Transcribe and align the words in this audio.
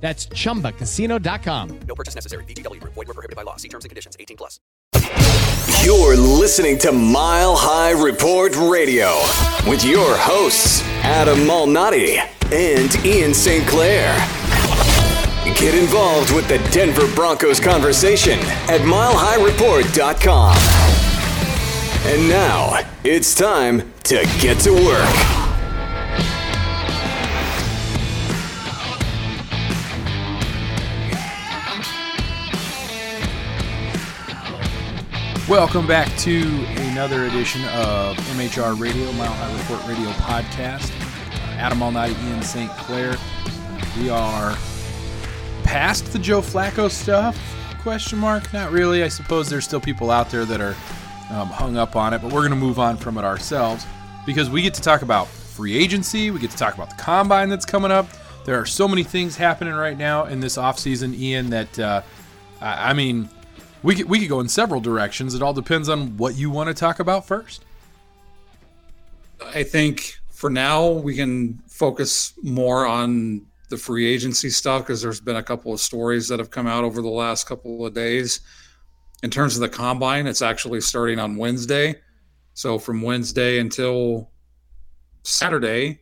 That's 0.00 0.26
chumbacasino.com. 0.28 1.80
No 1.86 1.94
purchase 1.94 2.14
necessary. 2.14 2.44
VGW 2.44 2.80
Group. 2.80 2.94
Void 2.94 3.08
were 3.08 3.14
prohibited 3.14 3.36
by 3.36 3.42
law. 3.42 3.56
See 3.56 3.68
terms 3.68 3.84
and 3.84 3.90
conditions. 3.90 4.16
18 4.18 4.36
plus. 4.36 4.58
You're 5.84 6.16
listening 6.16 6.78
to 6.78 6.92
Mile 6.92 7.56
High 7.56 7.92
Report 7.92 8.54
Radio 8.56 9.14
with 9.68 9.84
your 9.84 10.16
hosts, 10.16 10.82
Adam 11.02 11.38
Malnati 11.40 12.18
and 12.52 12.94
Ian 13.04 13.32
St. 13.32 13.66
Clair. 13.66 14.12
Get 15.56 15.74
involved 15.74 16.34
with 16.34 16.48
the 16.48 16.58
Denver 16.70 17.06
Broncos 17.14 17.60
conversation 17.60 18.38
at 18.68 18.80
milehighreport.com. 18.82 20.56
And 22.06 22.28
now 22.28 22.80
it's 23.04 23.34
time 23.34 23.92
to 24.04 24.24
get 24.40 24.58
to 24.60 24.72
work. 24.72 25.39
Welcome 35.50 35.88
back 35.88 36.16
to 36.18 36.42
another 36.92 37.24
edition 37.24 37.64
of 37.70 38.16
MHR 38.36 38.78
Radio, 38.78 39.10
Mile 39.14 39.32
High 39.32 39.58
Report 39.58 39.84
Radio 39.88 40.08
podcast. 40.10 40.92
Adam 41.58 41.80
Malnati, 41.80 42.16
Ian 42.28 42.40
St. 42.40 42.70
Clair. 42.76 43.16
We 43.98 44.10
are 44.10 44.56
past 45.64 46.12
the 46.12 46.20
Joe 46.20 46.40
Flacco 46.40 46.88
stuff? 46.88 47.36
Question 47.82 48.20
mark. 48.20 48.52
Not 48.52 48.70
really. 48.70 49.02
I 49.02 49.08
suppose 49.08 49.50
there's 49.50 49.64
still 49.64 49.80
people 49.80 50.12
out 50.12 50.30
there 50.30 50.44
that 50.44 50.60
are 50.60 50.76
um, 51.30 51.48
hung 51.48 51.76
up 51.76 51.96
on 51.96 52.14
it, 52.14 52.22
but 52.22 52.32
we're 52.32 52.42
going 52.42 52.50
to 52.50 52.56
move 52.56 52.78
on 52.78 52.96
from 52.96 53.18
it 53.18 53.24
ourselves 53.24 53.84
because 54.24 54.48
we 54.48 54.62
get 54.62 54.74
to 54.74 54.82
talk 54.82 55.02
about 55.02 55.26
free 55.26 55.76
agency. 55.76 56.30
We 56.30 56.38
get 56.38 56.52
to 56.52 56.58
talk 56.58 56.74
about 56.74 56.90
the 56.90 57.02
combine 57.02 57.48
that's 57.48 57.66
coming 57.66 57.90
up. 57.90 58.06
There 58.44 58.56
are 58.60 58.66
so 58.66 58.86
many 58.86 59.02
things 59.02 59.36
happening 59.36 59.74
right 59.74 59.98
now 59.98 60.26
in 60.26 60.38
this 60.38 60.56
offseason, 60.56 61.12
Ian, 61.12 61.50
that 61.50 61.76
uh, 61.76 62.02
I 62.60 62.92
mean 62.92 63.28
we 63.82 63.94
could, 63.94 64.08
we 64.08 64.20
could 64.20 64.28
go 64.28 64.40
in 64.40 64.48
several 64.48 64.80
directions. 64.80 65.34
It 65.34 65.42
all 65.42 65.52
depends 65.52 65.88
on 65.88 66.16
what 66.16 66.36
you 66.36 66.50
want 66.50 66.68
to 66.68 66.74
talk 66.74 67.00
about 67.00 67.26
first. 67.26 67.64
I 69.54 69.62
think 69.62 70.18
for 70.30 70.50
now 70.50 70.88
we 70.88 71.16
can 71.16 71.62
focus 71.68 72.34
more 72.42 72.86
on 72.86 73.46
the 73.70 73.76
free 73.76 74.06
agency 74.06 74.50
stuff 74.50 74.82
because 74.82 75.00
there's 75.00 75.20
been 75.20 75.36
a 75.36 75.42
couple 75.42 75.72
of 75.72 75.80
stories 75.80 76.28
that 76.28 76.38
have 76.38 76.50
come 76.50 76.66
out 76.66 76.84
over 76.84 77.00
the 77.00 77.08
last 77.08 77.46
couple 77.46 77.86
of 77.86 77.94
days. 77.94 78.40
In 79.22 79.30
terms 79.30 79.54
of 79.54 79.60
the 79.60 79.68
combine, 79.68 80.26
it's 80.26 80.42
actually 80.42 80.80
starting 80.80 81.18
on 81.18 81.36
Wednesday. 81.36 81.96
So 82.54 82.78
from 82.78 83.00
Wednesday 83.00 83.60
until 83.60 84.30
Saturday, 85.22 86.00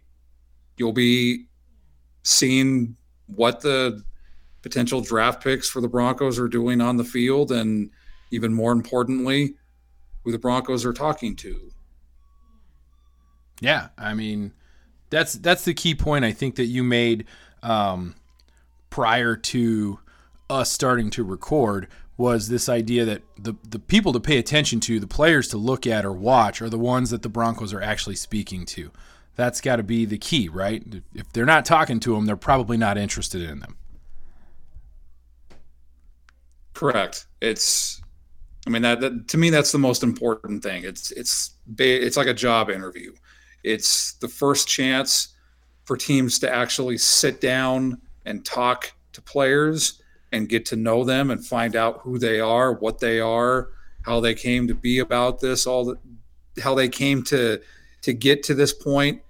you'll 0.76 0.92
be 0.92 1.46
seeing 2.22 2.96
what 3.26 3.60
the 3.60 4.02
potential 4.62 5.00
draft 5.00 5.42
picks 5.42 5.68
for 5.68 5.80
the 5.80 5.88
Broncos 5.88 6.38
are 6.38 6.48
doing 6.48 6.80
on 6.80 6.96
the 6.96 7.04
field, 7.04 7.52
and 7.52 7.90
even 8.30 8.52
more 8.52 8.72
importantly, 8.72 9.54
who 10.24 10.32
the 10.32 10.38
Broncos 10.38 10.84
are 10.84 10.92
talking 10.92 11.36
to. 11.36 11.70
Yeah, 13.60 13.88
I 13.96 14.14
mean, 14.14 14.52
that's 15.10 15.34
that's 15.34 15.64
the 15.64 15.74
key 15.74 15.94
point 15.94 16.24
I 16.24 16.32
think 16.32 16.56
that 16.56 16.66
you 16.66 16.84
made 16.84 17.24
um, 17.62 18.14
prior 18.90 19.36
to 19.36 19.98
us 20.50 20.70
starting 20.70 21.10
to 21.10 21.24
record 21.24 21.88
was 22.16 22.48
this 22.48 22.68
idea 22.68 23.04
that 23.04 23.22
the 23.38 23.54
the 23.68 23.78
people 23.78 24.12
to 24.12 24.20
pay 24.20 24.38
attention 24.38 24.80
to, 24.80 25.00
the 25.00 25.06
players 25.06 25.48
to 25.48 25.56
look 25.56 25.86
at 25.86 26.04
or 26.04 26.12
watch, 26.12 26.60
are 26.60 26.68
the 26.68 26.78
ones 26.78 27.10
that 27.10 27.22
the 27.22 27.28
Broncos 27.28 27.72
are 27.72 27.82
actually 27.82 28.16
speaking 28.16 28.66
to. 28.66 28.90
That's 29.34 29.60
got 29.60 29.76
to 29.76 29.84
be 29.84 30.04
the 30.04 30.18
key, 30.18 30.48
right? 30.48 30.82
If 31.14 31.32
they're 31.32 31.46
not 31.46 31.64
talking 31.64 32.00
to 32.00 32.14
them, 32.14 32.26
they're 32.26 32.36
probably 32.36 32.76
not 32.76 32.98
interested 32.98 33.40
in 33.40 33.60
them. 33.60 33.77
Correct. 36.78 37.26
It's, 37.40 38.00
I 38.64 38.70
mean 38.70 38.82
that, 38.82 39.00
that, 39.00 39.26
to 39.26 39.36
me 39.36 39.50
that's 39.50 39.72
the 39.72 39.78
most 39.78 40.04
important 40.04 40.62
thing. 40.62 40.84
It's 40.84 41.10
it's 41.10 41.56
it's 41.76 42.16
like 42.16 42.28
a 42.28 42.34
job 42.34 42.70
interview. 42.70 43.12
It's 43.64 44.12
the 44.20 44.28
first 44.28 44.68
chance 44.68 45.34
for 45.86 45.96
teams 45.96 46.38
to 46.38 46.54
actually 46.54 46.96
sit 46.98 47.40
down 47.40 48.00
and 48.26 48.44
talk 48.44 48.92
to 49.14 49.20
players 49.20 50.00
and 50.30 50.48
get 50.48 50.64
to 50.66 50.76
know 50.76 51.02
them 51.02 51.32
and 51.32 51.44
find 51.44 51.74
out 51.74 51.98
who 52.02 52.16
they 52.16 52.38
are, 52.38 52.74
what 52.74 53.00
they 53.00 53.18
are, 53.18 53.70
how 54.02 54.20
they 54.20 54.34
came 54.34 54.68
to 54.68 54.74
be 54.74 55.00
about 55.00 55.40
this, 55.40 55.66
all 55.66 55.84
the, 55.84 55.98
how 56.62 56.76
they 56.76 56.88
came 56.88 57.24
to 57.24 57.60
to 58.02 58.12
get 58.12 58.44
to 58.44 58.54
this 58.54 58.72
point 58.72 59.20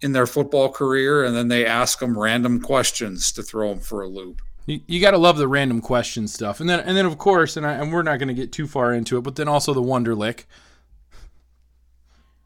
in 0.00 0.10
their 0.10 0.26
football 0.26 0.68
career, 0.68 1.22
and 1.22 1.36
then 1.36 1.46
they 1.46 1.64
ask 1.64 2.00
them 2.00 2.18
random 2.18 2.60
questions 2.60 3.30
to 3.30 3.44
throw 3.44 3.68
them 3.68 3.78
for 3.78 4.02
a 4.02 4.08
loop. 4.08 4.42
You, 4.66 4.80
you 4.86 5.00
got 5.00 5.12
to 5.12 5.18
love 5.18 5.36
the 5.36 5.48
random 5.48 5.80
question 5.80 6.28
stuff, 6.28 6.60
and 6.60 6.68
then 6.68 6.80
and 6.80 6.96
then 6.96 7.06
of 7.06 7.18
course, 7.18 7.56
and 7.56 7.66
I, 7.66 7.74
and 7.74 7.92
we're 7.92 8.02
not 8.02 8.18
going 8.18 8.28
to 8.28 8.34
get 8.34 8.52
too 8.52 8.66
far 8.66 8.92
into 8.92 9.16
it, 9.18 9.22
but 9.22 9.36
then 9.36 9.48
also 9.48 9.74
the 9.74 9.82
Wonderlic. 9.82 10.44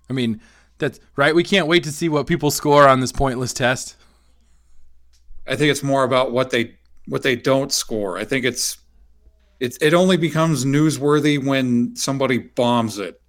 I 0.08 0.12
mean, 0.12 0.40
that's 0.78 1.00
right. 1.16 1.34
We 1.34 1.44
can't 1.44 1.66
wait 1.66 1.84
to 1.84 1.92
see 1.92 2.08
what 2.08 2.26
people 2.26 2.50
score 2.50 2.88
on 2.88 3.00
this 3.00 3.12
pointless 3.12 3.52
test. 3.52 3.96
I 5.46 5.56
think 5.56 5.70
it's 5.70 5.82
more 5.82 6.04
about 6.04 6.32
what 6.32 6.50
they 6.50 6.76
what 7.06 7.22
they 7.22 7.36
don't 7.36 7.72
score. 7.72 8.18
I 8.18 8.24
think 8.24 8.44
it's 8.44 8.78
it 9.60 9.76
it 9.80 9.94
only 9.94 10.16
becomes 10.16 10.64
newsworthy 10.64 11.42
when 11.42 11.96
somebody 11.96 12.38
bombs 12.38 12.98
it. 12.98 13.20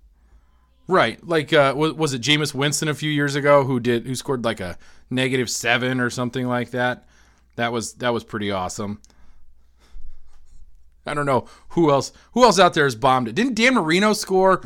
Right. 0.87 1.25
Like 1.25 1.53
uh 1.53 1.73
was, 1.75 1.93
was 1.93 2.13
it 2.13 2.21
Jameis 2.21 2.53
Winston 2.53 2.87
a 2.87 2.93
few 2.93 3.11
years 3.11 3.35
ago 3.35 3.63
who 3.63 3.79
did 3.79 4.05
who 4.05 4.15
scored 4.15 4.45
like 4.45 4.59
a 4.59 4.77
negative 5.09 5.49
7 5.49 5.99
or 5.99 6.09
something 6.09 6.47
like 6.47 6.71
that? 6.71 7.07
That 7.55 7.71
was 7.71 7.93
that 7.95 8.13
was 8.13 8.23
pretty 8.23 8.51
awesome. 8.51 8.99
I 11.05 11.13
don't 11.13 11.25
know 11.25 11.45
who 11.69 11.91
else 11.91 12.11
who 12.33 12.43
else 12.43 12.59
out 12.59 12.73
there 12.73 12.85
has 12.85 12.95
bombed 12.95 13.27
it. 13.27 13.35
Didn't 13.35 13.55
Dan 13.55 13.75
Marino 13.75 14.13
score 14.13 14.61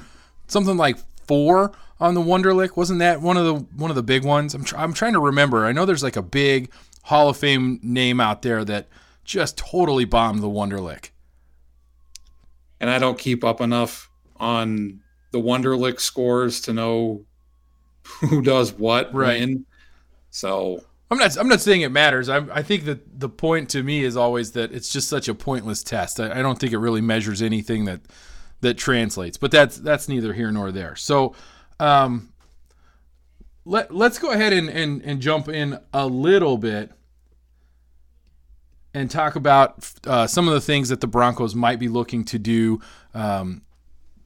something 0.47 0.77
like 0.77 0.97
4 1.27 1.71
on 1.99 2.13
the 2.13 2.21
Wonderlic? 2.21 2.75
Wasn't 2.77 2.99
that 2.99 3.21
one 3.21 3.37
of 3.37 3.45
the 3.45 3.55
one 3.75 3.89
of 3.91 3.95
the 3.95 4.03
big 4.03 4.23
ones? 4.23 4.53
I'm 4.53 4.63
tr- 4.63 4.77
I'm 4.77 4.93
trying 4.93 5.13
to 5.13 5.19
remember. 5.19 5.65
I 5.65 5.71
know 5.71 5.85
there's 5.85 6.03
like 6.03 6.15
a 6.15 6.21
big 6.21 6.71
Hall 7.03 7.29
of 7.29 7.37
Fame 7.37 7.79
name 7.83 8.19
out 8.19 8.41
there 8.41 8.63
that 8.65 8.87
just 9.25 9.57
totally 9.57 10.05
bombed 10.05 10.41
the 10.41 10.47
Wonderlic. 10.49 11.09
And 12.79 12.89
I 12.89 12.97
don't 12.99 13.19
keep 13.19 13.43
up 13.43 13.59
enough 13.61 14.09
on 14.37 15.01
the 15.31 15.39
Wonderlic 15.39 15.99
scores 15.99 16.61
to 16.61 16.73
know 16.73 17.25
who 18.21 18.41
does 18.41 18.71
what 18.73 19.13
Right. 19.13 19.39
when. 19.41 19.65
So 20.31 20.83
I'm 21.11 21.17
not. 21.17 21.37
I'm 21.37 21.47
not 21.47 21.59
saying 21.59 21.81
it 21.81 21.91
matters. 21.91 22.29
I, 22.29 22.37
I 22.53 22.61
think 22.61 22.85
that 22.85 23.19
the 23.19 23.29
point 23.29 23.69
to 23.69 23.81
me 23.81 24.03
is 24.03 24.15
always 24.15 24.51
that 24.51 24.71
it's 24.71 24.91
just 24.91 25.09
such 25.09 25.27
a 25.27 25.33
pointless 25.33 25.83
test. 25.83 26.19
I, 26.19 26.39
I 26.39 26.41
don't 26.41 26.59
think 26.59 26.71
it 26.71 26.77
really 26.77 27.01
measures 27.01 27.41
anything 27.41 27.85
that 27.85 28.01
that 28.61 28.77
translates. 28.77 29.37
But 29.37 29.51
that's 29.51 29.77
that's 29.77 30.07
neither 30.07 30.33
here 30.33 30.51
nor 30.51 30.71
there. 30.71 30.95
So, 30.95 31.33
um, 31.79 32.31
let 33.65 33.93
let's 33.93 34.19
go 34.19 34.31
ahead 34.31 34.53
and 34.53 34.69
and, 34.69 35.01
and 35.01 35.19
jump 35.19 35.49
in 35.49 35.79
a 35.93 36.05
little 36.05 36.57
bit 36.57 36.91
and 38.93 39.09
talk 39.09 39.35
about 39.35 39.91
uh, 40.05 40.27
some 40.27 40.47
of 40.47 40.53
the 40.53 40.61
things 40.61 40.89
that 40.89 41.01
the 41.01 41.07
Broncos 41.07 41.55
might 41.55 41.79
be 41.79 41.87
looking 41.87 42.23
to 42.25 42.39
do. 42.39 42.81
Um, 43.13 43.63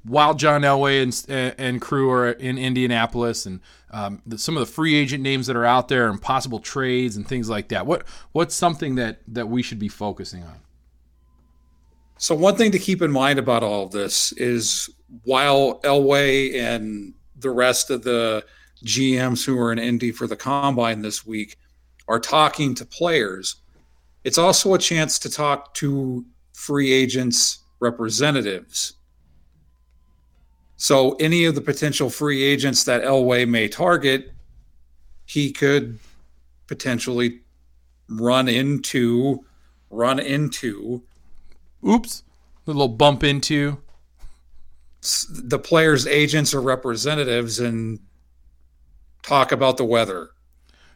while 0.03 0.33
John 0.33 0.61
Elway 0.61 1.01
and, 1.01 1.55
and 1.57 1.81
crew 1.81 2.11
are 2.11 2.31
in 2.31 2.57
Indianapolis, 2.57 3.45
and 3.45 3.61
um, 3.91 4.21
the, 4.25 4.37
some 4.37 4.57
of 4.57 4.61
the 4.61 4.71
free 4.71 4.95
agent 4.95 5.23
names 5.23 5.47
that 5.47 5.55
are 5.55 5.65
out 5.65 5.87
there, 5.87 6.09
and 6.09 6.21
possible 6.21 6.59
trades 6.59 7.15
and 7.15 7.27
things 7.27 7.49
like 7.49 7.69
that. 7.69 7.85
What 7.85 8.05
what's 8.31 8.55
something 8.55 8.95
that 8.95 9.19
that 9.27 9.47
we 9.47 9.63
should 9.63 9.79
be 9.79 9.87
focusing 9.87 10.43
on? 10.43 10.59
So 12.17 12.35
one 12.35 12.55
thing 12.55 12.71
to 12.71 12.79
keep 12.79 13.01
in 13.01 13.11
mind 13.11 13.39
about 13.39 13.63
all 13.63 13.83
of 13.85 13.91
this 13.91 14.31
is 14.33 14.89
while 15.23 15.79
Elway 15.81 16.55
and 16.55 17.13
the 17.37 17.49
rest 17.49 17.89
of 17.89 18.03
the 18.03 18.45
GMs 18.85 19.45
who 19.45 19.57
are 19.59 19.71
in 19.71 19.79
Indy 19.79 20.11
for 20.11 20.27
the 20.27 20.35
combine 20.35 21.01
this 21.01 21.25
week 21.25 21.57
are 22.07 22.19
talking 22.19 22.75
to 22.75 22.85
players, 22.85 23.57
it's 24.23 24.37
also 24.37 24.73
a 24.73 24.79
chance 24.79 25.19
to 25.19 25.29
talk 25.29 25.73
to 25.75 26.25
free 26.53 26.91
agents 26.91 27.59
representatives. 27.79 28.93
So 30.83 31.13
any 31.13 31.45
of 31.45 31.55
the 31.55 31.61
potential 31.61 32.09
free 32.09 32.43
agents 32.43 32.83
that 32.83 33.03
Elway 33.03 33.47
may 33.47 33.69
target, 33.69 34.33
he 35.25 35.53
could 35.53 35.97
potentially 36.67 37.39
run 38.09 38.49
into 38.49 39.45
run 39.89 40.19
into 40.19 41.03
Oops, 41.87 42.23
a 42.67 42.69
little 42.69 42.89
bump 42.89 43.23
into. 43.23 43.77
the 45.29 45.57
players' 45.57 46.05
agents 46.05 46.53
or 46.53 46.59
representatives 46.59 47.61
and 47.61 48.01
talk 49.21 49.53
about 49.53 49.77
the 49.77 49.85
weather. 49.85 50.31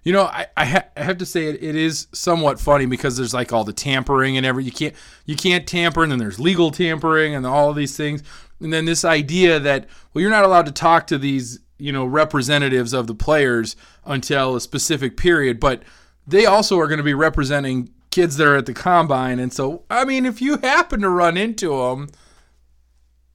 You 0.04 0.14
know, 0.14 0.24
I, 0.24 0.48
I, 0.56 0.66
ha- 0.66 0.86
I 0.96 1.04
have 1.04 1.18
to 1.18 1.26
say 1.26 1.48
it, 1.48 1.64
it 1.64 1.76
is 1.76 2.08
somewhat 2.14 2.60
funny 2.60 2.86
because 2.86 3.16
there's 3.16 3.34
like 3.34 3.54
all 3.54 3.64
the 3.64 3.74
tampering 3.74 4.36
and 4.36 4.46
every 4.46 4.64
you 4.66 4.72
can't 4.72 4.96
you 5.26 5.36
can't 5.38 5.66
tamper 5.68 6.04
and 6.04 6.12
then 6.12 6.20
there's 6.20 6.40
legal 6.40 6.72
tampering 6.72 7.36
and 7.36 7.46
all 7.46 7.70
of 7.70 7.76
these 7.76 7.96
things 7.96 8.24
and 8.60 8.74
then 8.74 8.86
this 8.86 9.06
idea 9.06 9.60
that 9.60 9.88
well 10.14 10.22
you're 10.22 10.32
not 10.32 10.44
allowed 10.44 10.66
to 10.66 10.72
talk 10.72 11.08
to 11.08 11.18
these 11.18 11.60
you 11.78 11.92
know 11.92 12.06
representatives 12.06 12.94
of 12.94 13.08
the 13.08 13.16
players 13.16 13.76
until 14.06 14.56
a 14.56 14.62
specific 14.62 15.18
period 15.18 15.60
but 15.60 15.84
they 16.26 16.46
also 16.46 16.80
are 16.80 16.88
going 16.88 16.98
to 16.98 17.04
be 17.04 17.14
representing 17.14 17.90
kids 18.10 18.38
that 18.38 18.48
are 18.48 18.58
at 18.58 18.66
the 18.66 18.74
combine 18.74 19.40
and 19.40 19.54
so 19.54 19.84
I 19.90 20.06
mean 20.06 20.26
if 20.26 20.42
you 20.42 20.58
happen 20.58 21.02
to 21.02 21.10
run 21.10 21.38
into 21.38 21.70
them 21.70 22.10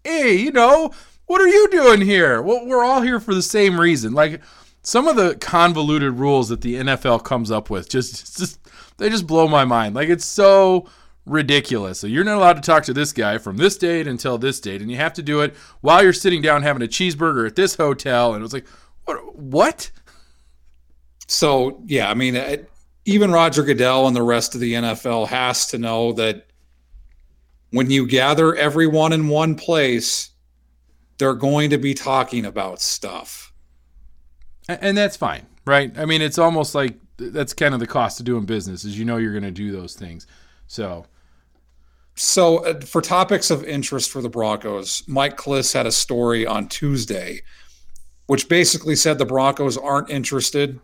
hey, 0.04 0.34
you 0.36 0.52
know, 0.52 0.92
what 1.26 1.40
are 1.40 1.48
you 1.48 1.68
doing 1.70 2.00
here? 2.00 2.42
Well, 2.42 2.66
we're 2.66 2.84
all 2.84 3.02
here 3.02 3.20
for 3.20 3.34
the 3.34 3.42
same 3.42 3.78
reason. 3.78 4.12
Like 4.12 4.40
some 4.82 5.08
of 5.08 5.16
the 5.16 5.36
convoluted 5.36 6.14
rules 6.14 6.48
that 6.48 6.60
the 6.60 6.76
NFL 6.76 7.24
comes 7.24 7.50
up 7.50 7.70
with 7.70 7.88
just 7.88 8.36
just 8.36 8.58
they 8.98 9.08
just 9.08 9.26
blow 9.26 9.48
my 9.48 9.64
mind. 9.64 9.94
Like 9.94 10.08
it's 10.08 10.24
so 10.24 10.88
ridiculous. 11.24 12.00
So 12.00 12.06
you're 12.06 12.24
not 12.24 12.36
allowed 12.36 12.54
to 12.54 12.62
talk 12.62 12.84
to 12.84 12.92
this 12.92 13.12
guy 13.12 13.38
from 13.38 13.56
this 13.56 13.76
date 13.76 14.06
until 14.06 14.38
this 14.38 14.60
date 14.60 14.82
and 14.82 14.90
you 14.90 14.96
have 14.96 15.12
to 15.14 15.22
do 15.22 15.40
it 15.40 15.54
while 15.80 16.02
you're 16.02 16.12
sitting 16.12 16.42
down 16.42 16.62
having 16.62 16.82
a 16.82 16.88
cheeseburger 16.88 17.46
at 17.46 17.54
this 17.54 17.76
hotel 17.76 18.34
and 18.34 18.40
it 18.40 18.42
was 18.42 18.52
like 18.52 18.66
what 19.04 19.36
what? 19.36 19.90
So, 21.28 21.82
yeah, 21.86 22.10
I 22.10 22.14
mean, 22.14 22.36
it, 22.36 22.70
even 23.04 23.30
Roger 23.30 23.62
Goodell 23.62 24.06
and 24.06 24.14
the 24.14 24.22
rest 24.22 24.54
of 24.54 24.60
the 24.60 24.74
NFL 24.74 25.28
has 25.28 25.66
to 25.68 25.78
know 25.78 26.12
that 26.12 26.46
when 27.70 27.90
you 27.90 28.06
gather 28.06 28.54
everyone 28.54 29.12
in 29.12 29.28
one 29.28 29.54
place, 29.54 30.30
they're 31.18 31.34
going 31.34 31.70
to 31.70 31.78
be 31.78 31.94
talking 31.94 32.44
about 32.44 32.80
stuff. 32.80 33.52
And 34.68 34.96
that's 34.96 35.16
fine, 35.16 35.46
right? 35.64 35.96
I 35.98 36.04
mean, 36.04 36.22
it's 36.22 36.38
almost 36.38 36.74
like 36.74 36.96
that's 37.16 37.54
kind 37.54 37.74
of 37.74 37.80
the 37.80 37.86
cost 37.86 38.20
of 38.20 38.26
doing 38.26 38.44
business 38.44 38.84
is 38.84 38.98
you 38.98 39.04
know 39.04 39.16
you're 39.16 39.32
going 39.32 39.42
to 39.42 39.50
do 39.50 39.72
those 39.72 39.94
things. 39.94 40.26
So, 40.66 41.06
So, 42.22 42.64
uh, 42.64 42.80
for 42.82 43.02
topics 43.02 43.50
of 43.50 43.64
interest 43.64 44.08
for 44.08 44.22
the 44.22 44.28
Broncos, 44.28 45.02
Mike 45.08 45.36
Klis 45.36 45.74
had 45.74 45.86
a 45.86 45.92
story 45.92 46.46
on 46.46 46.68
Tuesday, 46.68 47.42
which 48.28 48.48
basically 48.48 48.94
said 48.94 49.18
the 49.18 49.26
Broncos 49.26 49.76
aren't 49.76 50.08
interested 50.08 50.78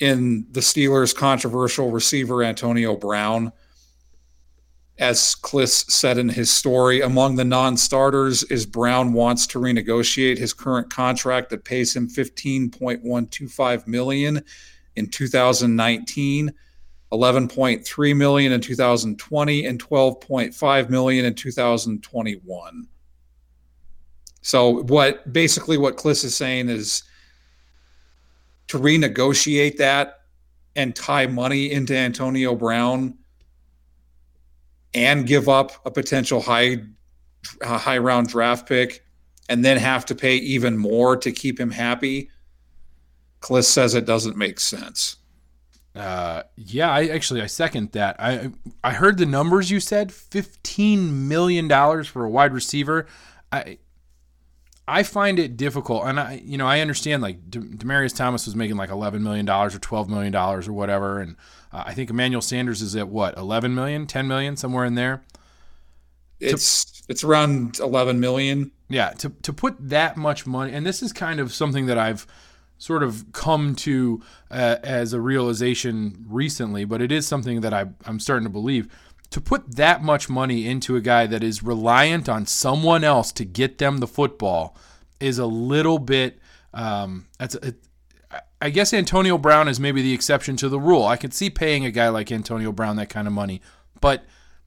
in 0.00 0.46
the 0.50 0.60
Steelers' 0.60 1.16
controversial 1.16 1.90
receiver 1.90 2.44
Antonio 2.44 2.94
Brown. 2.94 3.52
As 4.98 5.34
Klis 5.34 5.90
said 5.90 6.18
in 6.18 6.28
his 6.28 6.50
story, 6.50 7.00
among 7.00 7.36
the 7.36 7.44
non-starters 7.46 8.42
is 8.44 8.66
Brown 8.66 9.14
wants 9.14 9.46
to 9.46 9.58
renegotiate 9.58 10.36
his 10.36 10.52
current 10.52 10.90
contract 10.90 11.48
that 11.48 11.64
pays 11.64 11.96
him 11.96 12.06
15.125 12.06 13.86
million 13.86 14.44
in 14.94 15.08
2019. 15.08 16.52
11.3 17.12 18.16
million 18.16 18.52
in 18.52 18.60
2020 18.60 19.66
and 19.66 19.82
12.5 19.84 20.90
million 20.90 21.24
in 21.26 21.34
2021. 21.34 22.88
So 24.40 24.82
what 24.84 25.32
basically 25.32 25.78
what 25.78 25.96
Klis 25.96 26.24
is 26.24 26.34
saying 26.34 26.68
is 26.68 27.04
to 28.68 28.78
renegotiate 28.78 29.76
that 29.76 30.22
and 30.74 30.96
tie 30.96 31.26
money 31.26 31.70
into 31.70 31.94
Antonio 31.94 32.54
Brown 32.54 33.18
and 34.94 35.26
give 35.26 35.48
up 35.48 35.72
a 35.84 35.90
potential 35.90 36.40
high 36.40 36.78
a 37.60 37.78
high 37.78 37.98
round 37.98 38.28
draft 38.28 38.68
pick 38.68 39.04
and 39.48 39.64
then 39.64 39.76
have 39.76 40.06
to 40.06 40.14
pay 40.14 40.36
even 40.36 40.78
more 40.78 41.16
to 41.16 41.30
keep 41.30 41.58
him 41.60 41.70
happy. 41.70 42.30
Klis 43.40 43.64
says 43.64 43.94
it 43.94 44.06
doesn't 44.06 44.36
make 44.36 44.60
sense. 44.60 45.16
Uh, 45.94 46.42
yeah, 46.56 46.90
I 46.90 47.08
actually 47.08 47.42
I 47.42 47.46
second 47.46 47.92
that. 47.92 48.16
I 48.18 48.50
I 48.82 48.92
heard 48.92 49.18
the 49.18 49.26
numbers 49.26 49.70
you 49.70 49.78
said, 49.80 50.12
fifteen 50.12 51.28
million 51.28 51.68
dollars 51.68 52.08
for 52.08 52.24
a 52.24 52.30
wide 52.30 52.52
receiver. 52.52 53.06
I 53.50 53.78
I 54.88 55.02
find 55.02 55.38
it 55.38 55.56
difficult, 55.56 56.04
and 56.06 56.18
I 56.18 56.42
you 56.44 56.56
know 56.56 56.66
I 56.66 56.80
understand 56.80 57.22
like 57.22 57.50
De- 57.50 57.60
Demaryius 57.60 58.16
Thomas 58.16 58.46
was 58.46 58.56
making 58.56 58.76
like 58.76 58.90
eleven 58.90 59.22
million 59.22 59.44
dollars 59.44 59.74
or 59.74 59.78
twelve 59.80 60.08
million 60.08 60.32
dollars 60.32 60.66
or 60.66 60.72
whatever, 60.72 61.20
and 61.20 61.36
uh, 61.72 61.84
I 61.86 61.94
think 61.94 62.10
Emmanuel 62.10 62.42
Sanders 62.42 62.82
is 62.82 62.94
at 62.96 63.08
what 63.08 63.36
11 63.36 63.74
million, 63.74 64.06
10 64.06 64.28
million, 64.28 64.56
somewhere 64.56 64.84
in 64.84 64.94
there. 64.94 65.22
It's 66.38 67.02
it's 67.08 67.22
around 67.22 67.78
11 67.78 68.18
million. 68.18 68.72
Yeah, 68.88 69.10
to 69.10 69.30
to 69.42 69.52
put 69.52 69.76
that 69.88 70.16
much 70.16 70.46
money, 70.46 70.72
and 70.72 70.84
this 70.84 71.02
is 71.02 71.12
kind 71.12 71.38
of 71.38 71.52
something 71.52 71.86
that 71.86 71.98
I've 71.98 72.26
sort 72.82 73.04
of 73.04 73.30
come 73.30 73.76
to 73.76 74.20
uh, 74.50 74.76
as 74.82 75.12
a 75.12 75.20
realization 75.20 76.24
recently, 76.28 76.84
but 76.84 77.00
it 77.00 77.12
is 77.12 77.24
something 77.24 77.60
that 77.60 77.72
I, 77.72 77.86
I'm 78.04 78.18
starting 78.18 78.42
to 78.42 78.50
believe. 78.50 78.88
To 79.30 79.40
put 79.40 79.76
that 79.76 80.02
much 80.02 80.28
money 80.28 80.66
into 80.66 80.96
a 80.96 81.00
guy 81.00 81.28
that 81.28 81.44
is 81.44 81.62
reliant 81.62 82.28
on 82.28 82.44
someone 82.44 83.04
else 83.04 83.30
to 83.32 83.44
get 83.44 83.78
them 83.78 83.98
the 83.98 84.08
football 84.08 84.76
is 85.20 85.38
a 85.38 85.46
little 85.46 86.00
bit. 86.00 86.40
Um, 86.74 87.28
that's 87.38 87.54
guess 88.70 88.92
Antonio 88.92 89.38
Brown 89.38 89.68
is 89.68 89.78
maybe 89.78 90.02
the 90.02 90.12
exception 90.12 90.56
to 90.56 90.68
the 90.68 90.80
rule. 90.80 91.04
I 91.04 91.16
could 91.16 91.32
see 91.32 91.50
paying 91.50 91.84
a 91.84 91.92
guy 91.92 92.08
like 92.08 92.32
Antonio 92.32 92.72
Brown 92.72 92.96
that 92.96 93.10
kind 93.10 93.28
of 93.28 93.32
money, 93.32 93.62
but 94.00 94.24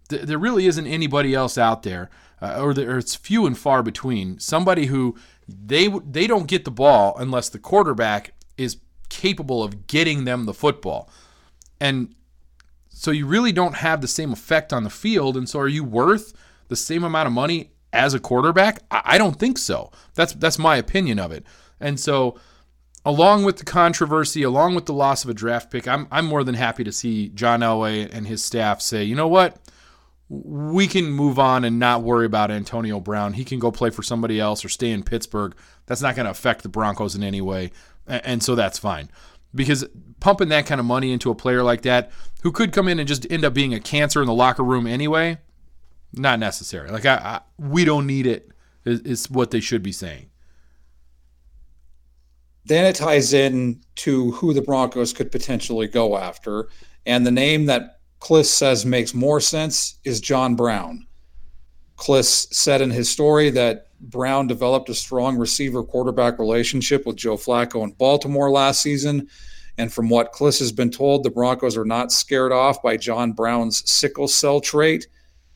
th- 0.07 0.21
there 0.21 0.37
really 0.37 0.67
isn't 0.67 0.87
anybody 0.87 1.33
else 1.33 1.57
out 1.57 1.83
there, 1.83 2.09
uh, 2.41 2.61
or, 2.61 2.73
there, 2.73 2.91
or 2.91 2.97
it's 2.97 3.15
few 3.15 3.45
and 3.45 3.57
far 3.57 3.83
between. 3.83 4.39
Somebody 4.39 4.85
who 4.85 5.17
they 5.47 5.87
they 5.87 6.27
don't 6.27 6.47
get 6.47 6.65
the 6.65 6.71
ball 6.71 7.15
unless 7.17 7.49
the 7.49 7.59
quarterback 7.59 8.33
is 8.57 8.77
capable 9.09 9.63
of 9.63 9.87
getting 9.87 10.25
them 10.25 10.45
the 10.45 10.53
football, 10.53 11.09
and 11.79 12.15
so 12.89 13.11
you 13.11 13.25
really 13.25 13.51
don't 13.51 13.75
have 13.75 13.99
the 13.99 14.07
same 14.07 14.31
effect 14.31 14.71
on 14.71 14.85
the 14.85 14.89
field. 14.89 15.35
And 15.35 15.49
so, 15.49 15.59
are 15.59 15.67
you 15.67 15.83
worth 15.83 16.33
the 16.69 16.77
same 16.77 17.03
amount 17.03 17.27
of 17.27 17.33
money 17.33 17.71
as 17.91 18.13
a 18.13 18.19
quarterback? 18.19 18.81
I, 18.89 19.17
don't 19.17 19.37
think 19.37 19.57
so. 19.57 19.91
That's 20.13 20.33
that's 20.33 20.57
my 20.57 20.77
opinion 20.77 21.19
of 21.19 21.31
it. 21.33 21.45
And 21.79 21.99
so 21.99 22.39
along 23.05 23.43
with 23.43 23.57
the 23.57 23.65
controversy, 23.65 24.43
along 24.43 24.75
with 24.75 24.85
the 24.85 24.93
loss 24.93 25.23
of 25.23 25.29
a 25.29 25.33
draft 25.33 25.71
pick, 25.71 25.87
I'm 25.87 26.07
I'm 26.09 26.25
more 26.25 26.43
than 26.43 26.55
happy 26.55 26.83
to 26.85 26.91
see 26.91 27.29
John 27.29 27.59
Elway 27.59 28.09
and 28.11 28.27
his 28.27 28.43
staff 28.43 28.81
say, 28.81 29.03
you 29.03 29.15
know 29.15 29.27
what? 29.27 29.57
We 30.27 30.87
can 30.87 31.11
move 31.11 31.37
on 31.37 31.63
and 31.63 31.77
not 31.77 32.01
worry 32.01 32.25
about 32.25 32.49
Antonio 32.49 32.99
Brown. 32.99 33.33
He 33.33 33.45
can 33.45 33.59
go 33.59 33.71
play 33.71 33.91
for 33.91 34.01
somebody 34.01 34.39
else 34.39 34.65
or 34.65 34.69
stay 34.69 34.91
in 34.91 35.03
Pittsburgh. 35.03 35.55
That's 35.85 36.01
not 36.01 36.15
going 36.15 36.25
to 36.25 36.31
affect 36.31 36.63
the 36.63 36.69
Broncos 36.69 37.15
in 37.15 37.23
any 37.23 37.41
way. 37.41 37.71
And 38.07 38.41
so 38.41 38.55
that's 38.55 38.79
fine. 38.79 39.09
Because 39.53 39.85
pumping 40.19 40.49
that 40.49 40.65
kind 40.65 40.79
of 40.79 40.85
money 40.85 41.11
into 41.11 41.29
a 41.29 41.35
player 41.35 41.63
like 41.63 41.83
that, 41.83 42.11
who 42.41 42.51
could 42.51 42.73
come 42.73 42.87
in 42.87 42.99
and 42.99 43.07
just 43.07 43.29
end 43.31 43.45
up 43.45 43.53
being 43.53 43.73
a 43.73 43.79
cancer 43.79 44.21
in 44.21 44.27
the 44.27 44.33
locker 44.33 44.63
room 44.63 44.87
anyway, 44.87 45.37
not 46.13 46.39
necessary. 46.39 46.89
Like 46.89 47.05
I, 47.05 47.15
I 47.15 47.41
we 47.57 47.85
don't 47.85 48.07
need 48.07 48.27
it. 48.27 48.51
Is, 48.83 48.99
is 49.01 49.31
what 49.31 49.51
they 49.51 49.59
should 49.59 49.81
be 49.81 49.91
saying. 49.91 50.29
Then 52.65 52.85
it 52.85 52.95
ties 52.95 53.33
in 53.33 53.81
to 53.97 54.31
who 54.31 54.53
the 54.53 54.61
Broncos 54.61 55.13
could 55.13 55.31
potentially 55.31 55.87
go 55.87 56.17
after. 56.17 56.67
And 57.05 57.25
the 57.25 57.31
name 57.31 57.65
that 57.65 57.94
Klis 58.25 58.47
says 58.47 58.87
makes 58.87 59.13
more 59.13 59.39
sense 59.39 59.99
is 60.03 60.19
John 60.19 60.55
Brown. 60.55 61.05
Klis 61.95 62.51
said 62.51 62.81
in 62.81 62.89
his 62.89 63.07
story 63.07 63.51
that 63.51 63.85
Brown 64.01 64.47
developed 64.47 64.89
a 64.89 64.95
strong 64.95 65.37
receiver 65.37 65.83
quarterback 65.83 66.39
relationship 66.39 67.05
with 67.05 67.17
Joe 67.17 67.37
Flacco 67.37 67.83
in 67.83 67.91
Baltimore 67.91 68.49
last 68.49 68.81
season. 68.81 69.27
And 69.77 69.93
from 69.93 70.09
what 70.09 70.33
Klis 70.33 70.57
has 70.57 70.71
been 70.71 70.89
told, 70.89 71.23
the 71.23 71.29
Broncos 71.29 71.77
are 71.77 71.85
not 71.85 72.11
scared 72.11 72.51
off 72.51 72.81
by 72.81 72.97
John 72.97 73.31
Brown's 73.31 73.87
sickle 73.87 74.27
cell 74.27 74.59
trait. 74.59 75.05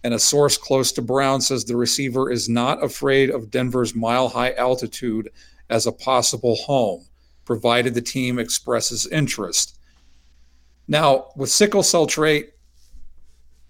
And 0.03 0.13
a 0.13 0.19
source 0.19 0.55
close 0.55 0.91
to 0.91 1.01
Brown 1.01 1.41
says 1.41 1.65
the 1.65 1.75
receiver 1.75 2.29
is 2.29 2.49
not 2.49 2.83
afraid 2.83 3.31
of 3.31 3.49
Denver's 3.49 3.95
mile 3.95 4.29
high 4.29 4.53
altitude 4.53 5.31
as 5.71 5.87
a 5.87 5.91
possible 5.91 6.55
home, 6.55 7.07
provided 7.45 7.95
the 7.95 8.01
team 8.01 8.37
expresses 8.37 9.07
interest. 9.07 9.79
Now, 10.87 11.29
with 11.35 11.49
sickle 11.49 11.81
cell 11.81 12.05
trait, 12.05 12.51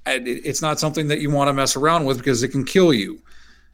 it's 0.06 0.62
not 0.62 0.80
something 0.80 1.08
that 1.10 1.22
you 1.22 1.30
want 1.30 1.50
to 1.50 1.54
mess 1.54 1.76
around 1.76 2.06
with 2.06 2.18
because 2.18 2.44
it 2.44 2.50
can 2.50 2.66
kill 2.66 2.94
you. 2.94 3.22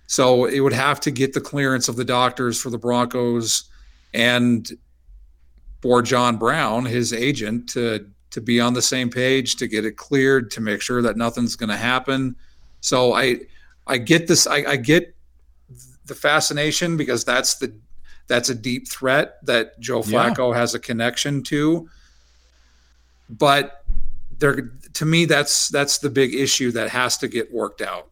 So 0.07 0.45
it 0.45 0.59
would 0.59 0.73
have 0.73 0.99
to 1.01 1.11
get 1.11 1.33
the 1.33 1.41
clearance 1.41 1.87
of 1.87 1.95
the 1.95 2.05
doctors 2.05 2.61
for 2.61 2.69
the 2.69 2.77
Broncos 2.77 3.65
and 4.13 4.69
for 5.81 6.01
John 6.01 6.37
Brown, 6.37 6.85
his 6.85 7.13
agent, 7.13 7.69
to 7.69 8.07
to 8.31 8.41
be 8.41 8.59
on 8.59 8.73
the 8.73 8.81
same 8.81 9.09
page, 9.09 9.55
to 9.55 9.67
get 9.67 9.85
it 9.85 9.93
cleared, 9.93 10.51
to 10.51 10.61
make 10.61 10.81
sure 10.81 11.01
that 11.01 11.15
nothing's 11.15 11.55
going 11.55 11.69
to 11.69 11.77
happen. 11.77 12.35
So 12.81 13.13
I 13.13 13.39
I 13.87 13.97
get 13.97 14.27
this. 14.27 14.47
I, 14.47 14.57
I 14.57 14.75
get 14.75 15.15
the 16.05 16.15
fascination 16.15 16.97
because 16.97 17.23
that's 17.23 17.55
the 17.55 17.73
that's 18.27 18.49
a 18.49 18.55
deep 18.55 18.87
threat 18.87 19.37
that 19.45 19.79
Joe 19.79 20.01
Flacco 20.01 20.51
yeah. 20.51 20.59
has 20.59 20.73
a 20.73 20.79
connection 20.79 21.43
to. 21.43 21.89
But 23.29 23.84
there, 24.39 24.71
to 24.93 25.05
me, 25.05 25.25
that's 25.25 25.69
that's 25.69 25.97
the 25.97 26.09
big 26.09 26.33
issue 26.33 26.71
that 26.71 26.89
has 26.89 27.17
to 27.19 27.27
get 27.27 27.53
worked 27.53 27.81
out. 27.81 28.09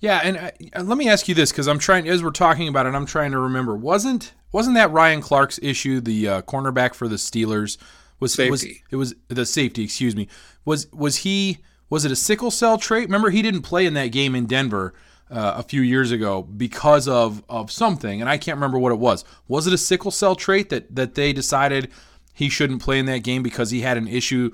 Yeah, 0.00 0.20
and 0.24 0.36
uh, 0.74 0.82
let 0.82 0.98
me 0.98 1.08
ask 1.08 1.28
you 1.28 1.34
this 1.34 1.52
because 1.52 1.68
I'm 1.68 1.78
trying 1.78 2.08
as 2.08 2.22
we're 2.22 2.30
talking 2.30 2.68
about 2.68 2.86
it, 2.86 2.94
I'm 2.94 3.06
trying 3.06 3.30
to 3.32 3.38
remember. 3.38 3.76
wasn't 3.76 4.32
wasn't 4.50 4.74
that 4.76 4.90
Ryan 4.90 5.22
Clark's 5.22 5.58
issue 5.62 6.00
the 6.00 6.28
uh, 6.28 6.42
cornerback 6.42 6.94
for 6.94 7.08
the 7.08 7.16
Steelers? 7.16 7.78
Was 8.20 8.34
safety? 8.34 8.50
Was, 8.50 8.72
it 8.90 8.96
was 8.96 9.14
the 9.28 9.46
safety. 9.46 9.84
Excuse 9.84 10.14
me. 10.14 10.28
Was 10.64 10.90
was 10.92 11.18
he? 11.18 11.58
Was 11.88 12.04
it 12.04 12.12
a 12.12 12.16
sickle 12.16 12.50
cell 12.50 12.78
trait? 12.78 13.04
Remember, 13.04 13.30
he 13.30 13.42
didn't 13.42 13.62
play 13.62 13.84
in 13.86 13.94
that 13.94 14.08
game 14.08 14.34
in 14.34 14.46
Denver 14.46 14.94
uh, 15.30 15.54
a 15.56 15.62
few 15.62 15.82
years 15.82 16.10
ago 16.10 16.42
because 16.42 17.06
of 17.08 17.42
of 17.48 17.70
something, 17.70 18.20
and 18.20 18.28
I 18.28 18.38
can't 18.38 18.56
remember 18.56 18.78
what 18.78 18.92
it 18.92 18.98
was. 18.98 19.24
Was 19.48 19.66
it 19.66 19.72
a 19.72 19.78
sickle 19.78 20.10
cell 20.10 20.34
trait 20.34 20.68
that 20.70 20.94
that 20.94 21.14
they 21.14 21.32
decided 21.32 21.90
he 22.34 22.48
shouldn't 22.48 22.82
play 22.82 22.98
in 22.98 23.06
that 23.06 23.22
game 23.22 23.42
because 23.42 23.70
he 23.70 23.80
had 23.80 23.96
an 23.96 24.08
issue 24.08 24.50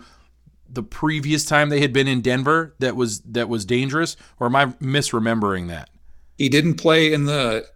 the 0.68 0.82
previous 0.82 1.44
time 1.44 1.68
they 1.68 1.80
had 1.80 1.92
been 1.92 2.08
in 2.08 2.20
Denver 2.20 2.75
that 2.78 2.96
was 2.96 3.20
that 3.20 3.48
was 3.48 3.64
dangerous, 3.64 4.16
or 4.38 4.46
am 4.46 4.56
I 4.56 4.66
misremembering 4.66 5.68
that? 5.68 5.90
He 6.37 6.48
didn't 6.48 6.75
play 6.75 7.12
in 7.12 7.25
the 7.25 7.66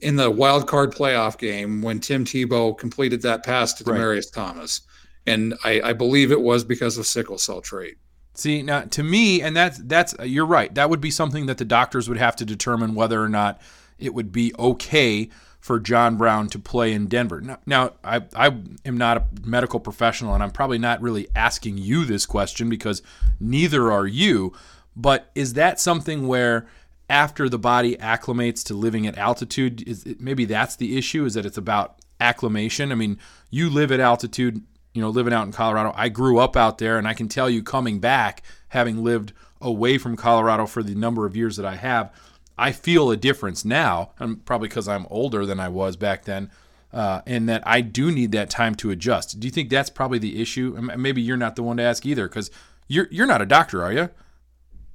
in 0.00 0.16
the 0.16 0.30
wild 0.30 0.66
card 0.66 0.94
playoff 0.94 1.36
game 1.36 1.82
when 1.82 2.00
Tim 2.00 2.24
Tebow 2.24 2.76
completed 2.76 3.22
that 3.22 3.44
pass 3.44 3.74
to 3.74 3.84
Demaryius 3.84 4.36
right. 4.36 4.46
Thomas, 4.46 4.80
and 5.26 5.54
I, 5.64 5.80
I 5.82 5.92
believe 5.92 6.32
it 6.32 6.40
was 6.40 6.64
because 6.64 6.96
of 6.96 7.06
sickle 7.06 7.38
cell 7.38 7.60
trait. 7.60 7.96
See 8.34 8.62
now, 8.62 8.82
to 8.82 9.02
me, 9.02 9.42
and 9.42 9.54
that's 9.54 9.78
that's 9.78 10.14
you're 10.24 10.46
right. 10.46 10.74
That 10.74 10.88
would 10.88 11.00
be 11.00 11.10
something 11.10 11.46
that 11.46 11.58
the 11.58 11.64
doctors 11.64 12.08
would 12.08 12.18
have 12.18 12.36
to 12.36 12.44
determine 12.44 12.94
whether 12.94 13.22
or 13.22 13.28
not 13.28 13.60
it 13.98 14.14
would 14.14 14.32
be 14.32 14.54
okay 14.58 15.28
for 15.62 15.78
John 15.78 16.16
Brown 16.16 16.48
to 16.48 16.58
play 16.58 16.92
in 16.92 17.06
Denver. 17.06 17.40
Now, 17.40 17.58
now 17.66 17.92
I, 18.02 18.22
I 18.34 18.48
am 18.84 18.98
not 18.98 19.16
a 19.16 19.24
medical 19.44 19.78
professional, 19.78 20.34
and 20.34 20.42
I'm 20.42 20.50
probably 20.50 20.76
not 20.76 21.00
really 21.00 21.28
asking 21.36 21.78
you 21.78 22.04
this 22.04 22.26
question 22.26 22.68
because 22.68 23.00
neither 23.38 23.90
are 23.92 24.06
you. 24.06 24.52
But 24.96 25.30
is 25.36 25.54
that 25.54 25.78
something 25.78 26.26
where 26.26 26.66
after 27.08 27.48
the 27.48 27.60
body 27.60 27.96
acclimates 27.98 28.64
to 28.64 28.74
living 28.74 29.06
at 29.06 29.16
altitude, 29.16 29.86
is 29.86 30.04
it, 30.04 30.20
maybe 30.20 30.44
that's 30.46 30.74
the 30.74 30.98
issue? 30.98 31.24
Is 31.24 31.34
that 31.34 31.46
it's 31.46 31.56
about 31.56 31.94
acclimation? 32.18 32.90
I 32.90 32.96
mean, 32.96 33.20
you 33.48 33.70
live 33.70 33.92
at 33.92 34.00
altitude, 34.00 34.60
you 34.94 35.00
know, 35.00 35.10
living 35.10 35.32
out 35.32 35.46
in 35.46 35.52
Colorado. 35.52 35.92
I 35.94 36.08
grew 36.08 36.40
up 36.40 36.56
out 36.56 36.78
there, 36.78 36.98
and 36.98 37.06
I 37.06 37.14
can 37.14 37.28
tell 37.28 37.48
you, 37.48 37.62
coming 37.62 38.00
back, 38.00 38.42
having 38.70 39.04
lived 39.04 39.32
away 39.60 39.96
from 39.96 40.16
Colorado 40.16 40.66
for 40.66 40.82
the 40.82 40.96
number 40.96 41.24
of 41.24 41.36
years 41.36 41.56
that 41.56 41.66
I 41.66 41.76
have 41.76 42.12
I 42.58 42.72
feel 42.72 43.10
a 43.10 43.16
difference 43.16 43.64
now, 43.64 44.12
and 44.18 44.44
probably 44.44 44.68
because 44.68 44.88
I'm 44.88 45.06
older 45.10 45.46
than 45.46 45.58
I 45.58 45.68
was 45.68 45.96
back 45.96 46.24
then, 46.24 46.50
uh, 46.92 47.22
and 47.26 47.48
that 47.48 47.62
I 47.66 47.80
do 47.80 48.10
need 48.10 48.32
that 48.32 48.50
time 48.50 48.74
to 48.76 48.90
adjust. 48.90 49.40
Do 49.40 49.46
you 49.46 49.50
think 49.50 49.70
that's 49.70 49.90
probably 49.90 50.18
the 50.18 50.40
issue? 50.40 50.76
Maybe 50.96 51.22
you're 51.22 51.36
not 51.36 51.56
the 51.56 51.62
one 51.62 51.78
to 51.78 51.82
ask 51.82 52.04
either, 52.04 52.28
because 52.28 52.50
you're 52.88 53.08
you're 53.10 53.26
not 53.26 53.40
a 53.40 53.46
doctor, 53.46 53.82
are 53.82 53.92
you? 53.92 54.10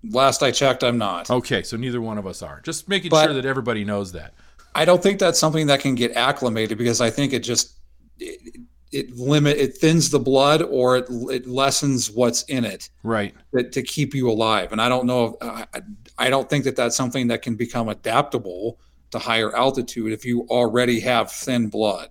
Last 0.03 0.43
I 0.43 0.51
checked, 0.51 0.83
I'm 0.83 0.97
not. 0.97 1.29
Okay, 1.29 1.63
so 1.63 1.75
neither 1.75 1.99
one 1.99 2.17
of 2.17 2.27
us 2.27 2.41
are. 2.41 2.61
Just 2.61 2.87
making 2.87 3.09
but 3.09 3.25
sure 3.25 3.33
that 3.33 3.45
everybody 3.45 3.83
knows 3.83 4.11
that. 4.11 4.33
I 4.75 4.85
don't 4.85 5.01
think 5.01 5.19
that's 5.19 5.39
something 5.39 5.67
that 5.67 5.79
can 5.79 5.95
get 5.95 6.15
acclimated 6.15 6.77
because 6.77 7.01
I 7.01 7.09
think 7.09 7.33
it 7.33 7.39
just 7.39 7.77
it, 8.19 8.61
it 8.91 9.15
limit 9.15 9.57
it 9.57 9.77
thins 9.77 10.09
the 10.09 10.19
blood 10.19 10.61
or 10.61 10.97
it, 10.97 11.05
it 11.09 11.47
lessens 11.47 12.09
what's 12.11 12.43
in 12.43 12.63
it 12.63 12.89
right 13.03 13.35
that, 13.51 13.71
to 13.71 13.81
keep 13.81 14.15
you 14.15 14.29
alive 14.29 14.71
and 14.71 14.81
i 14.81 14.87
don't 14.87 15.05
know 15.05 15.37
if, 15.41 15.49
I, 15.73 15.81
I 16.17 16.29
don't 16.29 16.49
think 16.49 16.63
that 16.65 16.75
that's 16.75 16.95
something 16.95 17.27
that 17.27 17.41
can 17.41 17.55
become 17.55 17.89
adaptable 17.89 18.79
to 19.11 19.19
higher 19.19 19.55
altitude 19.55 20.11
if 20.11 20.25
you 20.25 20.47
already 20.49 20.99
have 21.01 21.31
thin 21.31 21.69
blood 21.69 22.09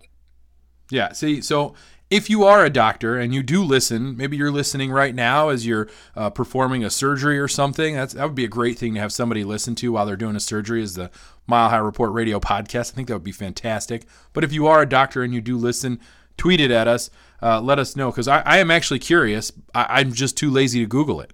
yeah 0.91 1.13
see 1.13 1.41
so 1.41 1.75
if 2.09 2.31
you 2.31 2.45
are 2.45 2.65
a 2.65 2.71
doctor 2.71 3.19
and 3.19 3.35
you 3.35 3.43
do 3.43 3.65
listen, 3.65 4.17
maybe 4.17 4.37
you're 4.37 4.53
listening 4.53 4.93
right 4.93 5.15
now 5.15 5.49
as 5.49 5.67
you're 5.67 5.89
uh, 6.15 6.31
performing 6.31 6.85
a 6.85 6.91
surgery 6.91 7.39
or 7.39 7.49
something. 7.49 7.95
That's, 7.95 8.15
that 8.15 8.25
would 8.25 8.37
be 8.37 8.45
a 8.45 8.49
great 8.49 8.79
thing 8.79 8.95
to 8.95 9.01
have 9.01 9.13
somebody 9.13 9.43
listen 9.43 9.75
to 9.77 9.93
while 9.93 10.07
they're 10.07 10.17
doing 10.17 10.37
a 10.37 10.41
surgery. 10.41 10.83
Is 10.83 10.95
the 10.95 11.11
Mile 11.49 11.69
High 11.69 11.79
Report 11.79 12.13
Radio 12.13 12.39
podcast? 12.39 12.93
I 12.93 12.95
think 12.95 13.09
that 13.09 13.15
would 13.15 13.25
be 13.25 13.33
fantastic. 13.33 14.07
But 14.33 14.45
if 14.45 14.53
you 14.53 14.69
are 14.69 14.83
a 14.83 14.89
doctor 14.89 15.25
and 15.25 15.35
you 15.35 15.41
do 15.41 15.57
listen, 15.57 15.99
tweet 16.37 16.61
it 16.61 16.71
at 16.71 16.87
us. 16.87 17.11
Uh, 17.43 17.61
let 17.61 17.79
us 17.79 17.97
know 17.97 18.11
because 18.11 18.29
I, 18.29 18.41
I, 18.41 18.59
am 18.59 18.71
actually 18.71 18.99
curious. 18.99 19.53
I, 19.75 20.01
I'm 20.01 20.13
just 20.13 20.39
too 20.39 20.51
lazy 20.51 20.81
to 20.81 20.87
Google 20.87 21.21
it. 21.21 21.33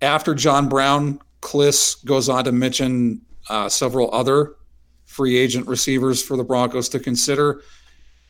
After 0.00 0.34
John 0.34 0.68
Brown, 0.68 1.20
Klis 1.40 2.04
goes 2.04 2.28
on 2.28 2.44
to 2.44 2.52
mention 2.52 3.22
uh, 3.48 3.68
several 3.68 4.12
other 4.14 4.56
free 5.04 5.36
agent 5.36 5.66
receivers 5.66 6.22
for 6.22 6.36
the 6.36 6.44
Broncos 6.44 6.88
to 6.90 7.00
consider. 7.00 7.62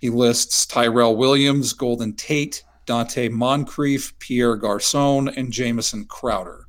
He 0.00 0.10
lists 0.10 0.64
Tyrell 0.64 1.16
Williams, 1.16 1.72
Golden 1.72 2.14
Tate, 2.14 2.62
Donte 2.86 3.30
Moncrief, 3.30 4.18
Pierre 4.18 4.56
Garcon, 4.56 5.28
and 5.28 5.52
Jamison 5.52 6.06
Crowder. 6.06 6.68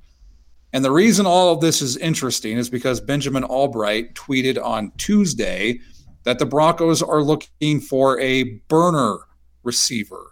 And 0.74 0.84
the 0.84 0.91
reason 0.91 1.25
all 1.25 1.53
of 1.53 1.62
this 1.62 1.82
is 1.82 1.98
interesting 1.98 2.58
is 2.58 2.70
because 2.70 3.00
Benjamin 3.00 3.44
Albright 3.44 4.13
tweeted 4.15 4.62
on 4.63 4.91
Tuesday 4.98 5.79
that 6.24 6.38
the 6.39 6.46
Broncos 6.46 7.01
are 7.01 7.24
looking 7.24 7.79
for 7.79 8.20
a 8.20 8.44
burner 8.68 9.18
receiver, 9.63 10.32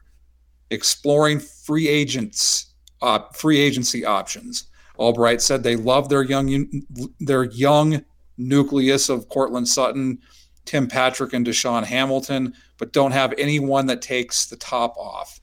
exploring 0.69 1.39
free 1.39 1.87
agents, 1.87 2.66
uh, 3.01 3.19
free 3.33 3.59
agency 3.59 4.05
options. 4.05 4.65
Albright 4.97 5.41
said 5.41 5.61
they 5.61 5.75
love 5.75 6.09
their 6.09 6.23
young 6.23 6.83
their 7.19 7.43
young 7.43 8.03
nucleus 8.37 9.09
of 9.09 9.29
Courtland 9.29 9.67
Sutton, 9.67 10.19
Tim 10.65 10.87
Patrick, 10.87 11.33
and 11.33 11.45
DaeSean 11.45 11.83
Hamilton, 11.83 12.53
but 12.77 12.93
don't 12.93 13.11
have 13.11 13.33
anyone 13.37 13.85
that 13.87 14.01
takes 14.01 14.47
the 14.47 14.55
top 14.55 14.95
off. 14.97 15.39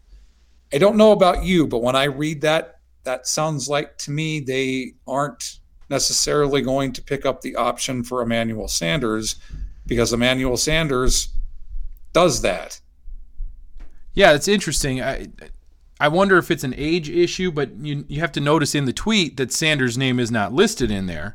I 0.73 0.79
don't 0.79 0.97
know 0.97 1.13
about 1.13 1.45
you, 1.45 1.67
but 1.67 1.83
when 1.83 1.95
I 1.95 2.05
read 2.05 2.41
that, 2.41 2.81
that 3.05 3.27
sounds 3.27 3.69
like 3.69 3.97
to 3.99 4.11
me 4.11 4.41
they 4.41 4.95
aren't 5.07 5.61
necessarily 5.91 6.63
going 6.63 6.93
to 6.93 7.03
pick 7.03 7.25
up 7.27 7.41
the 7.41 7.55
option 7.57 8.03
for 8.03 8.23
Emmanuel 8.23 8.69
Sanders 8.69 9.37
because 9.87 10.13
Emmanuel 10.13 10.57
Sanders 10.57 11.29
does 12.13 12.43
that. 12.43 12.81
Yeah, 14.15 14.33
it's 14.33 14.49
interesting. 14.49 15.03
I 15.03 15.27
I 16.05 16.09
wonder 16.09 16.37
if 16.37 16.51
it's 16.51 16.65
an 16.65 16.75
age 16.77 17.09
issue, 17.09 17.51
but 17.51 17.75
you 17.77 18.05
you 18.09 18.21
have 18.21 18.33
to 18.33 18.41
notice 18.41 18.75
in 18.75 18.85
the 18.85 18.93
tweet 18.93 19.39
that 19.39 19.51
Sanders' 19.53 19.97
name 19.97 20.21
is 20.21 20.31
not 20.31 20.53
listed 20.53 20.91
in 20.91 21.07
there. 21.07 21.35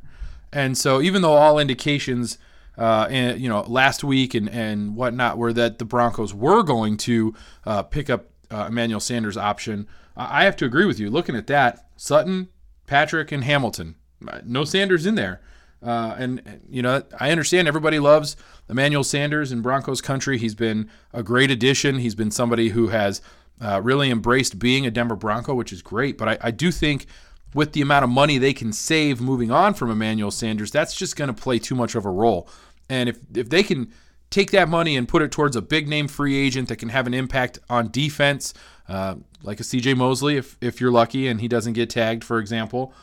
And 0.54 0.78
so, 0.78 1.02
even 1.02 1.24
though 1.24 1.34
all 1.34 1.58
indications, 1.58 2.38
uh, 2.78 3.08
and, 3.10 3.42
you 3.42 3.50
know, 3.50 3.62
last 3.62 4.04
week 4.04 4.36
and, 4.36 4.48
and 4.48 4.96
whatnot 4.96 5.40
were 5.40 5.54
that 5.54 5.80
the 5.80 5.86
Broncos 5.86 6.36
were 6.36 6.62
going 6.62 6.98
to 6.98 7.34
uh, 7.66 7.82
pick 7.82 8.12
up 8.12 8.30
uh, 8.52 8.68
Emmanuel 8.70 9.00
Sanders' 9.00 9.38
option, 9.38 9.88
I 10.16 10.44
have 10.44 10.56
to 10.58 10.66
agree 10.66 10.86
with 10.86 11.00
you. 11.00 11.10
Looking 11.10 11.36
at 11.36 11.48
that, 11.48 11.88
Sutton, 11.96 12.50
Patrick, 12.86 13.32
and 13.32 13.44
Hamilton, 13.44 13.96
uh, 14.28 14.42
no 14.46 14.66
Sanders 14.66 15.08
in 15.08 15.16
there. 15.16 15.42
Uh, 15.82 16.14
and, 16.18 16.62
you 16.70 16.84
know, 16.84 17.02
I 17.20 17.32
understand 17.32 17.68
everybody 17.68 17.98
loves 17.98 18.38
Emmanuel 18.70 19.04
Sanders 19.04 19.52
in 19.52 19.62
Broncos 19.62 20.02
country. 20.02 20.38
He's 20.38 20.56
been 20.56 20.92
a 21.12 21.24
great 21.24 21.50
addition. 21.50 22.00
He's 22.00 22.16
been 22.16 22.32
somebody 22.32 22.70
who 22.70 22.90
has 22.90 23.22
uh, 23.62 23.82
really 23.84 24.10
embraced 24.10 24.60
being 24.60 24.86
a 24.86 24.92
Denver 24.92 25.16
Bronco, 25.16 25.54
which 25.54 25.74
is 25.74 25.82
great. 25.82 26.18
But 26.18 26.30
I, 26.30 26.38
I 26.42 26.52
do 26.52 26.72
think 26.72 27.06
with 27.54 27.74
the 27.74 27.82
amount 27.82 28.04
of 28.04 28.10
money 28.10 28.38
they 28.38 28.54
can 28.54 28.72
save 28.72 29.20
moving 29.20 29.52
on 29.52 29.74
from 29.74 29.90
Emmanuel 29.90 30.32
Sanders, 30.32 30.72
that's 30.72 30.96
just 30.96 31.16
going 31.16 31.34
to 31.34 31.42
play 31.42 31.60
too 31.60 31.76
much 31.76 31.96
of 31.96 32.06
a 32.06 32.10
role. 32.10 32.48
And 32.90 33.10
if 33.10 33.18
if 33.36 33.50
they 33.50 33.64
can 33.64 33.92
take 34.30 34.52
that 34.52 34.70
money 34.70 34.96
and 34.96 35.08
put 35.08 35.22
it 35.22 35.32
towards 35.32 35.56
a 35.56 35.62
big 35.62 35.88
name 35.88 36.08
free 36.08 36.36
agent 36.36 36.70
that 36.70 36.78
can 36.78 36.90
have 36.90 37.08
an 37.08 37.14
impact 37.14 37.60
on 37.70 37.90
defense, 37.90 38.54
uh, 38.88 39.16
like 39.44 39.60
a 39.60 39.64
CJ 39.64 39.98
Mosley, 39.98 40.38
if 40.38 40.58
if 40.62 40.80
you're 40.80 40.92
lucky 40.92 41.28
and 41.28 41.42
he 41.42 41.48
doesn't 41.48 41.74
get 41.74 41.90
tagged, 41.90 42.24
for 42.24 42.40
example, 42.40 42.94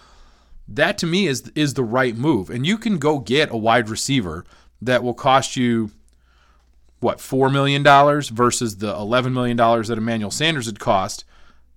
that 0.69 0.99
to 0.99 1.07
me 1.07 1.27
is 1.27 1.51
is 1.55 1.75
the 1.75 1.85
right 1.85 2.17
move. 2.17 2.51
And 2.51 2.67
you 2.67 2.79
can 2.79 2.99
go 2.99 3.19
get 3.19 3.51
a 3.51 3.57
wide 3.57 3.89
receiver 3.89 4.45
that 4.83 5.03
will 5.03 5.15
cost 5.15 5.57
you 5.57 5.91
what 7.01 7.21
four 7.21 7.51
million 7.51 7.83
dollars 7.83 8.29
versus 8.29 8.79
the 8.79 8.95
eleven 8.95 9.33
million 9.33 9.57
dollars 9.57 9.89
that 9.89 9.99
Emmanuel 9.99 10.31
Sanders 10.31 10.67
had 10.67 10.79
cost 10.79 11.25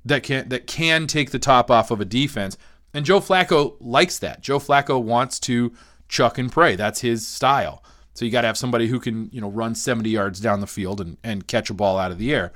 that 0.05 0.23
can 0.23 0.49
that 0.49 0.67
can 0.67 1.07
take 1.07 1.31
the 1.31 1.39
top 1.39 1.69
off 1.69 1.91
of 1.91 2.01
a 2.01 2.05
defense. 2.05 2.57
And 2.93 3.05
Joe 3.05 3.19
Flacco 3.19 3.75
likes 3.79 4.17
that. 4.19 4.41
Joe 4.41 4.59
Flacco 4.59 5.01
wants 5.01 5.39
to 5.41 5.73
chuck 6.07 6.37
and 6.37 6.51
pray. 6.51 6.75
That's 6.75 7.01
his 7.01 7.27
style. 7.27 7.83
So 8.13 8.25
you 8.25 8.31
got 8.31 8.41
to 8.41 8.47
have 8.47 8.57
somebody 8.57 8.87
who 8.87 8.99
can, 8.99 9.29
you 9.31 9.39
know, 9.39 9.49
run 9.49 9.75
70 9.75 10.09
yards 10.09 10.39
down 10.39 10.59
the 10.59 10.67
field 10.67 10.99
and, 10.99 11.17
and 11.23 11.47
catch 11.47 11.69
a 11.69 11.73
ball 11.73 11.97
out 11.97 12.11
of 12.11 12.17
the 12.17 12.33
air. 12.33 12.51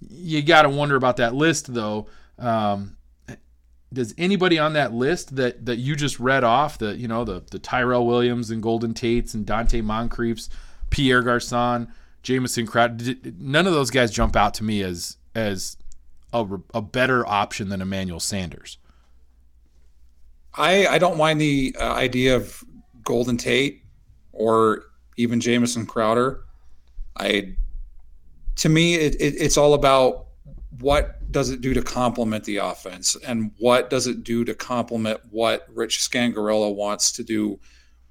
You 0.00 0.42
got 0.42 0.62
to 0.62 0.68
wonder 0.70 0.96
about 0.96 1.18
that 1.18 1.34
list, 1.34 1.72
though. 1.72 2.08
Um, 2.38 2.96
does 3.92 4.14
anybody 4.18 4.58
on 4.58 4.72
that 4.72 4.92
list 4.92 5.36
that 5.36 5.64
that 5.66 5.76
you 5.76 5.94
just 5.94 6.18
read 6.18 6.44
off, 6.44 6.78
the 6.78 6.96
you 6.96 7.06
know 7.06 7.24
the 7.24 7.42
the 7.50 7.58
Tyrell 7.58 8.06
Williams 8.06 8.50
and 8.50 8.62
Golden 8.62 8.94
Tates 8.94 9.34
and 9.34 9.46
Donte 9.46 9.82
Moncriefs, 9.82 10.48
Pierre 10.90 11.22
Garcon, 11.22 11.88
Jamison 12.22 12.66
Crowder, 12.66 13.14
none 13.38 13.66
of 13.66 13.72
those 13.72 13.90
guys 13.90 14.10
jump 14.10 14.36
out 14.36 14.54
to 14.54 14.64
me 14.64 14.82
as 14.82 15.16
as 15.34 15.76
a, 16.32 16.46
a 16.74 16.82
better 16.82 17.26
option 17.26 17.68
than 17.68 17.80
Emmanuel 17.80 18.20
Sanders. 18.20 18.78
I 20.54 20.86
I 20.86 20.98
don't 20.98 21.18
mind 21.18 21.40
the 21.40 21.76
uh, 21.78 21.92
idea 21.92 22.36
of 22.36 22.64
Golden 23.04 23.36
Tate 23.36 23.84
or 24.32 24.84
even 25.16 25.40
Jamison 25.40 25.86
Crowder. 25.86 26.44
I 27.16 27.56
to 28.56 28.68
me 28.68 28.94
it, 28.94 29.14
it, 29.16 29.34
it's 29.38 29.56
all 29.56 29.74
about 29.74 30.26
what 30.80 31.30
does 31.30 31.50
it 31.50 31.60
do 31.60 31.74
to 31.74 31.82
complement 31.82 32.44
the 32.44 32.58
offense 32.58 33.16
and 33.26 33.50
what 33.58 33.90
does 33.90 34.06
it 34.06 34.24
do 34.24 34.44
to 34.44 34.54
complement 34.54 35.20
what 35.30 35.66
Rich 35.72 35.98
Scangarello 35.98 36.74
wants 36.74 37.12
to 37.12 37.24
do 37.24 37.58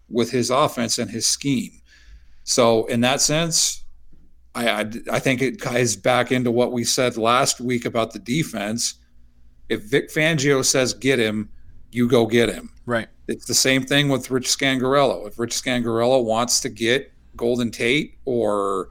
with 0.09 0.31
his 0.31 0.49
offense 0.49 0.97
and 0.97 1.09
his 1.09 1.25
scheme. 1.25 1.81
So 2.45 2.85
in 2.85 3.01
that 3.01 3.21
sense, 3.21 3.83
I, 4.53 4.69
I, 4.69 4.91
I 5.11 5.19
think 5.19 5.41
it 5.41 5.61
ties 5.61 5.95
back 5.95 6.31
into 6.31 6.51
what 6.51 6.71
we 6.71 6.83
said 6.83 7.17
last 7.17 7.59
week 7.59 7.85
about 7.85 8.13
the 8.13 8.19
defense. 8.19 8.95
If 9.67 9.83
Vic 9.83 10.11
Fangio 10.11 10.63
says 10.63 10.93
get 10.93 11.19
him, 11.19 11.49
you 11.91 12.07
go 12.07 12.25
get 12.27 12.49
him. 12.49 12.71
Right. 12.85 13.07
It's 13.27 13.45
the 13.45 13.55
same 13.55 13.83
thing 13.83 14.09
with 14.09 14.29
Rich 14.29 14.47
Scangarello. 14.47 15.27
If 15.27 15.39
Rich 15.39 15.53
Scangarello 15.53 16.23
wants 16.23 16.59
to 16.61 16.69
get 16.69 17.11
Golden 17.35 17.71
Tate 17.71 18.19
or 18.25 18.89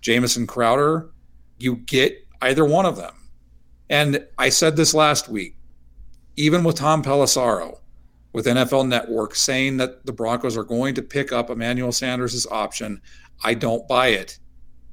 Jamison 0.00 0.46
Crowder, 0.46 1.10
you 1.58 1.76
get 1.76 2.26
either 2.42 2.64
one 2.64 2.86
of 2.86 2.96
them. 2.96 3.14
And 3.88 4.26
I 4.36 4.48
said 4.48 4.76
this 4.76 4.94
last 4.94 5.28
week, 5.28 5.54
even 6.36 6.64
with 6.64 6.76
Tom 6.76 7.04
Pelissero 7.04 7.78
with 8.38 8.46
NFL 8.46 8.86
Network 8.86 9.34
saying 9.34 9.78
that 9.78 10.06
the 10.06 10.12
Broncos 10.12 10.56
are 10.56 10.62
going 10.62 10.94
to 10.94 11.02
pick 11.02 11.32
up 11.32 11.50
Emmanuel 11.50 11.90
Sanders' 11.90 12.46
option, 12.46 13.02
I 13.42 13.54
don't 13.54 13.88
buy 13.88 14.08
it. 14.10 14.38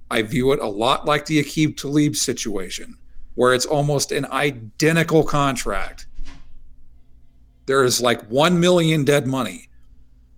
I 0.10 0.24
view 0.24 0.52
it 0.52 0.60
a 0.60 0.68
lot 0.68 1.06
like 1.06 1.28
the 1.28 1.44
Aqib 1.44 1.78
Talib 1.78 2.16
situation, 2.16 2.98
where 3.36 3.54
it's 3.54 3.68
almost 3.68 4.12
an 4.12 4.26
identical 4.32 5.24
contract. 5.24 6.08
There 7.68 7.84
is 7.84 8.02
like 8.02 8.26
1 8.30 8.60
million 8.60 9.06
dead 9.06 9.28
money. 9.28 9.70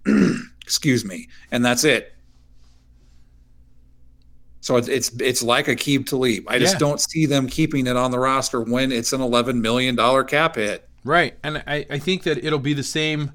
Excuse 0.61 1.05
me. 1.05 1.29
And 1.49 1.63
that's 1.63 1.85
it. 1.85 2.13
So 4.59 4.75
it's 4.75 4.89
it's, 4.89 5.09
it's 5.21 5.41
like 5.41 5.67
Aqib 5.67 6.07
Talib. 6.07 6.43
I 6.49 6.59
just 6.59 6.73
Yeah. 6.73 6.79
don't 6.79 6.99
see 6.99 7.25
them 7.25 7.47
keeping 7.47 7.87
it 7.87 7.95
on 7.95 8.11
the 8.11 8.19
roster 8.19 8.59
when 8.61 8.91
it's 8.91 9.13
an 9.13 9.21
$11 9.21 9.61
million 9.61 9.95
cap 10.25 10.55
hit. 10.55 10.89
Right. 11.07 11.37
And 11.41 11.63
I, 11.65 11.85
I 11.89 11.99
think 11.99 12.23
that 12.23 12.43
it'll 12.43 12.59
be 12.59 12.73
the 12.73 12.83
same. 12.83 13.31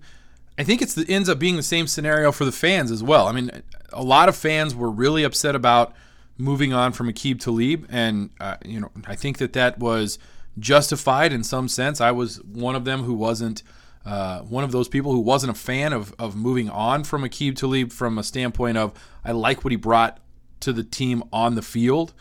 I 0.58 0.62
think 0.62 0.82
it's 0.82 0.92
the, 0.92 1.08
ends 1.08 1.30
up 1.30 1.38
being 1.38 1.56
the 1.56 1.62
same 1.62 1.86
scenario 1.86 2.30
for 2.30 2.44
the 2.44 2.52
fans 2.52 2.90
as 2.90 3.02
well. 3.02 3.26
I 3.26 3.32
mean, 3.32 3.50
a 3.94 4.02
lot 4.02 4.28
of 4.28 4.36
fans 4.36 4.74
were 4.74 4.90
really 4.90 5.24
upset 5.24 5.56
about 5.56 5.94
moving 6.36 6.74
on 6.74 6.92
from 6.92 7.08
Aqib 7.08 7.40
Talib, 7.40 7.86
and 7.88 8.28
uh, 8.38 8.56
you 8.62 8.78
know, 8.78 8.90
I 9.06 9.14
think 9.14 9.38
that 9.38 9.54
that 9.54 9.78
was 9.78 10.18
justified 10.58 11.32
in 11.32 11.42
some 11.42 11.66
sense. 11.66 11.98
I 11.98 12.10
was 12.10 12.42
one 12.42 12.76
of 12.76 12.84
them 12.84 13.04
who 13.04 13.14
wasn't 13.14 13.62
uh, 14.04 14.40
one 14.40 14.64
of 14.64 14.72
those 14.72 14.88
people 14.88 15.12
who 15.12 15.20
wasn't 15.20 15.52
a 15.52 15.58
fan 15.58 15.94
of 15.94 16.14
of 16.18 16.36
moving 16.36 16.68
on 16.68 17.04
from 17.04 17.22
Aqib 17.22 17.56
Talib 17.56 17.90
from 17.90 18.18
a 18.18 18.22
standpoint 18.22 18.76
of 18.76 18.92
I 19.24 19.32
like 19.32 19.64
what 19.64 19.70
he 19.70 19.76
brought 19.76 20.18
to 20.60 20.74
the 20.74 20.84
team 20.84 21.22
on 21.32 21.54
the 21.54 21.62
field, 21.62 22.12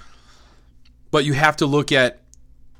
but 1.11 1.25
you 1.25 1.33
have 1.33 1.57
to 1.57 1.65
look 1.65 1.91
at 1.91 2.20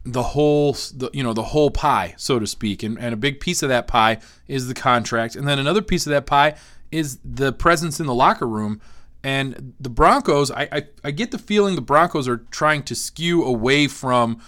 the 0.04 0.24
whole 0.24 0.74
the, 0.74 1.10
you 1.14 1.22
know 1.22 1.34
the 1.34 1.44
whole 1.44 1.70
pie 1.70 2.16
so 2.18 2.40
to 2.40 2.48
speak 2.48 2.82
and, 2.82 2.98
and 2.98 3.14
a 3.14 3.18
big 3.18 3.40
piece 3.40 3.62
of 3.62 3.70
that 3.70 3.88
pie 3.88 4.18
is 4.48 4.68
the 4.68 4.74
contract 4.74 5.36
and 5.36 5.48
then 5.48 5.60
another 5.60 5.82
piece 5.82 6.08
of 6.08 6.12
that 6.12 6.26
pie 6.26 6.56
is 6.92 7.20
the 7.24 7.54
presence 7.54 8.00
in 8.00 8.08
the 8.08 8.14
locker 8.14 8.48
room 8.48 8.82
and 9.24 9.74
the 9.80 9.90
broncos 9.90 10.50
I, 10.50 10.68
I, 10.72 10.84
I 11.04 11.12
get 11.12 11.30
the 11.30 11.38
feeling 11.38 11.76
the 11.76 11.82
broncos 11.82 12.28
are 12.28 12.38
trying 12.38 12.82
to 12.84 12.96
skew 12.96 13.44
away 13.44 13.88
from 13.88 14.42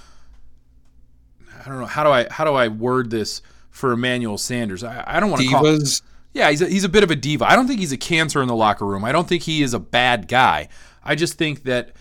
i 1.64 1.70
don't 1.70 1.80
know 1.80 1.86
how 1.86 2.04
do 2.04 2.10
i 2.10 2.28
how 2.32 2.44
do 2.44 2.54
i 2.54 2.68
word 2.68 3.12
this 3.12 3.44
for 3.70 3.92
emmanuel 3.92 4.40
sanders 4.40 4.84
i, 4.84 5.04
I 5.06 5.20
don't 5.20 5.30
want 5.30 5.44
to 5.44 5.50
call 5.50 5.66
him. 5.66 5.76
Divas. 5.76 6.02
yeah, 6.34 6.50
he's 6.50 6.64
a, 6.64 6.68
he's 6.68 6.84
a 6.84 6.90
bit 6.90 7.04
of 7.04 7.12
a 7.12 7.16
diva. 7.16 7.46
I 7.46 7.56
don't 7.56 7.68
think 7.68 7.80
he's 7.80 7.92
a 7.92 7.98
cancer 7.98 8.42
in 8.42 8.48
the 8.48 8.56
locker 8.56 8.88
room. 8.88 9.06
I 9.06 9.12
don't 9.12 9.28
think 9.28 9.44
he 9.44 9.62
is 9.62 9.76
a 9.76 9.80
bad 9.80 10.28
guy. 10.28 10.68
I 11.04 11.14
just 11.14 11.38
think 11.38 11.64
that 11.64 11.92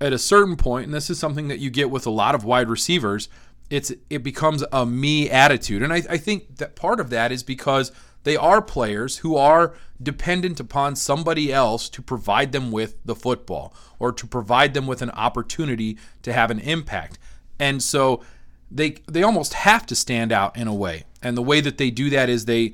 at 0.00 0.12
a 0.12 0.18
certain 0.18 0.56
point, 0.56 0.86
and 0.86 0.94
this 0.94 1.10
is 1.10 1.18
something 1.18 1.48
that 1.48 1.58
you 1.58 1.70
get 1.70 1.90
with 1.90 2.06
a 2.06 2.10
lot 2.10 2.34
of 2.34 2.44
wide 2.44 2.68
receivers, 2.68 3.28
it's 3.70 3.92
it 4.08 4.22
becomes 4.22 4.64
a 4.72 4.86
me 4.86 5.28
attitude, 5.28 5.82
and 5.82 5.92
I, 5.92 6.02
I 6.08 6.16
think 6.16 6.56
that 6.56 6.76
part 6.76 7.00
of 7.00 7.10
that 7.10 7.32
is 7.32 7.42
because 7.42 7.92
they 8.24 8.36
are 8.36 8.62
players 8.62 9.18
who 9.18 9.36
are 9.36 9.74
dependent 10.02 10.60
upon 10.60 10.96
somebody 10.96 11.52
else 11.52 11.88
to 11.90 12.02
provide 12.02 12.52
them 12.52 12.70
with 12.70 12.96
the 13.04 13.14
football 13.14 13.74
or 13.98 14.12
to 14.12 14.26
provide 14.26 14.74
them 14.74 14.86
with 14.86 15.02
an 15.02 15.10
opportunity 15.10 15.98
to 16.22 16.32
have 16.32 16.50
an 16.50 16.60
impact, 16.60 17.18
and 17.58 17.82
so 17.82 18.22
they 18.70 18.96
they 19.06 19.22
almost 19.22 19.54
have 19.54 19.84
to 19.86 19.94
stand 19.94 20.32
out 20.32 20.56
in 20.56 20.66
a 20.66 20.74
way, 20.74 21.04
and 21.22 21.36
the 21.36 21.42
way 21.42 21.60
that 21.60 21.76
they 21.76 21.90
do 21.90 22.08
that 22.10 22.28
is 22.28 22.44
they 22.44 22.72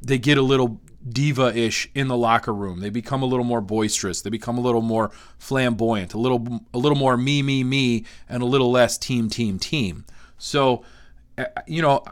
they 0.00 0.18
get 0.18 0.38
a 0.38 0.42
little 0.42 0.80
diva-ish 1.08 1.88
in 1.94 2.08
the 2.08 2.16
locker 2.16 2.52
room. 2.52 2.80
They 2.80 2.90
become 2.90 3.22
a 3.22 3.26
little 3.26 3.44
more 3.44 3.60
boisterous. 3.60 4.20
They 4.20 4.30
become 4.30 4.58
a 4.58 4.60
little 4.60 4.82
more 4.82 5.10
flamboyant, 5.38 6.14
a 6.14 6.18
little 6.18 6.60
a 6.74 6.78
little 6.78 6.98
more 6.98 7.16
me 7.16 7.42
me 7.42 7.64
me 7.64 8.04
and 8.28 8.42
a 8.42 8.46
little 8.46 8.70
less 8.70 8.98
team 8.98 9.30
team 9.30 9.58
team. 9.58 10.04
So, 10.38 10.84
uh, 11.38 11.44
you 11.66 11.82
know, 11.82 12.04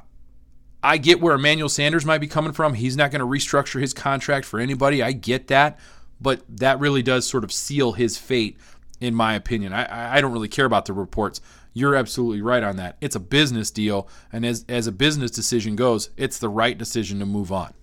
I 0.83 0.97
get 0.97 1.21
where 1.21 1.35
Emmanuel 1.35 1.69
Sanders 1.69 2.07
might 2.07 2.19
be 2.19 2.27
coming 2.27 2.53
from. 2.53 2.75
He's 2.75 2.97
not 2.97 3.11
going 3.11 3.21
to 3.21 3.27
restructure 3.27 3.81
his 3.81 3.93
contract 3.93 4.47
for 4.47 4.61
anybody. 4.61 5.03
I 5.03 5.13
get 5.13 5.49
that, 5.49 5.79
but 6.21 6.43
that 6.49 6.79
really 6.79 7.03
does 7.03 7.27
sort 7.29 7.45
of 7.45 7.53
seal 7.53 7.93
his 7.93 8.17
fate 8.17 8.57
in 9.01 9.15
my 9.15 9.35
opinion. 9.35 9.73
I 9.73 10.17
I 10.17 10.21
don't 10.21 10.33
really 10.33 10.49
care 10.49 10.65
about 10.65 10.87
the 10.87 10.93
reports. 10.93 11.41
You're 11.75 11.95
absolutely 11.95 12.43
right 12.43 12.63
on 12.63 12.77
that. 12.77 12.97
It's 13.01 13.15
a 13.15 13.21
business 13.21 13.71
deal, 13.71 14.09
and 14.33 14.45
as 14.45 14.65
as 14.69 14.87
a 14.87 14.93
business 14.93 15.31
decision 15.31 15.77
goes, 15.77 16.11
it's 16.17 16.39
the 16.39 16.49
right 16.49 16.77
decision 16.77 17.19
to 17.21 17.27
move 17.27 17.53
on. 17.53 17.75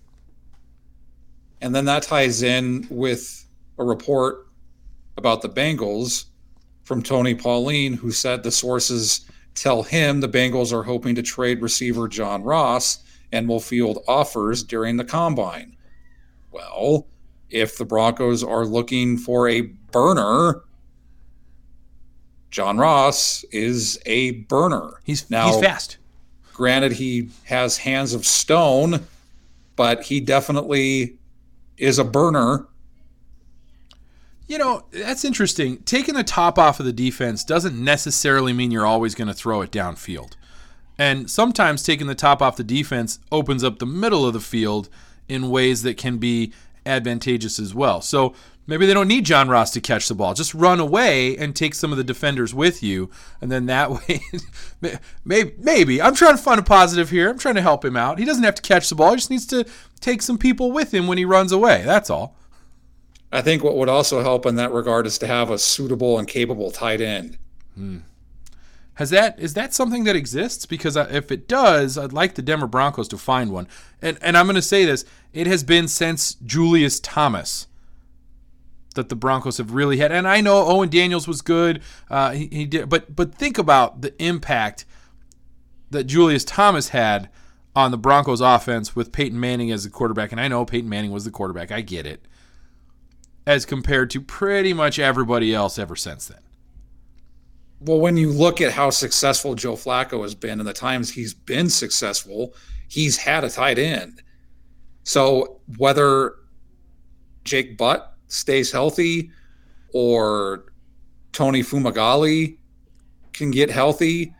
And 1.61 1.73
then 1.73 1.85
that 1.85 2.03
ties 2.03 2.43
in 2.43 2.87
with 2.89 3.45
a 3.77 3.83
report 3.83 4.47
about 5.17 5.41
the 5.41 5.49
Bengals 5.49 6.25
from 6.83 7.01
Tony 7.01 7.33
Pauline, 7.33 7.93
who 7.93 8.11
said 8.11 8.43
the 8.43 8.51
sources 8.51 9.25
tell 9.55 9.83
him 9.83 10.19
the 10.19 10.29
Bengals 10.29 10.73
are 10.73 10.83
hoping 10.83 11.15
to 11.15 11.23
trade 11.23 11.61
receiver 11.61 12.07
John 12.07 12.43
Ross 12.43 12.99
and 13.31 13.47
will 13.47 13.59
field 13.59 14.03
offers 14.07 14.63
during 14.63 14.97
the 14.97 15.05
combine. 15.05 15.75
Well, 16.51 17.07
if 17.49 17.77
the 17.77 17.85
Broncos 17.85 18.43
are 18.43 18.65
looking 18.65 19.17
for 19.17 19.47
a 19.47 19.61
burner, 19.61 20.63
John 22.51 22.77
Ross 22.77 23.43
is 23.51 23.99
a 24.05 24.31
burner. 24.31 25.01
He's 25.03 25.29
Now- 25.29 25.51
he's 25.53 25.61
fast. 25.61 25.97
Granted, 26.53 26.93
he 26.93 27.29
has 27.45 27.77
hands 27.77 28.13
of 28.13 28.25
stone, 28.25 29.05
but 29.75 30.03
he 30.03 30.21
definitely 30.21 31.17
is 31.77 31.99
a 31.99 32.03
burner. 32.03 32.67
You 34.47 34.57
know, 34.57 34.85
that's 34.91 35.25
interesting. 35.25 35.77
Taking 35.83 36.13
the 36.15 36.23
top 36.23 36.59
off 36.59 36.79
of 36.79 36.85
the 36.85 36.93
defense 36.93 37.43
doesn't 37.43 37.81
necessarily 37.83 38.53
mean 38.53 38.71
you're 38.71 38.85
always 38.85 39.15
going 39.15 39.27
to 39.27 39.33
throw 39.33 39.61
it 39.61 39.71
downfield. 39.71 40.33
And 40.97 41.29
sometimes 41.29 41.83
taking 41.83 42.07
the 42.07 42.15
top 42.15 42.41
off 42.41 42.55
the 42.55 42.63
defense 42.63 43.19
opens 43.31 43.63
up 43.63 43.79
the 43.79 43.85
middle 43.85 44.25
of 44.25 44.33
the 44.33 44.39
field 44.39 44.87
in 45.27 45.49
ways 45.49 45.81
that 45.81 45.97
can 45.97 46.17
be 46.17 46.53
advantageous 46.85 47.59
as 47.59 47.73
well. 47.73 48.01
So 48.01 48.33
maybe 48.67 48.85
they 48.85 48.93
don't 48.93 49.07
need 49.07 49.25
John 49.25 49.49
Ross 49.49 49.71
to 49.71 49.81
catch 49.81 50.07
the 50.07 50.15
ball. 50.15 50.33
Just 50.33 50.53
run 50.53 50.79
away 50.79 51.37
and 51.37 51.55
take 51.55 51.75
some 51.75 51.91
of 51.91 51.97
the 51.97 52.03
defenders 52.03 52.53
with 52.53 52.81
you. 52.81 53.09
And 53.41 53.51
then 53.51 53.65
that 53.67 53.91
way, 54.07 54.21
maybe, 55.23 55.53
maybe. 55.57 56.01
I'm 56.01 56.15
trying 56.15 56.35
to 56.35 56.41
find 56.41 56.59
a 56.59 56.63
positive 56.63 57.09
here. 57.09 57.29
I'm 57.29 57.39
trying 57.39 57.55
to 57.55 57.61
help 57.61 57.83
him 57.83 57.97
out. 57.97 58.19
He 58.19 58.25
doesn't 58.25 58.43
have 58.43 58.55
to 58.55 58.61
catch 58.61 58.89
the 58.89 58.95
ball, 58.95 59.11
he 59.11 59.17
just 59.17 59.31
needs 59.31 59.47
to 59.47 59.65
take 59.99 60.21
some 60.21 60.37
people 60.37 60.71
with 60.71 60.93
him 60.93 61.07
when 61.07 61.17
he 61.17 61.25
runs 61.25 61.51
away. 61.51 61.83
That's 61.85 62.09
all. 62.09 62.35
I 63.31 63.41
think 63.41 63.63
what 63.63 63.75
would 63.75 63.89
also 63.89 64.21
help 64.21 64.45
in 64.45 64.55
that 64.55 64.71
regard 64.71 65.05
is 65.05 65.17
to 65.17 65.27
have 65.27 65.49
a 65.49 65.57
suitable 65.57 66.17
and 66.17 66.27
capable 66.27 66.71
tight 66.71 67.01
end. 67.01 67.37
Hmm. 67.73 67.97
Has 68.95 69.09
that 69.09 69.37
is 69.39 69.55
that 69.55 69.73
something 69.73 70.05
that 70.05 70.15
exists? 70.15 70.65
Because 70.65 70.95
if 70.95 71.31
it 71.31 71.47
does, 71.47 71.97
I'd 71.97 72.13
like 72.13 72.35
the 72.35 72.41
Denver 72.41 72.67
Broncos 72.67 73.09
to 73.09 73.17
find 73.17 73.51
one. 73.51 73.67
And 74.01 74.17
and 74.21 74.37
I'm 74.37 74.45
going 74.45 74.55
to 74.55 74.61
say 74.61 74.85
this: 74.85 75.03
it 75.33 75.47
has 75.47 75.63
been 75.65 75.89
since 75.89 76.35
Julius 76.35 77.01
Thomas 77.01 77.67
that 78.95 79.09
the 79.09 79.15
Broncos 79.15 79.57
have 79.57 79.71
really 79.71 79.97
had. 79.97 80.11
And 80.11 80.27
I 80.27 80.41
know 80.41 80.65
Owen 80.65 80.89
Daniels 80.89 81.27
was 81.27 81.41
good, 81.41 81.81
uh, 82.09 82.31
he, 82.31 82.47
he 82.51 82.65
did, 82.65 82.89
but 82.89 83.15
but 83.15 83.35
think 83.35 83.57
about 83.57 84.01
the 84.01 84.13
impact 84.21 84.85
that 85.91 86.05
Julius 86.05 86.43
Thomas 86.43 86.89
had 86.89 87.29
on 87.75 87.91
the 87.91 87.97
Broncos 87.97 88.41
offense 88.41 88.95
with 88.95 89.11
Peyton 89.11 89.39
Manning 89.39 89.71
as 89.71 89.83
the 89.83 89.89
quarterback. 89.89 90.31
And 90.31 90.41
I 90.41 90.47
know 90.47 90.65
Peyton 90.65 90.89
Manning 90.89 91.11
was 91.11 91.25
the 91.25 91.31
quarterback. 91.31 91.71
I 91.71 91.81
get 91.81 92.05
it. 92.05 92.25
As 93.45 93.65
compared 93.65 94.09
to 94.11 94.21
pretty 94.21 94.73
much 94.73 94.97
everybody 94.97 95.53
else 95.53 95.77
ever 95.77 95.95
since 95.95 96.27
then 96.27 96.39
well, 97.85 97.99
when 97.99 98.17
you 98.17 98.31
look 98.31 98.61
at 98.61 98.73
how 98.73 98.89
successful 98.89 99.55
Joe 99.55 99.73
Flacco 99.73 100.21
has 100.23 100.35
been 100.35 100.59
and 100.59 100.67
the 100.67 100.73
times 100.73 101.11
he's 101.11 101.33
been 101.33 101.69
successful, 101.69 102.53
he's 102.87 103.17
had 103.17 103.43
a 103.43 103.49
tight 103.49 103.77
end. 103.77 104.21
So 105.03 105.59
whether 105.77 106.35
Jake 107.43 107.77
Butt 107.77 108.14
stays 108.35 108.71
healthy 108.71 109.31
or 109.93 110.65
Tony 111.31 111.63
Fumagalli 111.63 112.57
can 113.33 113.51
get 113.51 113.69
healthy, 113.69 114.33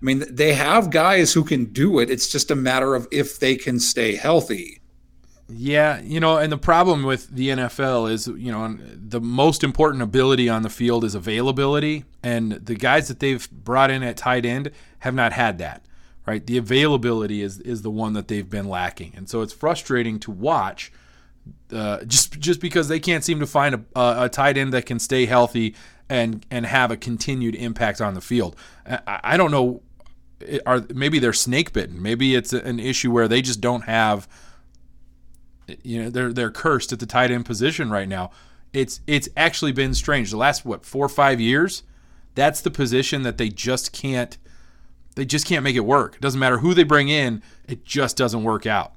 I 0.00 0.04
mean, 0.04 0.24
they 0.30 0.54
have 0.54 0.90
guys 0.90 1.32
who 1.32 1.44
can 1.44 1.66
do 1.66 1.98
it. 1.98 2.10
It's 2.10 2.28
just 2.28 2.50
a 2.50 2.56
matter 2.56 2.94
of 2.94 3.08
if 3.10 3.38
they 3.38 3.56
can 3.56 3.80
stay 3.80 4.14
healthy. 4.14 4.80
Yeah, 5.48 6.00
you 6.00 6.18
know, 6.18 6.38
and 6.38 6.50
the 6.50 6.58
problem 6.58 7.04
with 7.04 7.28
the 7.28 7.50
NFL 7.50 8.10
is, 8.10 8.26
you 8.26 8.50
know, 8.50 8.76
the 8.94 9.20
most 9.20 9.62
important 9.62 10.02
ability 10.02 10.48
on 10.48 10.62
the 10.62 10.70
field 10.70 11.04
is 11.04 11.14
availability, 11.14 12.04
and 12.22 12.52
the 12.52 12.74
guys 12.74 13.06
that 13.08 13.20
they've 13.20 13.48
brought 13.50 13.90
in 13.90 14.02
at 14.02 14.16
tight 14.16 14.44
end 14.44 14.72
have 15.00 15.14
not 15.14 15.32
had 15.32 15.58
that. 15.58 15.82
Right, 16.26 16.44
the 16.44 16.58
availability 16.58 17.40
is 17.40 17.60
is 17.60 17.82
the 17.82 17.90
one 17.90 18.14
that 18.14 18.26
they've 18.26 18.50
been 18.50 18.68
lacking, 18.68 19.12
and 19.14 19.28
so 19.28 19.42
it's 19.42 19.52
frustrating 19.52 20.18
to 20.20 20.32
watch. 20.32 20.90
Uh, 21.72 22.04
just 22.04 22.38
just 22.38 22.60
because 22.60 22.86
they 22.86 23.00
can't 23.00 23.24
seem 23.24 23.40
to 23.40 23.46
find 23.46 23.74
a, 23.74 23.80
a, 23.98 24.24
a, 24.24 24.28
tight 24.28 24.56
end 24.56 24.72
that 24.72 24.86
can 24.86 25.00
stay 25.00 25.26
healthy 25.26 25.74
and 26.08 26.46
and 26.48 26.64
have 26.64 26.92
a 26.92 26.96
continued 26.96 27.56
impact 27.56 28.00
on 28.00 28.14
the 28.14 28.20
field. 28.20 28.54
I, 28.86 29.20
I 29.24 29.36
don't 29.36 29.50
know, 29.50 29.82
are 30.64 30.86
maybe 30.94 31.18
they're 31.18 31.32
snake 31.32 31.72
bitten. 31.72 32.00
Maybe 32.00 32.36
it's 32.36 32.52
an 32.52 32.78
issue 32.78 33.10
where 33.10 33.26
they 33.26 33.42
just 33.42 33.60
don't 33.60 33.82
have 33.82 34.28
you 35.82 36.02
know 36.02 36.10
they're 36.10 36.32
they're 36.32 36.50
cursed 36.50 36.92
at 36.92 37.00
the 37.00 37.06
tight 37.06 37.30
end 37.30 37.46
position 37.46 37.90
right 37.90 38.08
now. 38.08 38.30
It's 38.72 39.00
it's 39.06 39.28
actually 39.36 39.72
been 39.72 39.94
strange. 39.94 40.30
The 40.30 40.36
last 40.36 40.64
what 40.64 40.84
four 40.86 41.06
or 41.06 41.10
five 41.10 41.40
years, 41.40 41.82
that's 42.34 42.60
the 42.60 42.70
position 42.70 43.22
that 43.22 43.38
they 43.38 43.48
just 43.48 43.92
can't 43.92 44.38
they 45.16 45.24
just 45.24 45.46
can't 45.46 45.64
make 45.64 45.76
it 45.76 45.84
work. 45.84 46.16
It 46.16 46.20
doesn't 46.20 46.38
matter 46.38 46.58
who 46.58 46.74
they 46.74 46.84
bring 46.84 47.08
in, 47.08 47.42
it 47.66 47.84
just 47.84 48.16
doesn't 48.16 48.44
work 48.44 48.66
out. 48.66 48.92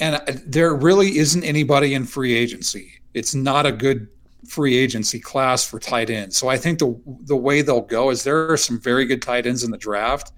And 0.00 0.16
uh, 0.16 0.20
there 0.46 0.74
really 0.74 1.18
isn't 1.18 1.44
anybody 1.44 1.94
in 1.94 2.04
free 2.04 2.34
agency. 2.34 2.92
It's 3.14 3.34
not 3.34 3.66
a 3.66 3.72
good 3.72 4.08
free 4.48 4.76
agency 4.76 5.20
class 5.20 5.64
for 5.64 5.78
tight 5.78 6.10
ends. 6.10 6.36
So 6.36 6.48
I 6.48 6.56
think 6.56 6.78
the 6.78 7.00
the 7.24 7.36
way 7.36 7.62
they'll 7.62 7.80
go 7.80 8.10
is 8.10 8.24
there 8.24 8.50
are 8.50 8.56
some 8.56 8.80
very 8.80 9.04
good 9.06 9.22
tight 9.22 9.46
ends 9.46 9.62
in 9.62 9.70
the 9.70 9.78
draft 9.78 10.32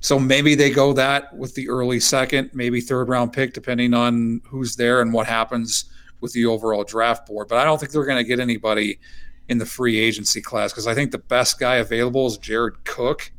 so 0.00 0.18
maybe 0.18 0.54
they 0.54 0.70
go 0.70 0.92
that 0.92 1.36
with 1.36 1.54
the 1.54 1.68
early 1.68 2.00
second, 2.00 2.50
maybe 2.52 2.80
third 2.80 3.08
round 3.08 3.32
pick, 3.32 3.52
depending 3.52 3.94
on 3.94 4.40
who's 4.46 4.76
there 4.76 5.00
and 5.00 5.12
what 5.12 5.26
happens 5.26 5.86
with 6.20 6.32
the 6.32 6.46
overall 6.46 6.84
draft 6.84 7.26
board. 7.26 7.48
But 7.48 7.58
I 7.58 7.64
don't 7.64 7.78
think 7.78 7.92
they're 7.92 8.04
going 8.04 8.18
to 8.18 8.24
get 8.24 8.38
anybody 8.38 9.00
in 9.48 9.58
the 9.58 9.66
free 9.66 9.98
agency 9.98 10.40
class 10.40 10.72
because 10.72 10.86
I 10.86 10.94
think 10.94 11.10
the 11.12 11.18
best 11.18 11.58
guy 11.58 11.76
available 11.76 12.26
is 12.26 12.38
Jared 12.38 12.84
Cook. 12.84 13.32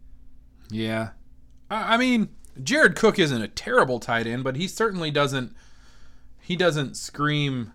Yeah. 0.70 1.12
I 1.70 1.98
mean, 1.98 2.28
Jared 2.64 2.96
Cook 2.96 3.20
isn't 3.20 3.42
a 3.42 3.48
terrible 3.48 4.00
tight 4.00 4.28
end, 4.28 4.44
but 4.44 4.56
he 4.56 4.68
certainly 4.68 5.12
doesn't 5.12 5.56
he 6.40 6.56
doesn't 6.56 6.96
scream 6.96 7.74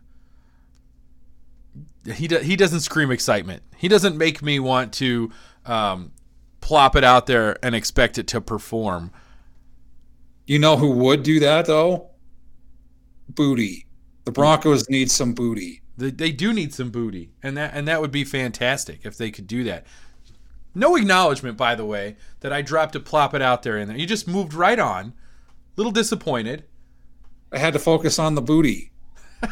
he 2.05 2.27
do, 2.27 2.39
he 2.39 2.57
doesn't 2.57 2.81
scream 2.81 3.11
excitement. 3.11 3.63
He 3.77 3.89
doesn't 3.89 4.17
make 4.17 4.43
me 4.43 4.59
want 4.59 4.93
to 4.95 5.31
um, 5.65 6.13
plop 6.61 6.97
it 6.97 7.05
out 7.05 7.27
there 7.27 7.65
and 7.65 7.75
expect 7.75 8.19
it 8.19 8.27
to 8.29 8.41
perform. 8.41 9.13
You 10.47 10.59
know 10.59 10.77
who 10.77 10.91
would 10.91 11.23
do 11.23 11.39
that 11.41 11.67
though? 11.67 12.11
Booty. 13.29 13.87
The 14.25 14.33
Broncos 14.33 14.89
need 14.89 15.11
some 15.11 15.33
booty. 15.35 15.83
They, 15.97 16.11
they 16.11 16.33
do 16.33 16.53
need 16.53 16.73
some 16.73 16.91
booty, 16.91 17.33
and 17.43 17.57
that 17.57 17.75
and 17.75 17.87
that 17.87 18.01
would 18.01 18.11
be 18.11 18.25
fantastic 18.25 19.01
if 19.05 19.17
they 19.17 19.31
could 19.31 19.47
do 19.47 19.65
that. 19.65 19.87
No 20.75 20.97
acknowledgement, 20.97 21.57
by 21.57 21.75
the 21.75 21.85
way, 21.85 22.17
that 22.41 22.53
I 22.53 22.63
dropped 22.63 22.95
to 22.95 23.01
plop 23.01 23.35
it 23.35 23.43
out 23.43 23.63
there 23.63 23.79
in 23.79 23.89
there. 23.89 23.97
You 23.97 24.07
just 24.07 24.29
moved 24.29 24.55
right 24.55 24.79
on. 24.79 25.07
A 25.07 25.13
Little 25.77 25.93
disappointed. 25.93 26.65
I 27.53 27.59
had 27.59 27.75
to 27.75 27.79
focus 27.79 28.19
on 28.19 28.35
the 28.35 28.43
booty. 28.43 28.93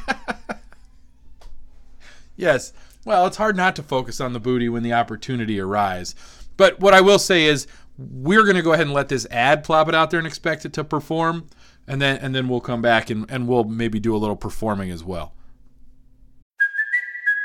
yes. 2.37 2.73
Well, 3.05 3.27
it's 3.27 3.37
hard 3.37 3.57
not 3.57 3.77
to 3.77 3.83
focus 3.83 4.21
on 4.21 4.33
the 4.33 4.41
booty 4.41 4.69
when 4.69 4.83
the 4.83 4.93
opportunity 4.93 5.61
arises. 5.61 6.15
But 6.57 6.81
what 6.81 6.95
I 6.95 7.01
will 7.01 7.19
say 7.19 7.45
is 7.45 7.67
we're 7.99 8.45
going 8.45 8.57
to 8.57 8.63
go 8.63 8.73
ahead 8.73 8.87
and 8.87 8.95
let 8.95 9.09
this 9.09 9.27
ad 9.31 9.65
plop 9.65 9.89
it 9.89 9.95
out 9.95 10.11
there 10.11 10.19
and 10.19 10.27
expect 10.27 10.65
it 10.65 10.73
to 10.75 10.85
perform, 10.85 11.47
and 11.87 12.01
then 12.01 12.19
and 12.19 12.35
then 12.35 12.49
we'll 12.49 12.61
come 12.61 12.83
back 12.83 13.11
and, 13.11 13.31
and 13.31 13.47
we'll 13.47 13.65
maybe 13.65 14.01
do 14.01 14.15
a 14.15 14.19
little 14.19 14.37
performing 14.37 14.91
as 14.91 15.05
well. 15.05 15.35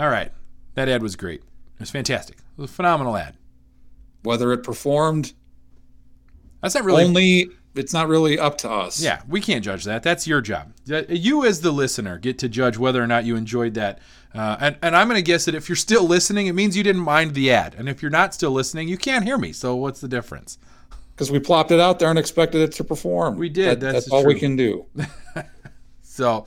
All 0.00 0.08
right. 0.08 0.32
That 0.74 0.88
ad 0.88 1.02
was 1.02 1.14
great. 1.14 1.40
It 1.40 1.80
was 1.80 1.90
fantastic. 1.90 2.38
It 2.38 2.60
was 2.62 2.70
a 2.70 2.72
phenomenal 2.72 3.18
ad. 3.18 3.36
Whether 4.22 4.50
it 4.52 4.62
performed, 4.62 5.34
that's 6.62 6.74
not 6.74 6.84
really 6.84 7.04
only. 7.04 7.50
It's 7.74 7.92
not 7.92 8.08
really 8.08 8.38
up 8.38 8.58
to 8.58 8.70
us. 8.70 9.00
Yeah, 9.00 9.20
we 9.28 9.40
can't 9.40 9.62
judge 9.62 9.84
that. 9.84 10.02
That's 10.02 10.26
your 10.26 10.40
job. 10.40 10.72
You, 10.86 11.44
as 11.44 11.60
the 11.60 11.70
listener, 11.70 12.18
get 12.18 12.38
to 12.38 12.48
judge 12.48 12.78
whether 12.78 13.02
or 13.02 13.06
not 13.06 13.24
you 13.24 13.36
enjoyed 13.36 13.74
that. 13.74 14.00
Uh, 14.34 14.56
and, 14.60 14.76
and 14.82 14.96
I'm 14.96 15.06
going 15.06 15.18
to 15.18 15.22
guess 15.22 15.44
that 15.44 15.54
if 15.54 15.68
you're 15.68 15.76
still 15.76 16.04
listening, 16.04 16.48
it 16.48 16.54
means 16.54 16.76
you 16.76 16.82
didn't 16.82 17.02
mind 17.02 17.34
the 17.34 17.52
ad. 17.52 17.76
And 17.78 17.88
if 17.88 18.02
you're 18.02 18.10
not 18.10 18.34
still 18.34 18.50
listening, 18.50 18.88
you 18.88 18.96
can't 18.96 19.24
hear 19.24 19.38
me. 19.38 19.52
So 19.52 19.76
what's 19.76 20.00
the 20.00 20.08
difference? 20.08 20.58
Because 21.14 21.30
we 21.30 21.38
plopped 21.38 21.70
it 21.70 21.78
out 21.78 21.98
there 21.98 22.10
and 22.10 22.18
expected 22.18 22.60
it 22.62 22.72
to 22.72 22.84
perform. 22.84 23.36
We 23.36 23.48
did. 23.48 23.80
That, 23.80 23.92
that's, 23.92 24.04
that's 24.06 24.08
all 24.08 24.22
true. 24.22 24.32
we 24.32 24.40
can 24.40 24.56
do. 24.56 24.86
so, 26.02 26.46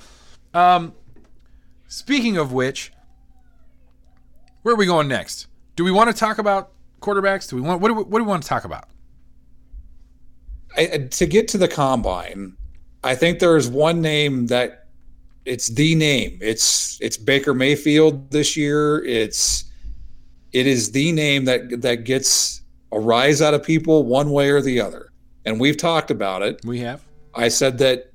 um, 0.53 0.93
speaking 1.87 2.37
of 2.37 2.51
which, 2.51 2.91
where 4.63 4.73
are 4.73 4.77
we 4.77 4.85
going 4.85 5.07
next? 5.07 5.47
Do 5.75 5.83
we 5.83 5.91
want 5.91 6.09
to 6.09 6.17
talk 6.17 6.39
about 6.39 6.71
quarterbacks? 7.01 7.49
Do 7.49 7.55
we 7.55 7.61
want 7.61 7.81
what 7.81 7.89
do 7.89 7.93
we, 7.93 8.03
what 8.03 8.19
do 8.19 8.25
we 8.25 8.29
want 8.29 8.43
to 8.43 8.49
talk 8.49 8.65
about? 8.65 8.89
I, 10.75 11.07
to 11.11 11.25
get 11.27 11.47
to 11.49 11.57
the 11.57 11.67
combine, 11.67 12.57
I 13.03 13.15
think 13.15 13.39
there's 13.39 13.69
one 13.69 14.01
name 14.01 14.47
that 14.47 14.87
it's 15.45 15.67
the 15.67 15.93
name. 15.95 16.39
It's 16.41 16.97
it's 17.01 17.17
Baker 17.17 17.53
Mayfield 17.53 18.31
this 18.31 18.57
year. 18.57 19.03
It's 19.05 19.65
it 20.53 20.67
is 20.67 20.91
the 20.91 21.11
name 21.11 21.45
that 21.45 21.81
that 21.81 22.05
gets 22.05 22.61
a 22.91 22.99
rise 22.99 23.41
out 23.41 23.53
of 23.53 23.63
people 23.63 24.03
one 24.03 24.31
way 24.31 24.49
or 24.49 24.61
the 24.61 24.79
other. 24.79 25.11
And 25.45 25.59
we've 25.59 25.77
talked 25.77 26.11
about 26.11 26.41
it. 26.41 26.61
We 26.63 26.79
have. 26.79 27.03
I 27.35 27.49
said 27.49 27.77
that 27.79 28.13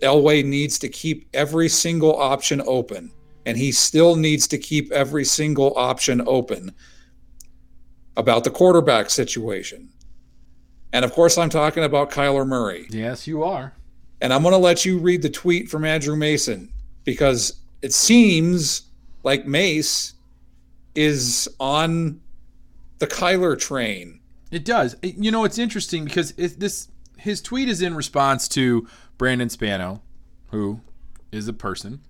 Elway 0.00 0.44
needs 0.44 0.78
to 0.78 0.88
keep 0.88 1.28
every 1.34 1.68
single 1.68 2.16
option 2.16 2.62
open, 2.64 3.12
and 3.46 3.56
he 3.56 3.72
still 3.72 4.16
needs 4.16 4.46
to 4.48 4.58
keep 4.58 4.90
every 4.92 5.24
single 5.24 5.72
option 5.76 6.22
open 6.26 6.72
about 8.16 8.44
the 8.44 8.50
quarterback 8.50 9.10
situation. 9.10 9.88
And 10.92 11.04
of 11.04 11.12
course, 11.12 11.38
I'm 11.38 11.50
talking 11.50 11.84
about 11.84 12.10
Kyler 12.10 12.46
Murray. 12.46 12.86
Yes, 12.90 13.26
you 13.26 13.42
are. 13.42 13.74
And 14.20 14.32
I'm 14.32 14.42
going 14.42 14.52
to 14.52 14.58
let 14.58 14.84
you 14.84 14.98
read 14.98 15.22
the 15.22 15.30
tweet 15.30 15.68
from 15.68 15.84
Andrew 15.84 16.16
Mason 16.16 16.72
because 17.04 17.60
it 17.80 17.92
seems 17.92 18.82
like 19.22 19.46
Mace 19.46 20.14
is 20.94 21.48
on 21.58 22.20
the 22.98 23.06
Kyler 23.06 23.58
train. 23.58 24.20
It 24.50 24.64
does. 24.64 24.96
You 25.02 25.30
know, 25.30 25.44
it's 25.44 25.58
interesting 25.58 26.04
because 26.04 26.32
it, 26.36 26.58
this 26.58 26.88
his 27.16 27.40
tweet 27.40 27.68
is 27.68 27.82
in 27.82 27.94
response 27.94 28.48
to 28.48 28.86
Brandon 29.18 29.48
Spano, 29.48 30.02
who 30.50 30.80
is 31.30 31.48
a 31.48 31.52
person. 31.52 32.00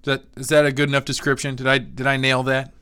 Is 0.00 0.06
that 0.06 0.24
is 0.36 0.48
that 0.48 0.64
a 0.64 0.72
good 0.72 0.88
enough 0.88 1.04
description? 1.04 1.56
Did 1.56 1.66
I 1.66 1.78
did 1.78 2.06
I 2.06 2.16
nail 2.16 2.42
that? 2.44 2.72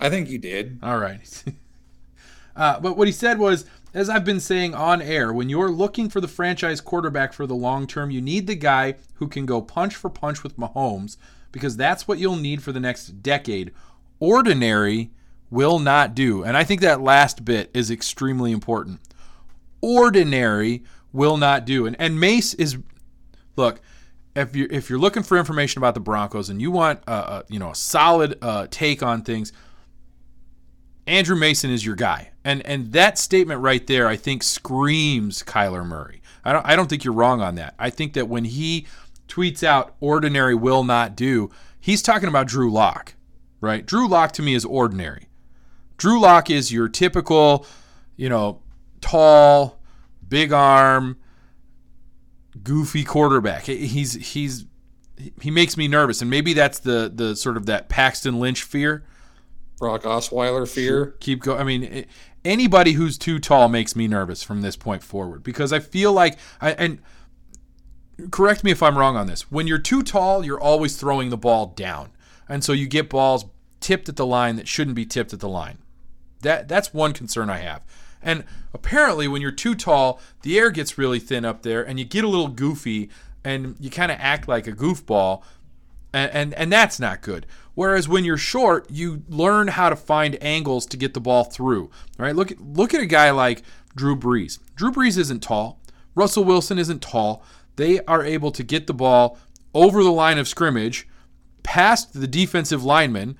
I 0.00 0.10
think 0.10 0.28
you 0.28 0.38
did. 0.38 0.78
All 0.82 0.98
right. 0.98 1.44
uh, 2.56 2.80
but 2.80 2.96
what 2.96 3.08
he 3.08 3.12
said 3.12 3.38
was, 3.38 3.64
as 3.94 4.08
I've 4.08 4.24
been 4.24 4.40
saying 4.40 4.74
on 4.74 5.00
air, 5.00 5.32
when 5.32 5.48
you're 5.48 5.70
looking 5.70 6.08
for 6.08 6.20
the 6.20 6.28
franchise 6.28 6.80
quarterback 6.80 7.32
for 7.32 7.46
the 7.46 7.54
long 7.54 7.86
term, 7.86 8.10
you 8.10 8.20
need 8.20 8.46
the 8.46 8.54
guy 8.54 8.96
who 9.14 9.26
can 9.26 9.46
go 9.46 9.62
punch 9.62 9.96
for 9.96 10.10
punch 10.10 10.42
with 10.42 10.58
Mahomes 10.58 11.16
because 11.50 11.76
that's 11.76 12.06
what 12.06 12.18
you'll 12.18 12.36
need 12.36 12.62
for 12.62 12.72
the 12.72 12.80
next 12.80 13.22
decade. 13.22 13.72
Ordinary 14.20 15.10
will 15.50 15.78
not 15.78 16.14
do. 16.14 16.44
And 16.44 16.56
I 16.56 16.64
think 16.64 16.82
that 16.82 17.00
last 17.00 17.44
bit 17.44 17.70
is 17.72 17.90
extremely 17.90 18.52
important. 18.52 19.00
Ordinary 19.80 20.84
will 21.12 21.38
not 21.38 21.64
do. 21.64 21.86
And 21.86 21.96
and 21.98 22.20
Mace 22.20 22.52
is 22.54 22.78
look, 23.56 23.80
if 24.38 24.56
you 24.56 24.66
if 24.70 24.88
you're 24.88 24.98
looking 24.98 25.22
for 25.22 25.36
information 25.36 25.80
about 25.80 25.94
the 25.94 26.00
Broncos 26.00 26.48
and 26.48 26.60
you 26.60 26.70
want 26.70 27.00
a, 27.06 27.12
a 27.12 27.44
you 27.48 27.58
know 27.58 27.70
a 27.70 27.74
solid 27.74 28.38
uh, 28.42 28.66
take 28.70 29.02
on 29.02 29.22
things, 29.22 29.52
Andrew 31.06 31.36
Mason 31.36 31.70
is 31.70 31.84
your 31.84 31.96
guy. 31.96 32.30
And 32.44 32.64
and 32.66 32.92
that 32.92 33.18
statement 33.18 33.60
right 33.60 33.86
there, 33.86 34.06
I 34.06 34.16
think, 34.16 34.42
screams 34.42 35.42
Kyler 35.42 35.84
Murray. 35.84 36.22
I 36.44 36.52
don't 36.52 36.64
I 36.64 36.76
don't 36.76 36.88
think 36.88 37.04
you're 37.04 37.14
wrong 37.14 37.40
on 37.40 37.56
that. 37.56 37.74
I 37.78 37.90
think 37.90 38.12
that 38.12 38.28
when 38.28 38.44
he 38.44 38.86
tweets 39.26 39.62
out 39.62 39.94
ordinary 40.00 40.54
will 40.54 40.84
not 40.84 41.16
do, 41.16 41.50
he's 41.80 42.02
talking 42.02 42.28
about 42.28 42.46
Drew 42.46 42.70
Lock, 42.70 43.14
right? 43.60 43.84
Drew 43.84 44.08
Lock 44.08 44.32
to 44.32 44.42
me 44.42 44.54
is 44.54 44.64
ordinary. 44.64 45.28
Drew 45.96 46.20
Lock 46.20 46.48
is 46.48 46.72
your 46.72 46.88
typical, 46.88 47.66
you 48.16 48.28
know, 48.28 48.60
tall, 49.00 49.80
big 50.26 50.52
arm, 50.52 51.18
goofy 52.62 53.04
quarterback. 53.04 53.64
He's 53.64 54.14
he's 54.32 54.66
he 55.40 55.50
makes 55.50 55.76
me 55.76 55.88
nervous, 55.88 56.20
and 56.20 56.30
maybe 56.30 56.52
that's 56.52 56.78
the 56.78 57.10
the 57.14 57.36
sort 57.36 57.56
of 57.56 57.66
that 57.66 57.88
Paxton 57.88 58.38
Lynch 58.38 58.62
fear, 58.62 59.04
Brock 59.78 60.02
Osweiler 60.02 60.68
fear. 60.68 61.16
Keep 61.20 61.42
going. 61.42 61.60
I 61.60 61.64
mean, 61.64 62.06
anybody 62.44 62.92
who's 62.92 63.18
too 63.18 63.38
tall 63.38 63.68
makes 63.68 63.96
me 63.96 64.08
nervous 64.08 64.42
from 64.42 64.62
this 64.62 64.76
point 64.76 65.02
forward 65.02 65.42
because 65.42 65.72
I 65.72 65.80
feel 65.80 66.12
like 66.12 66.38
I 66.60 66.72
and 66.72 67.00
correct 68.30 68.64
me 68.64 68.70
if 68.70 68.82
I'm 68.82 68.98
wrong 68.98 69.16
on 69.16 69.26
this. 69.26 69.50
When 69.50 69.66
you're 69.66 69.78
too 69.78 70.02
tall, 70.02 70.44
you're 70.44 70.60
always 70.60 70.96
throwing 70.96 71.30
the 71.30 71.36
ball 71.36 71.66
down, 71.66 72.10
and 72.48 72.62
so 72.62 72.72
you 72.72 72.86
get 72.86 73.10
balls 73.10 73.46
tipped 73.80 74.08
at 74.08 74.16
the 74.16 74.26
line 74.26 74.56
that 74.56 74.68
shouldn't 74.68 74.96
be 74.96 75.06
tipped 75.06 75.32
at 75.32 75.40
the 75.40 75.48
line. 75.48 75.78
That 76.42 76.68
that's 76.68 76.94
one 76.94 77.12
concern 77.12 77.50
I 77.50 77.58
have. 77.58 77.82
And 78.22 78.44
apparently, 78.74 79.28
when 79.28 79.42
you're 79.42 79.50
too 79.50 79.74
tall, 79.74 80.20
the 80.42 80.58
air 80.58 80.70
gets 80.70 80.98
really 80.98 81.18
thin 81.18 81.44
up 81.44 81.62
there, 81.62 81.82
and 81.82 81.98
you 81.98 82.04
get 82.04 82.24
a 82.24 82.28
little 82.28 82.48
goofy, 82.48 83.10
and 83.44 83.76
you 83.78 83.90
kind 83.90 84.10
of 84.10 84.18
act 84.20 84.48
like 84.48 84.66
a 84.66 84.72
goofball, 84.72 85.42
and, 86.12 86.30
and 86.32 86.54
and 86.54 86.72
that's 86.72 86.98
not 86.98 87.22
good. 87.22 87.46
Whereas 87.74 88.08
when 88.08 88.24
you're 88.24 88.36
short, 88.36 88.90
you 88.90 89.22
learn 89.28 89.68
how 89.68 89.88
to 89.88 89.96
find 89.96 90.36
angles 90.42 90.84
to 90.86 90.96
get 90.96 91.14
the 91.14 91.20
ball 91.20 91.44
through. 91.44 91.90
Right? 92.18 92.34
Look 92.34 92.52
look 92.58 92.94
at 92.94 93.00
a 93.00 93.06
guy 93.06 93.30
like 93.30 93.62
Drew 93.94 94.16
Brees. 94.16 94.58
Drew 94.74 94.90
Brees 94.90 95.18
isn't 95.18 95.42
tall. 95.42 95.80
Russell 96.14 96.44
Wilson 96.44 96.78
isn't 96.78 97.02
tall. 97.02 97.44
They 97.76 98.00
are 98.06 98.24
able 98.24 98.50
to 98.52 98.64
get 98.64 98.88
the 98.88 98.94
ball 98.94 99.38
over 99.72 100.02
the 100.02 100.10
line 100.10 100.38
of 100.38 100.48
scrimmage, 100.48 101.06
past 101.62 102.18
the 102.18 102.26
defensive 102.26 102.82
lineman 102.82 103.38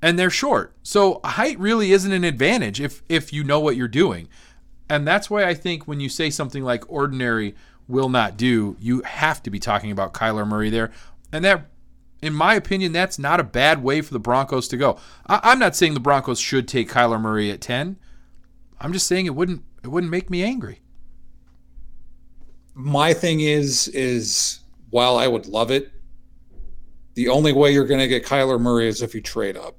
and 0.00 0.18
they're 0.18 0.30
short. 0.30 0.74
So 0.82 1.20
height 1.24 1.58
really 1.58 1.92
isn't 1.92 2.12
an 2.12 2.24
advantage 2.24 2.80
if 2.80 3.02
if 3.08 3.32
you 3.32 3.44
know 3.44 3.60
what 3.60 3.76
you're 3.76 3.88
doing. 3.88 4.28
And 4.88 5.06
that's 5.06 5.28
why 5.28 5.44
I 5.44 5.54
think 5.54 5.86
when 5.86 6.00
you 6.00 6.08
say 6.08 6.30
something 6.30 6.62
like 6.62 6.90
ordinary 6.90 7.54
will 7.86 8.08
not 8.08 8.36
do, 8.36 8.76
you 8.80 9.02
have 9.02 9.42
to 9.42 9.50
be 9.50 9.58
talking 9.58 9.90
about 9.90 10.14
Kyler 10.14 10.46
Murray 10.46 10.70
there. 10.70 10.92
And 11.32 11.44
that 11.44 11.68
in 12.20 12.34
my 12.34 12.54
opinion, 12.54 12.92
that's 12.92 13.18
not 13.18 13.38
a 13.38 13.44
bad 13.44 13.82
way 13.82 14.00
for 14.00 14.12
the 14.12 14.18
Broncos 14.18 14.66
to 14.68 14.76
go. 14.76 14.98
I, 15.26 15.52
am 15.52 15.58
not 15.58 15.76
saying 15.76 15.94
the 15.94 16.00
Broncos 16.00 16.40
should 16.40 16.66
take 16.66 16.90
Kyler 16.90 17.20
Murray 17.20 17.50
at 17.50 17.60
10. 17.60 17.96
I'm 18.80 18.92
just 18.92 19.06
saying 19.06 19.26
it 19.26 19.34
wouldn't 19.34 19.62
it 19.82 19.88
wouldn't 19.88 20.10
make 20.10 20.30
me 20.30 20.42
angry. 20.42 20.80
My 22.74 23.12
thing 23.12 23.40
is 23.40 23.88
is 23.88 24.60
while 24.90 25.16
I 25.16 25.26
would 25.26 25.46
love 25.46 25.70
it, 25.70 25.92
the 27.14 27.28
only 27.28 27.52
way 27.52 27.72
you're 27.72 27.86
going 27.86 28.00
to 28.00 28.08
get 28.08 28.24
Kyler 28.24 28.60
Murray 28.60 28.88
is 28.88 29.02
if 29.02 29.14
you 29.14 29.20
trade 29.20 29.56
up. 29.56 29.76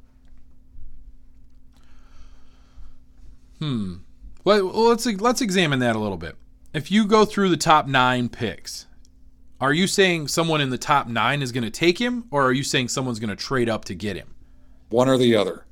Hmm. 3.60 3.96
Well, 4.44 4.66
let's 4.66 5.06
let's 5.06 5.42
examine 5.42 5.80
that 5.80 5.96
a 5.96 6.00
little 6.00 6.18
bit. 6.18 6.36
If 6.74 6.92
you 6.92 7.06
go 7.06 7.26
through 7.26 7.50
the 7.50 7.58
top 7.58 7.88
nine 7.88 8.30
picks, 8.30 8.88
are 9.60 9.74
you 9.74 9.88
saying 9.88 10.30
someone 10.30 10.62
in 10.62 10.70
the 10.70 10.78
top 10.78 11.08
nine 11.08 11.42
is 11.42 11.52
going 11.52 11.64
to 11.64 11.72
take 11.72 12.00
him, 12.00 12.26
or 12.32 12.46
are 12.46 12.52
you 12.52 12.64
saying 12.64 12.88
someone's 12.88 13.20
going 13.20 13.30
to 13.30 13.36
trade 13.36 13.70
up 13.70 13.86
to 13.86 13.96
get 13.96 14.16
him? 14.16 14.36
One 14.90 15.10
or 15.10 15.18
the 15.18 15.36
other. 15.36 15.66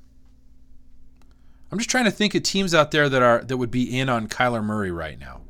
I'm 1.72 1.78
just 1.78 1.90
trying 1.90 2.06
to 2.06 2.12
think 2.12 2.36
of 2.36 2.44
teams 2.44 2.74
out 2.74 2.92
there 2.92 3.10
that 3.10 3.22
are 3.22 3.44
that 3.44 3.58
would 3.58 3.72
be 3.72 4.00
in 4.00 4.10
on 4.10 4.28
Kyler 4.28 4.64
Murray 4.64 4.92
right 4.92 5.20
now. 5.20 5.42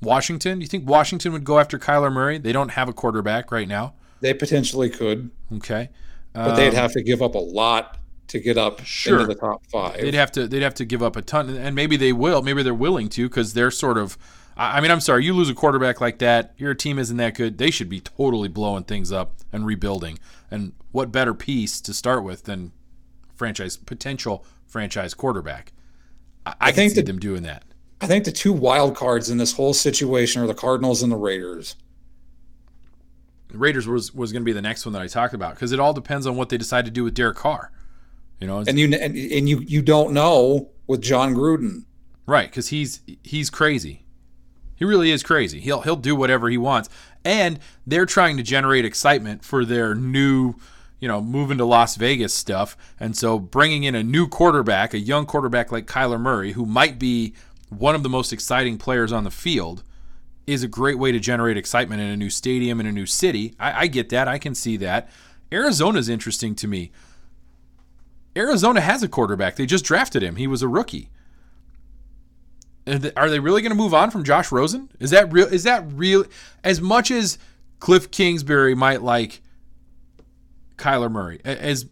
Washington? 0.00 0.60
You 0.60 0.66
think 0.66 0.88
Washington 0.88 1.32
would 1.32 1.44
go 1.44 1.58
after 1.58 1.78
Kyler 1.78 2.12
Murray? 2.12 2.38
They 2.38 2.52
don't 2.52 2.70
have 2.70 2.88
a 2.88 2.92
quarterback 2.92 3.50
right 3.50 3.68
now. 3.68 3.94
They 4.20 4.34
potentially 4.34 4.90
could. 4.90 5.30
Okay. 5.56 5.90
But 6.32 6.54
they'd 6.54 6.68
um, 6.68 6.74
have 6.74 6.92
to 6.92 7.02
give 7.02 7.22
up 7.22 7.34
a 7.34 7.38
lot 7.38 7.98
to 8.28 8.40
get 8.40 8.58
up 8.58 8.84
sure. 8.84 9.20
into 9.20 9.34
the 9.34 9.40
top 9.40 9.64
five. 9.66 10.00
They'd 10.00 10.14
have 10.14 10.32
to 10.32 10.46
they'd 10.46 10.62
have 10.62 10.74
to 10.74 10.84
give 10.84 11.02
up 11.02 11.16
a 11.16 11.22
ton, 11.22 11.50
and 11.50 11.74
maybe 11.74 11.96
they 11.96 12.12
will. 12.12 12.42
Maybe 12.42 12.62
they're 12.62 12.74
willing 12.74 13.08
to 13.10 13.28
because 13.28 13.54
they're 13.54 13.70
sort 13.70 13.98
of. 13.98 14.18
I 14.58 14.80
mean, 14.80 14.90
I'm 14.90 15.00
sorry. 15.00 15.24
You 15.24 15.34
lose 15.34 15.50
a 15.50 15.54
quarterback 15.54 16.00
like 16.00 16.18
that, 16.20 16.54
your 16.56 16.72
team 16.72 16.98
isn't 16.98 17.18
that 17.18 17.34
good. 17.34 17.58
They 17.58 17.70
should 17.70 17.90
be 17.90 18.00
totally 18.00 18.48
blowing 18.48 18.84
things 18.84 19.12
up 19.12 19.34
and 19.52 19.66
rebuilding. 19.66 20.18
And 20.50 20.72
what 20.92 21.12
better 21.12 21.34
piece 21.34 21.78
to 21.82 21.92
start 21.92 22.24
with 22.24 22.44
than 22.44 22.72
franchise 23.34 23.76
potential 23.76 24.46
franchise 24.66 25.12
quarterback? 25.12 25.72
I, 26.46 26.50
I, 26.50 26.54
I 26.60 26.72
think 26.72 26.92
see 26.92 27.02
the, 27.02 27.06
them 27.06 27.18
doing 27.18 27.42
that. 27.42 27.64
I 28.00 28.06
think 28.06 28.24
the 28.24 28.32
two 28.32 28.52
wild 28.52 28.96
cards 28.96 29.28
in 29.28 29.36
this 29.36 29.52
whole 29.52 29.74
situation 29.74 30.42
are 30.42 30.46
the 30.46 30.54
Cardinals 30.54 31.02
and 31.02 31.12
the 31.12 31.16
Raiders. 31.16 31.76
Raiders 33.52 33.86
was 33.86 34.14
was 34.14 34.32
going 34.32 34.42
to 34.42 34.44
be 34.44 34.52
the 34.52 34.62
next 34.62 34.84
one 34.84 34.92
that 34.94 35.02
I 35.02 35.06
talked 35.06 35.34
about 35.34 35.54
because 35.54 35.72
it 35.72 35.80
all 35.80 35.92
depends 35.92 36.26
on 36.26 36.36
what 36.36 36.48
they 36.48 36.56
decide 36.56 36.84
to 36.86 36.90
do 36.90 37.04
with 37.04 37.14
Derek 37.14 37.36
Carr. 37.36 37.72
You 38.40 38.46
know, 38.46 38.58
and 38.58 38.78
you 38.78 38.86
and, 38.94 39.16
and 39.16 39.48
you 39.48 39.60
you 39.60 39.82
don't 39.82 40.12
know 40.12 40.70
with 40.86 41.00
Jon 41.00 41.34
Gruden, 41.34 41.84
right? 42.26 42.48
Because 42.48 42.68
he's 42.68 43.00
he's 43.22 43.50
crazy. 43.50 44.04
He 44.74 44.84
really 44.84 45.10
is 45.10 45.22
crazy. 45.22 45.58
He'll 45.60 45.80
he'll 45.80 45.96
do 45.96 46.14
whatever 46.14 46.48
he 46.50 46.58
wants, 46.58 46.90
and 47.24 47.58
they're 47.86 48.06
trying 48.06 48.36
to 48.36 48.42
generate 48.42 48.84
excitement 48.84 49.42
for 49.42 49.64
their 49.64 49.94
new, 49.94 50.54
you 51.00 51.08
know, 51.08 51.22
moving 51.22 51.56
to 51.58 51.64
Las 51.64 51.96
Vegas 51.96 52.34
stuff. 52.34 52.76
And 53.00 53.16
so 53.16 53.38
bringing 53.38 53.84
in 53.84 53.94
a 53.94 54.02
new 54.02 54.28
quarterback, 54.28 54.92
a 54.92 54.98
young 54.98 55.24
quarterback 55.24 55.72
like 55.72 55.86
Kyler 55.86 56.20
Murray, 56.20 56.52
who 56.52 56.66
might 56.66 56.98
be 56.98 57.34
one 57.70 57.94
of 57.94 58.02
the 58.02 58.10
most 58.10 58.32
exciting 58.34 58.76
players 58.76 59.12
on 59.12 59.24
the 59.24 59.30
field, 59.30 59.82
is 60.46 60.62
a 60.62 60.68
great 60.68 60.98
way 60.98 61.10
to 61.10 61.18
generate 61.18 61.56
excitement 61.56 62.02
in 62.02 62.08
a 62.08 62.16
new 62.16 62.30
stadium 62.30 62.78
in 62.80 62.86
a 62.86 62.92
new 62.92 63.06
city. 63.06 63.54
I, 63.58 63.82
I 63.82 63.86
get 63.86 64.10
that. 64.10 64.28
I 64.28 64.38
can 64.38 64.54
see 64.54 64.76
that. 64.76 65.08
Arizona's 65.50 66.08
interesting 66.08 66.54
to 66.56 66.68
me. 66.68 66.92
Arizona 68.36 68.80
has 68.80 69.02
a 69.02 69.08
quarterback. 69.08 69.56
They 69.56 69.66
just 69.66 69.84
drafted 69.84 70.22
him. 70.22 70.36
He 70.36 70.46
was 70.46 70.62
a 70.62 70.68
rookie. 70.68 71.10
Are 73.16 73.28
they 73.28 73.40
really 73.40 73.62
going 73.62 73.72
to 73.72 73.76
move 73.76 73.94
on 73.94 74.10
from 74.10 74.22
Josh 74.22 74.52
Rosen? 74.52 74.90
Is 75.00 75.10
that 75.10 75.32
real? 75.32 75.48
Is 75.48 75.64
that 75.64 75.84
real? 75.92 76.24
As 76.62 76.80
much 76.80 77.10
as 77.10 77.38
Cliff 77.80 78.10
Kingsbury 78.12 78.76
might 78.76 79.02
like 79.02 79.42
Kyler 80.76 81.10
Murray, 81.10 81.40
as 81.44 81.86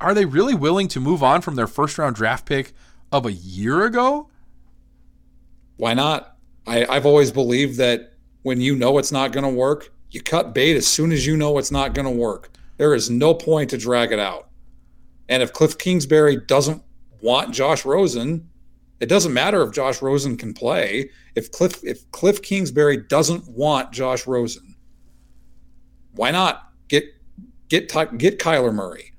are 0.00 0.14
they 0.14 0.26
really 0.26 0.54
willing 0.54 0.86
to 0.88 1.00
move 1.00 1.24
on 1.24 1.40
from 1.40 1.56
their 1.56 1.66
first 1.66 1.98
round 1.98 2.14
draft 2.14 2.46
pick 2.46 2.72
of 3.10 3.26
a 3.26 3.32
year 3.32 3.84
ago? 3.84 4.28
Why 5.76 5.94
not? 5.94 6.36
I, 6.66 6.86
I've 6.86 7.06
always 7.06 7.32
believed 7.32 7.78
that 7.78 8.12
when 8.42 8.60
you 8.60 8.76
know 8.76 8.98
it's 8.98 9.12
not 9.12 9.32
going 9.32 9.44
to 9.44 9.50
work, 9.50 9.92
you 10.10 10.20
cut 10.22 10.54
bait 10.54 10.76
as 10.76 10.86
soon 10.86 11.10
as 11.10 11.26
you 11.26 11.36
know 11.36 11.58
it's 11.58 11.72
not 11.72 11.94
going 11.94 12.06
to 12.06 12.12
work. 12.12 12.50
There 12.76 12.94
is 12.94 13.10
no 13.10 13.34
point 13.34 13.70
to 13.70 13.78
drag 13.78 14.12
it 14.12 14.18
out. 14.18 14.47
And 15.28 15.42
if 15.42 15.52
Cliff 15.52 15.76
Kingsbury 15.76 16.36
doesn't 16.36 16.82
want 17.20 17.54
Josh 17.54 17.84
Rosen, 17.84 18.48
it 19.00 19.08
doesn't 19.08 19.32
matter 19.32 19.62
if 19.62 19.72
Josh 19.72 20.02
Rosen 20.02 20.36
can 20.36 20.54
play. 20.54 21.10
If 21.34 21.52
Cliff 21.52 21.82
if 21.84 22.10
Cliff 22.10 22.42
Kingsbury 22.42 22.96
doesn't 22.96 23.48
want 23.48 23.92
Josh 23.92 24.26
Rosen, 24.26 24.76
why 26.12 26.30
not 26.30 26.72
get 26.88 27.04
get 27.68 27.88
get 28.18 28.38
Kyler 28.38 28.74
Murray? 28.74 29.12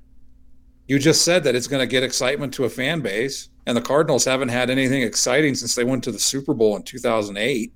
You 0.86 0.98
just 0.98 1.24
said 1.24 1.44
that 1.44 1.54
it's 1.54 1.68
going 1.68 1.80
to 1.80 1.86
get 1.86 2.02
excitement 2.02 2.52
to 2.54 2.64
a 2.64 2.68
fan 2.68 3.00
base, 3.00 3.48
and 3.64 3.76
the 3.76 3.80
Cardinals 3.80 4.24
haven't 4.24 4.48
had 4.48 4.70
anything 4.70 5.02
exciting 5.02 5.54
since 5.54 5.76
they 5.76 5.84
went 5.84 6.02
to 6.04 6.12
the 6.12 6.18
Super 6.18 6.52
Bowl 6.52 6.74
in 6.74 6.82
2008. 6.82 7.72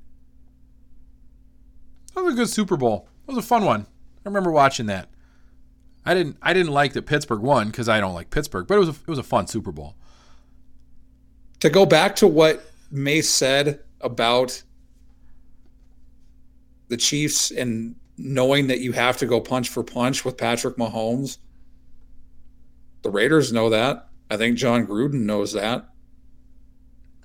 That 2.14 2.24
was 2.24 2.34
a 2.34 2.36
good 2.36 2.48
Super 2.48 2.76
Bowl. 2.76 3.08
It 3.28 3.34
was 3.34 3.44
a 3.44 3.46
fun 3.46 3.64
one. 3.64 3.82
I 3.82 4.28
remember 4.28 4.50
watching 4.50 4.86
that. 4.86 5.08
I 6.06 6.14
didn't 6.14 6.36
I 6.42 6.52
didn't 6.52 6.72
like 6.72 6.92
that 6.92 7.06
Pittsburgh 7.06 7.40
won 7.40 7.68
because 7.68 7.88
I 7.88 8.00
don't 8.00 8.14
like 8.14 8.30
Pittsburgh, 8.30 8.66
but 8.66 8.76
it 8.76 8.78
was 8.78 8.88
a, 8.88 8.92
it 8.92 9.08
was 9.08 9.18
a 9.18 9.22
fun 9.22 9.46
Super 9.46 9.72
Bowl. 9.72 9.94
To 11.60 11.70
go 11.70 11.86
back 11.86 12.16
to 12.16 12.26
what 12.26 12.70
Mace 12.90 13.30
said 13.30 13.80
about 14.00 14.62
the 16.88 16.96
Chiefs 16.96 17.50
and 17.50 17.96
knowing 18.18 18.66
that 18.66 18.80
you 18.80 18.92
have 18.92 19.16
to 19.18 19.26
go 19.26 19.40
punch 19.40 19.68
for 19.68 19.82
punch 19.82 20.24
with 20.24 20.36
Patrick 20.36 20.76
Mahomes, 20.76 21.38
the 23.02 23.10
Raiders 23.10 23.52
know 23.52 23.70
that. 23.70 24.08
I 24.30 24.36
think 24.36 24.58
Jon 24.58 24.86
Gruden 24.86 25.22
knows 25.22 25.52
that. 25.54 25.88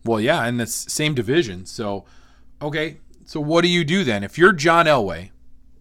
Well, 0.05 0.21
yeah, 0.21 0.45
and 0.45 0.61
it's 0.61 0.91
same 0.91 1.13
division. 1.13 1.65
So, 1.65 2.05
okay, 2.61 2.97
so 3.25 3.41
what 3.41 3.61
do 3.61 3.67
you 3.67 3.83
do 3.83 4.03
then 4.03 4.23
if 4.23 4.37
you're 4.37 4.53
John 4.53 4.85
Elway? 4.85 5.31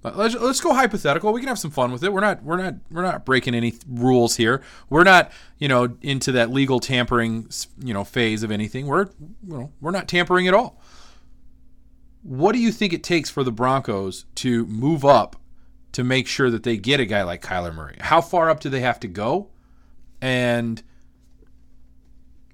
Let's, 0.03 0.35
let's 0.37 0.61
go 0.61 0.73
hypothetical. 0.75 1.33
We 1.33 1.41
can 1.41 1.49
have 1.49 1.59
some 1.59 1.73
fun 1.73 1.91
with 1.91 2.05
it. 2.05 2.13
We're 2.13 2.21
not 2.21 2.43
we're 2.45 2.57
not 2.57 2.75
we're 2.91 3.03
not 3.03 3.25
breaking 3.25 3.55
any 3.55 3.75
rules 3.89 4.37
here. 4.37 4.63
We're 4.89 5.05
not 5.05 5.33
you 5.59 5.67
know 5.67 5.97
into 6.03 6.31
that 6.33 6.51
legal 6.51 6.79
tampering 6.79 7.49
you 7.83 7.93
know 7.93 8.05
phase 8.05 8.43
of 8.43 8.51
anything. 8.51 8.87
We're 8.87 9.07
you 9.47 9.59
know 9.59 9.73
we're 9.81 9.91
not 9.91 10.07
tampering 10.07 10.47
at 10.47 10.55
all. 10.55 10.81
What 12.23 12.53
do 12.53 12.59
you 12.59 12.71
think 12.71 12.93
it 12.93 13.03
takes 13.03 13.29
for 13.29 13.43
the 13.43 13.51
Broncos 13.53 14.25
to 14.37 14.67
move 14.67 15.05
up 15.05 15.37
to 15.93 16.05
make 16.05 16.27
sure 16.29 16.51
that 16.51 16.63
they 16.63 16.77
get 16.77 17.01
a 17.01 17.07
guy 17.07 17.23
like 17.23 17.43
Kyler 17.43 17.75
Murray? 17.75 17.97
How 18.01 18.21
far 18.21 18.51
up 18.51 18.61
do 18.61 18.69
they 18.69 18.81
have 18.81 19.01
to 19.01 19.09
go? 19.09 19.51
And 20.21 20.83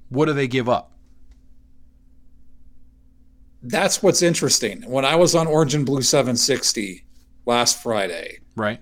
what 0.09 0.27
do 0.27 0.33
they 0.33 0.49
give 0.49 0.69
up? 0.69 0.93
That's 3.63 4.03
what's 4.03 4.23
interesting. 4.23 4.83
When 4.83 5.05
I 5.05 5.17
was 5.17 5.35
on 5.35 5.47
and 5.47 5.87
Blue 5.87 6.03
760 6.03 7.04
last 7.47 7.83
Friday, 7.83 8.39
right? 8.57 8.81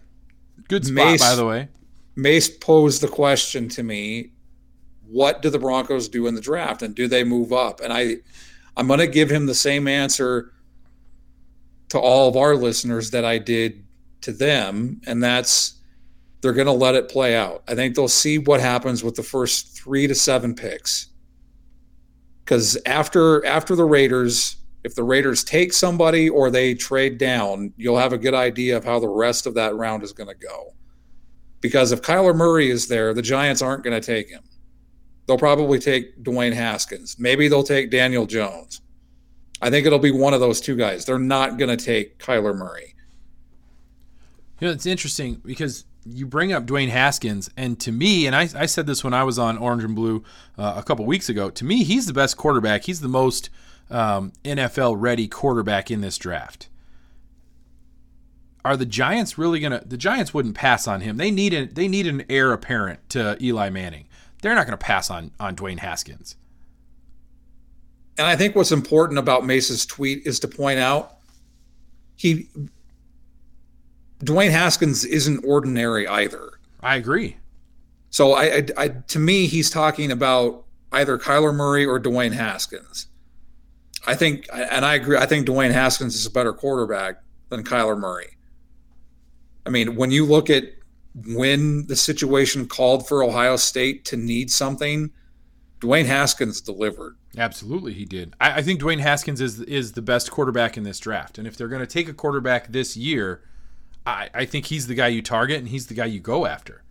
Good 0.68 0.86
spot, 0.86 0.94
Mace, 0.94 1.20
by 1.20 1.34
the 1.34 1.46
way. 1.46 1.68
Mace 2.16 2.48
posed 2.48 3.00
the 3.00 3.08
question 3.08 3.68
to 3.70 3.82
me: 3.82 4.32
What 5.06 5.42
do 5.42 5.50
the 5.50 5.58
Broncos 5.58 6.08
do 6.08 6.26
in 6.26 6.34
the 6.34 6.40
draft, 6.40 6.82
and 6.82 6.94
do 6.94 7.08
they 7.08 7.24
move 7.24 7.52
up? 7.52 7.80
And 7.80 7.92
I, 7.92 8.16
I'm 8.76 8.86
going 8.86 9.00
to 9.00 9.06
give 9.06 9.30
him 9.30 9.46
the 9.46 9.54
same 9.54 9.88
answer 9.88 10.52
to 11.90 11.98
all 11.98 12.28
of 12.28 12.36
our 12.36 12.56
listeners 12.56 13.10
that 13.10 13.24
I 13.24 13.38
did 13.38 13.84
to 14.22 14.32
them, 14.32 15.00
and 15.06 15.22
that's 15.22 15.78
they're 16.40 16.52
going 16.52 16.66
to 16.66 16.72
let 16.72 16.94
it 16.94 17.08
play 17.08 17.36
out. 17.36 17.62
I 17.68 17.74
think 17.74 17.94
they'll 17.94 18.08
see 18.08 18.38
what 18.38 18.60
happens 18.60 19.04
with 19.04 19.14
the 19.14 19.22
first 19.22 19.76
three 19.76 20.06
to 20.06 20.14
seven 20.14 20.54
picks. 20.54 21.08
Because 22.44 22.76
after 22.84 23.44
after 23.46 23.76
the 23.76 23.84
Raiders, 23.84 24.56
if 24.84 24.94
the 24.94 25.04
Raiders 25.04 25.44
take 25.44 25.72
somebody 25.72 26.28
or 26.28 26.50
they 26.50 26.74
trade 26.74 27.18
down, 27.18 27.72
you'll 27.76 27.98
have 27.98 28.12
a 28.12 28.18
good 28.18 28.34
idea 28.34 28.76
of 28.76 28.84
how 28.84 28.98
the 28.98 29.08
rest 29.08 29.46
of 29.46 29.54
that 29.54 29.76
round 29.76 30.02
is 30.02 30.12
going 30.12 30.28
to 30.28 30.34
go. 30.34 30.74
Because 31.60 31.92
if 31.92 32.02
Kyler 32.02 32.34
Murray 32.34 32.70
is 32.70 32.88
there, 32.88 33.14
the 33.14 33.22
Giants 33.22 33.62
aren't 33.62 33.84
going 33.84 33.98
to 34.00 34.04
take 34.04 34.28
him. 34.28 34.42
They'll 35.26 35.38
probably 35.38 35.78
take 35.78 36.22
Dwayne 36.22 36.52
Haskins. 36.52 37.16
Maybe 37.18 37.46
they'll 37.46 37.62
take 37.62 37.90
Daniel 37.90 38.26
Jones. 38.26 38.80
I 39.60 39.70
think 39.70 39.86
it'll 39.86 40.00
be 40.00 40.10
one 40.10 40.34
of 40.34 40.40
those 40.40 40.60
two 40.60 40.76
guys. 40.76 41.04
They're 41.04 41.20
not 41.20 41.56
going 41.56 41.76
to 41.76 41.82
take 41.82 42.18
Kyler 42.18 42.56
Murray. 42.56 42.96
You 44.60 44.66
know, 44.66 44.72
it's 44.72 44.86
interesting 44.86 45.40
because 45.44 45.84
you 46.04 46.26
bring 46.26 46.52
up 46.52 46.66
Dwayne 46.66 46.88
Haskins, 46.88 47.48
and 47.56 47.78
to 47.80 47.92
me, 47.92 48.26
and 48.26 48.34
I, 48.34 48.48
I 48.56 48.66
said 48.66 48.88
this 48.88 49.04
when 49.04 49.14
I 49.14 49.22
was 49.22 49.38
on 49.38 49.56
Orange 49.56 49.84
and 49.84 49.94
Blue 49.94 50.24
uh, 50.58 50.74
a 50.76 50.82
couple 50.82 51.06
weeks 51.06 51.28
ago. 51.28 51.48
To 51.50 51.64
me, 51.64 51.84
he's 51.84 52.06
the 52.06 52.12
best 52.12 52.36
quarterback. 52.36 52.84
He's 52.84 53.00
the 53.00 53.08
most 53.08 53.50
um, 53.92 54.32
NFL 54.44 54.96
ready 54.98 55.28
quarterback 55.28 55.90
in 55.90 56.00
this 56.00 56.18
draft. 56.18 56.68
Are 58.64 58.76
the 58.76 58.86
Giants 58.86 59.38
really 59.38 59.60
gonna? 59.60 59.82
The 59.84 59.96
Giants 59.96 60.32
wouldn't 60.32 60.54
pass 60.54 60.86
on 60.86 61.00
him. 61.00 61.16
They 61.16 61.30
need 61.30 61.52
a, 61.52 61.66
they 61.66 61.88
need 61.88 62.06
an 62.06 62.24
heir 62.28 62.52
apparent 62.52 63.08
to 63.10 63.36
Eli 63.40 63.70
Manning. 63.70 64.06
They're 64.40 64.54
not 64.54 64.66
going 64.66 64.78
to 64.78 64.84
pass 64.84 65.10
on 65.10 65.32
on 65.40 65.56
Dwayne 65.56 65.78
Haskins. 65.78 66.36
And 68.18 68.26
I 68.26 68.36
think 68.36 68.54
what's 68.54 68.72
important 68.72 69.18
about 69.18 69.44
Mace's 69.44 69.86
tweet 69.86 70.26
is 70.26 70.38
to 70.40 70.48
point 70.48 70.78
out 70.78 71.16
he 72.16 72.48
Dwayne 74.24 74.50
Haskins 74.50 75.04
isn't 75.04 75.44
ordinary 75.44 76.06
either. 76.06 76.52
I 76.80 76.96
agree. 76.96 77.38
So 78.10 78.34
I, 78.34 78.44
I, 78.44 78.66
I, 78.76 78.88
to 78.88 79.18
me, 79.18 79.46
he's 79.46 79.70
talking 79.70 80.12
about 80.12 80.64
either 80.92 81.18
Kyler 81.18 81.54
Murray 81.54 81.84
or 81.84 81.98
Dwayne 81.98 82.32
Haskins. 82.32 83.06
I 84.06 84.14
think, 84.14 84.48
and 84.52 84.84
I 84.84 84.94
agree. 84.94 85.16
I 85.16 85.26
think 85.26 85.46
Dwayne 85.46 85.72
Haskins 85.72 86.14
is 86.14 86.26
a 86.26 86.30
better 86.30 86.52
quarterback 86.52 87.22
than 87.48 87.62
Kyler 87.62 87.98
Murray. 87.98 88.36
I 89.64 89.70
mean, 89.70 89.94
when 89.96 90.10
you 90.10 90.24
look 90.26 90.50
at 90.50 90.64
when 91.14 91.86
the 91.86 91.96
situation 91.96 92.66
called 92.66 93.06
for 93.06 93.22
Ohio 93.22 93.56
State 93.56 94.04
to 94.06 94.16
need 94.16 94.50
something, 94.50 95.12
Dwayne 95.80 96.06
Haskins 96.06 96.60
delivered. 96.60 97.16
Absolutely, 97.36 97.92
he 97.92 98.04
did. 98.04 98.34
I, 98.40 98.58
I 98.58 98.62
think 98.62 98.80
Dwayne 98.80 99.00
Haskins 99.00 99.40
is 99.40 99.60
is 99.60 99.92
the 99.92 100.02
best 100.02 100.30
quarterback 100.30 100.76
in 100.76 100.82
this 100.82 100.98
draft, 100.98 101.38
and 101.38 101.46
if 101.46 101.56
they're 101.56 101.68
going 101.68 101.80
to 101.80 101.86
take 101.86 102.08
a 102.08 102.14
quarterback 102.14 102.72
this 102.72 102.96
year 102.96 103.42
I, 104.06 104.30
I 104.34 104.44
think 104.44 104.66
he's 104.66 104.86
the 104.86 104.94
guy 104.94 105.08
you 105.08 105.22
target 105.22 105.58
and 105.58 105.68
he's 105.68 105.86
the 105.86 105.94
guy 105.94 106.06
you 106.06 106.20
go 106.20 106.46
after. 106.46 106.82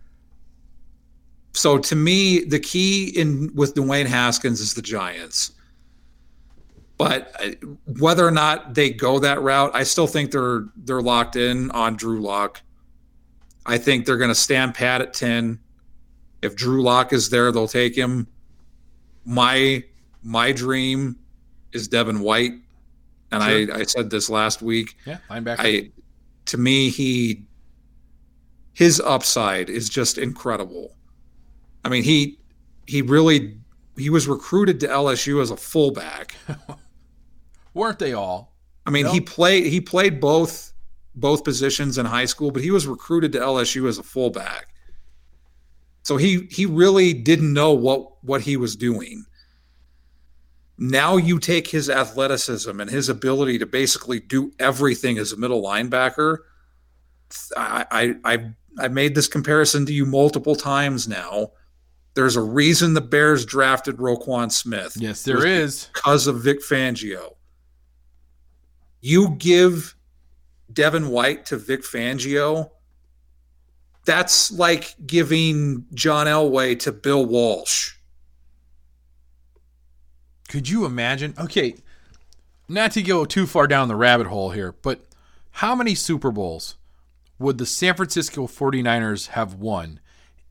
So 1.54 1.78
to 1.78 1.94
me, 1.94 2.44
the 2.44 2.58
key 2.58 3.08
in 3.08 3.54
with 3.54 3.74
Dwayne 3.74 4.06
Haskins 4.06 4.60
is 4.60 4.74
the 4.74 4.82
Giants. 4.82 5.52
But 7.08 7.34
uh, 7.40 7.66
whether 7.98 8.26
or 8.26 8.30
not 8.30 8.74
they 8.74 8.90
go 8.90 9.18
that 9.18 9.40
route, 9.42 9.72
I 9.74 9.82
still 9.82 10.06
think 10.06 10.30
they're 10.30 10.64
they're 10.76 11.02
locked 11.02 11.36
in 11.36 11.70
on 11.72 11.96
Drew 11.96 12.20
Lock. 12.20 12.62
I 13.64 13.78
think 13.78 14.06
they're 14.06 14.18
going 14.18 14.30
to 14.30 14.34
stand 14.34 14.74
pat 14.74 15.00
at 15.00 15.14
ten. 15.14 15.58
If 16.42 16.56
Drew 16.56 16.82
Lock 16.82 17.12
is 17.12 17.30
there, 17.30 17.52
they'll 17.52 17.68
take 17.68 17.96
him. 17.96 18.26
My 19.24 19.84
my 20.22 20.52
dream 20.52 21.16
is 21.72 21.88
Devin 21.88 22.20
White, 22.20 22.52
and 23.30 23.42
sure. 23.42 23.76
I, 23.76 23.80
I 23.80 23.82
said 23.84 24.10
this 24.10 24.28
last 24.30 24.62
week. 24.62 24.96
Yeah, 25.04 25.18
linebacker. 25.30 25.56
I 25.58 25.90
to 26.46 26.58
me, 26.58 26.90
he 26.90 27.44
his 28.74 29.00
upside 29.00 29.70
is 29.70 29.88
just 29.88 30.18
incredible. 30.18 30.96
I 31.84 31.88
mean, 31.88 32.02
he 32.02 32.38
he 32.86 33.02
really 33.02 33.56
he 33.96 34.10
was 34.10 34.26
recruited 34.26 34.80
to 34.80 34.88
LSU 34.88 35.40
as 35.40 35.50
a 35.50 35.56
fullback. 35.56 36.34
Weren't 37.74 37.98
they 37.98 38.12
all? 38.12 38.52
I 38.86 38.90
mean, 38.90 39.06
he 39.06 39.20
played 39.20 39.66
he 39.66 39.80
played 39.80 40.20
both 40.20 40.72
both 41.14 41.44
positions 41.44 41.98
in 41.98 42.06
high 42.06 42.24
school, 42.24 42.50
but 42.50 42.62
he 42.62 42.70
was 42.70 42.86
recruited 42.86 43.32
to 43.32 43.38
LSU 43.38 43.88
as 43.88 43.98
a 43.98 44.02
fullback. 44.02 44.68
So 46.02 46.16
he 46.16 46.48
he 46.50 46.66
really 46.66 47.12
didn't 47.12 47.52
know 47.52 47.72
what 47.72 48.24
what 48.24 48.42
he 48.42 48.56
was 48.56 48.76
doing. 48.76 49.24
Now 50.78 51.16
you 51.16 51.38
take 51.38 51.68
his 51.68 51.88
athleticism 51.88 52.80
and 52.80 52.90
his 52.90 53.08
ability 53.08 53.58
to 53.58 53.66
basically 53.66 54.18
do 54.18 54.52
everything 54.58 55.18
as 55.18 55.30
a 55.30 55.36
middle 55.36 55.62
linebacker. 55.62 56.38
I, 57.56 57.86
I, 57.90 58.14
I, 58.24 58.50
I 58.78 58.88
made 58.88 59.14
this 59.14 59.28
comparison 59.28 59.86
to 59.86 59.92
you 59.92 60.04
multiple 60.04 60.56
times 60.56 61.06
now. 61.06 61.52
There's 62.14 62.36
a 62.36 62.42
reason 62.42 62.94
the 62.94 63.00
Bears 63.00 63.46
drafted 63.46 63.98
Roquan 63.98 64.50
Smith. 64.50 64.96
Yes, 64.96 65.22
there 65.22 65.46
is. 65.46 65.88
Because 65.94 66.26
of 66.26 66.42
Vic 66.42 66.60
Fangio. 66.60 67.34
You 69.02 69.30
give 69.30 69.94
Devin 70.72 71.08
White 71.08 71.44
to 71.46 71.58
Vic 71.58 71.82
Fangio, 71.82 72.70
that's 74.04 74.50
like 74.50 74.94
giving 75.06 75.84
John 75.92 76.26
Elway 76.26 76.78
to 76.80 76.92
Bill 76.92 77.26
Walsh. 77.26 77.96
Could 80.48 80.68
you 80.68 80.84
imagine? 80.84 81.34
Okay, 81.38 81.74
not 82.68 82.92
to 82.92 83.02
go 83.02 83.24
too 83.24 83.46
far 83.46 83.66
down 83.66 83.88
the 83.88 83.96
rabbit 83.96 84.28
hole 84.28 84.50
here, 84.50 84.74
but 84.82 85.04
how 85.50 85.74
many 85.74 85.94
Super 85.94 86.30
Bowls 86.30 86.76
would 87.38 87.58
the 87.58 87.66
San 87.66 87.94
Francisco 87.94 88.46
49ers 88.46 89.28
have 89.28 89.54
won 89.54 90.00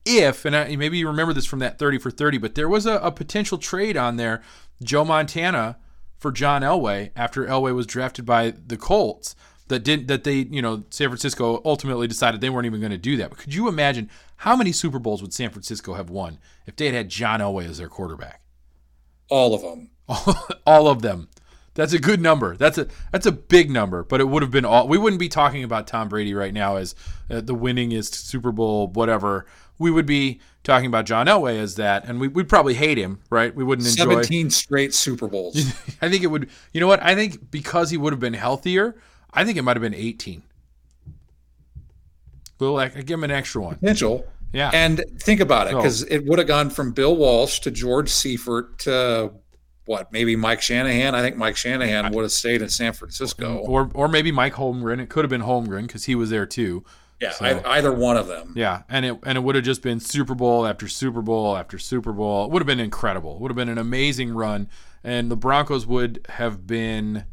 if, 0.05 0.45
and 0.45 0.55
I, 0.55 0.75
maybe 0.75 0.97
you 0.97 1.07
remember 1.07 1.33
this 1.33 1.45
from 1.45 1.59
that 1.59 1.77
30 1.77 1.99
for 1.99 2.11
30, 2.11 2.37
but 2.39 2.55
there 2.55 2.69
was 2.69 2.85
a, 2.85 2.95
a 2.95 3.11
potential 3.11 3.57
trade 3.57 3.95
on 3.95 4.17
there, 4.17 4.41
Joe 4.83 5.05
Montana 5.05 5.77
for 6.21 6.31
John 6.31 6.61
Elway 6.61 7.09
after 7.15 7.47
Elway 7.47 7.73
was 7.73 7.87
drafted 7.87 8.25
by 8.27 8.51
the 8.51 8.77
Colts 8.77 9.35
that 9.69 9.83
didn't 9.83 10.07
that 10.07 10.23
they 10.23 10.35
you 10.35 10.61
know 10.61 10.83
San 10.91 11.09
Francisco 11.09 11.61
ultimately 11.65 12.07
decided 12.07 12.39
they 12.39 12.49
weren't 12.49 12.67
even 12.67 12.79
going 12.79 12.91
to 12.91 12.97
do 12.97 13.17
that. 13.17 13.31
But 13.31 13.39
could 13.39 13.55
you 13.55 13.67
imagine 13.67 14.09
how 14.37 14.55
many 14.55 14.71
Super 14.71 14.99
Bowls 14.99 15.21
would 15.23 15.33
San 15.33 15.49
Francisco 15.49 15.95
have 15.95 16.11
won 16.11 16.37
if 16.67 16.75
they 16.75 16.85
had 16.85 16.93
had 16.93 17.09
John 17.09 17.39
Elway 17.39 17.67
as 17.67 17.79
their 17.79 17.89
quarterback? 17.89 18.41
All 19.29 19.55
of 19.55 19.61
them. 19.63 19.89
all 20.67 20.87
of 20.87 21.01
them. 21.01 21.27
That's 21.73 21.93
a 21.93 21.99
good 21.99 22.21
number. 22.21 22.57
That's 22.57 22.77
a 22.77 22.87
that's 23.11 23.25
a 23.25 23.31
big 23.31 23.71
number, 23.71 24.03
but 24.03 24.19
it 24.19 24.25
would 24.25 24.41
have 24.41 24.51
been 24.51 24.65
all. 24.65 24.87
We 24.87 24.97
wouldn't 24.97 25.19
be 25.19 25.29
talking 25.29 25.63
about 25.63 25.87
Tom 25.87 26.09
Brady 26.09 26.33
right 26.33 26.53
now 26.53 26.75
as 26.75 26.95
uh, 27.29 27.41
the 27.41 27.55
winningest 27.55 28.13
Super 28.15 28.51
Bowl 28.51 28.87
whatever. 28.87 29.45
We 29.79 29.89
would 29.89 30.05
be 30.05 30.41
talking 30.63 30.85
about 30.85 31.05
John 31.05 31.27
Elway 31.27 31.57
as 31.57 31.75
that, 31.75 32.07
and 32.07 32.19
we, 32.19 32.27
would 32.27 32.47
probably 32.47 32.75
hate 32.75 32.97
him, 32.97 33.19
right? 33.31 33.55
We 33.55 33.63
wouldn't 33.63 33.87
enjoy. 33.87 34.11
Seventeen 34.11 34.49
straight 34.49 34.93
Super 34.93 35.27
Bowls. 35.27 35.57
I 36.01 36.09
think 36.09 36.23
it 36.23 36.27
would. 36.27 36.49
You 36.73 36.81
know 36.81 36.87
what? 36.87 37.01
I 37.01 37.15
think 37.15 37.49
because 37.49 37.89
he 37.89 37.97
would 37.97 38.13
have 38.13 38.19
been 38.19 38.33
healthier, 38.33 38.97
I 39.33 39.45
think 39.45 39.57
it 39.57 39.61
might 39.61 39.77
have 39.77 39.81
been 39.81 39.95
eighteen. 39.95 40.43
Well, 42.59 42.77
I 42.77 42.89
give 42.89 43.17
him 43.17 43.23
an 43.23 43.31
extra 43.31 43.61
one. 43.61 43.75
Potential. 43.75 44.27
Yeah. 44.53 44.69
And 44.73 45.03
think 45.19 45.39
about 45.39 45.67
it, 45.67 45.75
because 45.75 46.03
it 46.03 46.25
would 46.25 46.37
have 46.37 46.47
gone 46.47 46.69
from 46.69 46.91
Bill 46.91 47.15
Walsh 47.15 47.59
to 47.61 47.71
George 47.71 48.09
Seifert 48.09 48.79
to 48.79 49.31
what? 49.85 50.11
Maybe 50.11 50.35
Mike 50.35 50.61
Shanahan. 50.61 51.15
I 51.15 51.21
think 51.21 51.35
Mike 51.37 51.57
Shanahan 51.57 52.11
would 52.13 52.23
have 52.23 52.31
stayed 52.31 52.61
in 52.61 52.69
San 52.69 52.93
Francisco. 52.93 53.57
Or 53.57 53.89
or 53.93 54.07
maybe 54.07 54.31
Mike 54.31 54.53
Holmgren. 54.53 54.99
It 55.01 55.09
could 55.09 55.23
have 55.25 55.29
been 55.29 55.41
Holmgren 55.41 55.87
because 55.87 56.05
he 56.05 56.15
was 56.15 56.29
there 56.29 56.45
too. 56.45 56.83
yeah, 57.19 57.31
So- 57.31 57.45
ei- 57.45 57.61
either 57.65 57.91
one 57.91 58.17
of 58.17 58.27
them. 58.27 58.53
Yeah, 58.55 58.83
and 58.89 59.05
it 59.05 59.17
and 59.23 59.37
it 59.37 59.41
would 59.41 59.55
have 59.55 59.63
just 59.63 59.81
been 59.81 59.99
Super 59.99 60.35
Bowl 60.35 60.65
after 60.67 60.87
Super 60.87 61.21
Bowl 61.21 61.55
after 61.57 61.77
Super 61.79 62.13
Bowl. 62.13 62.45
It 62.45 62.51
would 62.51 62.61
have 62.61 62.67
been 62.67 62.79
incredible. 62.79 63.35
It 63.35 63.41
would 63.41 63.51
have 63.51 63.55
been 63.57 63.69
an 63.69 63.77
amazing 63.77 64.33
run, 64.33 64.69
and 65.03 65.29
the 65.31 65.35
Broncos 65.37 65.85
would 65.87 66.25
have 66.29 66.65
been. 66.67 67.25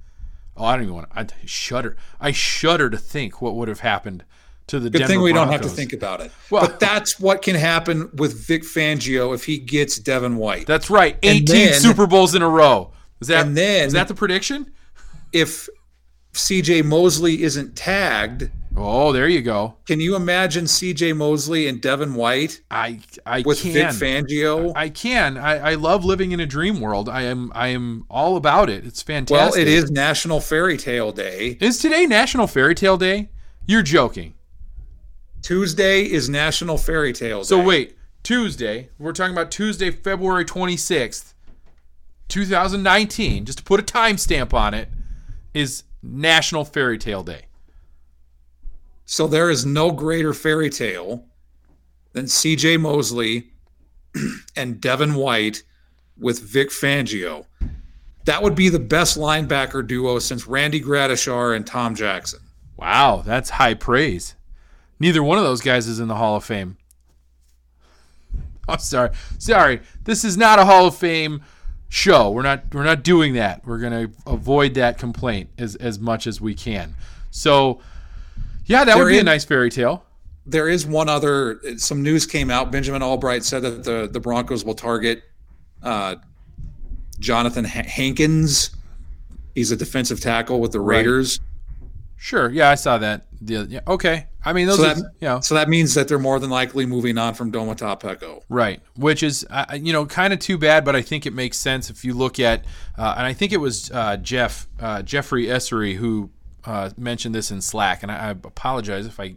Oh, 0.57 0.65
I 0.65 0.75
don't 0.75 0.83
even 0.85 0.95
want. 0.97 1.11
to, 1.11 1.19
I 1.21 1.27
shudder. 1.45 1.97
I 2.21 2.33
shudder 2.33 2.91
to 2.91 2.97
think 2.99 3.41
what 3.41 3.55
would 3.55 3.69
have 3.69 3.81
happened 3.81 4.25
to 4.69 4.79
the 4.81 4.89
Good 4.91 4.99
Denver 5.01 5.13
thing 5.15 5.23
we 5.23 5.33
don't 5.33 5.51
have 5.51 5.61
to 5.63 5.69
think 5.69 5.93
about 5.93 6.21
it. 6.21 6.31
Well- 6.51 6.67
but 6.67 6.81
that's 6.81 7.19
what 7.21 7.43
can 7.43 7.57
happen 7.57 8.11
with 8.15 8.47
Vic 8.47 8.63
Fangio 8.63 9.35
if 9.35 9.45
he 9.45 9.59
gets 9.59 9.99
Devin 9.99 10.37
White. 10.37 10.67
That's 10.67 10.89
right. 10.91 11.17
Eighteen 11.23 11.47
then- 11.71 11.81
Super 11.81 12.07
Bowls 12.07 12.35
in 12.35 12.43
a 12.43 12.49
row. 12.49 12.93
Is 13.21 13.29
that 13.29 13.47
And 13.47 13.57
then- 13.57 13.87
is 13.89 13.93
that 13.95 14.09
the 14.09 14.15
prediction? 14.15 14.71
if 15.33 15.69
CJ 16.35 16.83
Mosley 16.85 17.43
isn't 17.43 17.75
tagged, 17.77 18.51
Oh, 18.77 19.13
there 19.13 19.27
you 19.29 19.43
go. 19.43 19.75
can 19.87 19.99
you 20.01 20.15
imagine 20.15 20.67
CJ 20.67 21.13
Mosley 21.17 21.67
and 21.67 21.81
Devin 21.81 22.15
White 22.15 22.61
I 22.71 23.01
I 23.27 23.43
with 23.45 23.61
can. 23.61 23.73
Vic 23.73 23.87
Fangio? 23.89 24.73
I 24.77 24.89
can. 24.89 25.37
I, 25.37 25.73
I 25.73 25.75
love 25.75 26.05
living 26.05 26.31
in 26.33 26.39
a 26.39 26.47
dream 26.47 26.81
world. 26.81 27.09
I 27.09 27.23
am 27.23 27.51
I 27.55 27.69
am 27.69 28.05
all 28.09 28.37
about 28.37 28.71
it. 28.71 28.87
It's 28.87 29.03
fantastic. 29.03 29.53
well, 29.53 29.61
it 29.61 29.67
is 29.67 29.91
National 29.91 30.41
Fairy 30.41 30.77
Tale 30.77 31.11
Day. 31.11 31.57
Is 31.61 31.79
today 31.79 32.07
National 32.07 32.47
Fairy 32.47 32.75
Tale 32.77 32.97
Day? 32.99 33.31
You're 33.67 33.83
joking. 33.83 34.35
Tuesday 35.43 36.03
is 36.03 36.29
National 36.29 36.77
Fairy 36.77 37.13
Tale 37.13 37.41
Day. 37.41 37.45
So 37.45 37.63
wait, 37.63 37.97
Tuesday. 38.23 38.91
We're 38.99 39.13
talking 39.13 39.33
about 39.33 39.51
Tuesday, 39.51 39.91
February 39.91 40.45
26th, 40.45 41.35
2019. 42.29 43.45
Just 43.45 43.59
to 43.59 43.65
put 43.65 43.81
a 43.81 43.83
timestamp 43.83 44.53
on 44.53 44.75
it, 44.75 44.89
is 45.55 45.85
National 46.03 46.65
Fairy 46.65 46.99
Tale 46.99 47.23
Day. 47.23 47.47
So 49.07 49.27
there 49.27 49.49
is 49.49 49.65
no 49.65 49.91
greater 49.91 50.35
fairy 50.35 50.69
tale 50.69 51.25
than 52.13 52.27
CJ 52.27 52.81
Mosley 52.81 53.53
and 54.57 54.81
Devin 54.81 55.15
White 55.15 55.63
with 56.19 56.41
Vic 56.41 56.69
Fangio. 56.71 57.47
That 58.25 58.43
would 58.43 58.55
be 58.55 58.69
the 58.69 58.79
best 58.79 59.17
linebacker 59.17 59.87
duo 59.87 60.19
since 60.19 60.47
Randy 60.47 60.81
Gradishar 60.81 61.57
and 61.57 61.67
Tom 61.67 61.95
Jackson. 61.95 62.41
Wow, 62.77 63.23
that's 63.25 63.49
high 63.49 63.75
praise. 63.75 64.35
Neither 65.01 65.23
one 65.23 65.39
of 65.39 65.45
those 65.45 65.61
guys 65.61 65.87
is 65.87 66.01
in 66.01 66.09
the 66.09 66.17
Hall 66.17 66.37
of 66.37 66.45
Fame. 66.45 66.77
I'm 68.69 68.79
sorry. 68.79 69.11
Sorry. 69.39 69.81
This 70.05 70.25
is 70.25 70.37
not 70.37 70.59
a 70.59 70.65
Hall 70.65 70.87
of 70.87 70.97
Fame 70.97 71.43
show. 71.89 72.31
We're 72.31 72.43
not 72.43 72.65
we're 72.75 72.85
not 72.85 73.03
doing 73.03 73.35
that. 73.35 73.65
We're 73.67 73.79
going 73.79 73.93
to 74.09 74.13
avoid 74.27 74.75
that 74.75 74.99
complaint 74.99 75.51
as 75.59 75.75
as 75.77 75.99
much 75.99 76.27
as 76.27 76.41
we 76.41 76.55
can. 76.55 76.95
So, 77.31 77.81
yeah, 78.67 78.85
that 78.85 78.97
would 78.97 79.05
There 79.05 79.11
be 79.13 79.19
a 79.19 79.25
nice 79.25 79.45
fairy 79.45 79.71
tale. 79.71 80.05
There 80.47 80.69
is 80.69 80.87
one 80.87 81.09
other. 81.09 81.61
Some 81.77 82.03
news 82.03 82.27
came 82.27 82.51
out. 82.51 82.73
Benjamin 82.73 83.03
Albright 83.03 83.45
said 83.45 83.63
that 83.63 83.85
the 83.85 84.09
the 84.11 84.21
Broncos 84.21 84.65
will 84.65 84.75
target 84.75 85.23
uh, 85.83 86.17
Jonathan 87.19 87.65
Ha- 87.65 87.83
Hankins. 87.85 88.71
He's 89.55 89.71
a 89.71 89.77
defensive 89.77 90.21
tackle 90.21 90.61
with 90.61 90.73
the 90.73 90.81
Right. 90.81 90.99
Raiders. 90.99 91.41
Sure. 92.17 92.51
Yeah, 92.51 92.71
I 92.71 92.77
saw 92.77 92.97
that. 92.99 93.27
The, 93.41 93.67
yeah, 93.69 93.81
okay. 93.87 94.27
I 94.45 94.53
mean, 94.53 94.67
those 94.67 94.79
So 94.79 94.95
you 94.95 95.05
know, 95.29 95.41
so 95.41 95.55
that 95.55 95.69
means 95.69 95.95
that 95.95 96.09
they're 96.09 96.19
more 96.19 96.39
than 96.39 96.51
likely 96.51 96.87
moving 96.87 97.19
on 97.19 97.35
from 97.35 97.51
Domata 97.51 98.01
Peko. 98.01 98.43
Right, 98.49 98.81
which 98.97 99.23
is 99.23 99.47
uh, 99.51 99.79
you 99.81 99.93
know 99.93 100.07
kind 100.07 100.33
of 100.33 100.39
too 100.39 100.59
bad, 100.59 100.85
but 100.85 100.95
I 100.95 101.03
think 101.03 101.27
it 101.27 101.33
makes 101.33 101.59
sense 101.59 101.91
if 101.91 102.05
you 102.05 102.15
look 102.15 102.39
at, 102.39 102.65
uh, 102.97 103.15
and 103.17 103.27
I 103.27 103.33
think 103.33 103.53
it 103.53 103.59
was 103.59 103.91
uh, 103.91 104.17
Jeff 104.17 104.69
uh, 104.81 105.03
Jeffrey 105.03 105.47
Essery 105.47 105.97
who 105.97 106.31
uh, 106.65 106.91
mentioned 106.97 107.35
this 107.35 107.51
in 107.51 107.61
Slack, 107.61 108.03
and 108.03 108.13
I, 108.13 108.29
I 108.29 108.31
apologize 108.31 109.07
if 109.07 109.19
I 109.19 109.35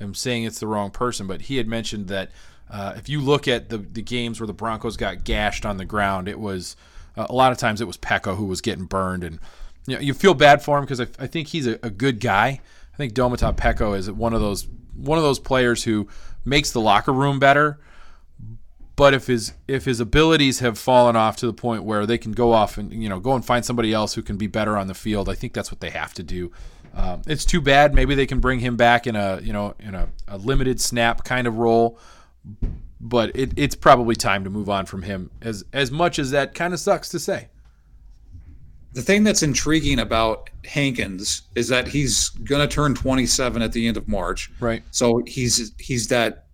am 0.00 0.14
saying 0.14 0.44
it's 0.44 0.60
the 0.60 0.66
wrong 0.66 0.90
person, 0.90 1.26
but 1.26 1.42
he 1.42 1.56
had 1.56 1.66
mentioned 1.66 2.08
that 2.08 2.30
uh, 2.70 2.94
if 2.96 3.08
you 3.08 3.20
look 3.20 3.48
at 3.48 3.70
the 3.70 3.78
the 3.78 4.02
games 4.02 4.40
where 4.40 4.46
the 4.46 4.54
Broncos 4.54 4.96
got 4.96 5.24
gashed 5.24 5.66
on 5.66 5.78
the 5.78 5.84
ground, 5.84 6.28
it 6.28 6.38
was 6.38 6.76
uh, 7.16 7.26
a 7.28 7.34
lot 7.34 7.52
of 7.52 7.58
times 7.58 7.80
it 7.80 7.86
was 7.86 7.96
Peko 7.96 8.36
who 8.36 8.44
was 8.44 8.60
getting 8.60 8.84
burned, 8.84 9.24
and 9.24 9.40
you 9.86 9.94
know 9.96 10.00
you 10.00 10.14
feel 10.14 10.34
bad 10.34 10.62
for 10.62 10.78
him 10.78 10.84
because 10.84 11.00
I, 11.00 11.06
I 11.18 11.26
think 11.26 11.48
he's 11.48 11.66
a, 11.66 11.78
a 11.82 11.90
good 11.90 12.20
guy. 12.20 12.60
I 12.94 12.96
think 12.96 13.12
Domata 13.12 13.54
Peko 13.54 13.96
is 13.96 14.10
one 14.10 14.32
of 14.32 14.40
those 14.40 14.66
one 14.94 15.18
of 15.18 15.24
those 15.24 15.40
players 15.40 15.84
who 15.84 16.08
makes 16.44 16.70
the 16.70 16.80
locker 16.80 17.12
room 17.12 17.38
better 17.38 17.78
but 18.96 19.14
if 19.14 19.26
his 19.26 19.54
if 19.66 19.84
his 19.84 20.00
abilities 20.00 20.60
have 20.60 20.78
fallen 20.78 21.16
off 21.16 21.36
to 21.36 21.46
the 21.46 21.52
point 21.52 21.84
where 21.84 22.06
they 22.06 22.18
can 22.18 22.32
go 22.32 22.52
off 22.52 22.78
and 22.78 22.92
you 22.92 23.08
know 23.08 23.18
go 23.18 23.34
and 23.34 23.44
find 23.44 23.64
somebody 23.64 23.92
else 23.92 24.14
who 24.14 24.22
can 24.22 24.36
be 24.36 24.46
better 24.46 24.76
on 24.76 24.86
the 24.86 24.94
field, 24.94 25.28
I 25.28 25.34
think 25.34 25.52
that's 25.52 25.70
what 25.70 25.80
they 25.80 25.90
have 25.90 26.14
to 26.14 26.22
do. 26.22 26.52
Um, 26.94 27.22
it's 27.26 27.44
too 27.44 27.60
bad. 27.60 27.92
Maybe 27.92 28.14
they 28.14 28.26
can 28.26 28.38
bring 28.38 28.60
him 28.60 28.76
back 28.76 29.06
in 29.06 29.16
a 29.16 29.40
you 29.42 29.52
know 29.52 29.74
in 29.80 29.94
a, 29.94 30.08
a 30.28 30.38
limited 30.38 30.80
snap 30.80 31.24
kind 31.24 31.46
of 31.48 31.58
role, 31.58 31.98
but 33.00 33.34
it, 33.34 33.52
it's 33.56 33.74
probably 33.74 34.14
time 34.14 34.44
to 34.44 34.50
move 34.50 34.70
on 34.70 34.86
from 34.86 35.02
him. 35.02 35.30
As 35.42 35.64
as 35.72 35.90
much 35.90 36.20
as 36.20 36.30
that 36.30 36.54
kind 36.54 36.72
of 36.72 36.78
sucks 36.78 37.08
to 37.10 37.18
say. 37.18 37.48
The 38.94 39.02
thing 39.02 39.24
that's 39.24 39.42
intriguing 39.42 39.98
about 39.98 40.50
Hankins 40.64 41.42
is 41.54 41.68
that 41.68 41.88
he's 41.88 42.30
going 42.30 42.66
to 42.66 42.72
turn 42.72 42.94
27 42.94 43.60
at 43.60 43.72
the 43.72 43.86
end 43.86 43.96
of 43.96 44.08
March. 44.08 44.50
Right. 44.60 44.82
So 44.92 45.22
he's 45.26 45.72
he's 45.78 46.08
that 46.08 46.46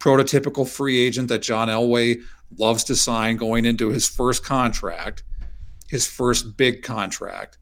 prototypical 0.00 0.66
free 0.66 0.98
agent 0.98 1.28
that 1.28 1.42
John 1.42 1.68
Elway 1.68 2.22
loves 2.56 2.84
to 2.84 2.96
sign 2.96 3.36
going 3.36 3.64
into 3.64 3.90
his 3.90 4.08
first 4.08 4.44
contract, 4.44 5.22
his 5.88 6.06
first 6.06 6.56
big 6.56 6.82
contract. 6.82 7.58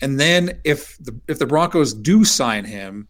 And 0.00 0.20
then 0.20 0.60
if 0.64 0.98
the 0.98 1.18
if 1.26 1.38
the 1.38 1.46
Broncos 1.46 1.94
do 1.94 2.24
sign 2.24 2.64
him, 2.64 3.08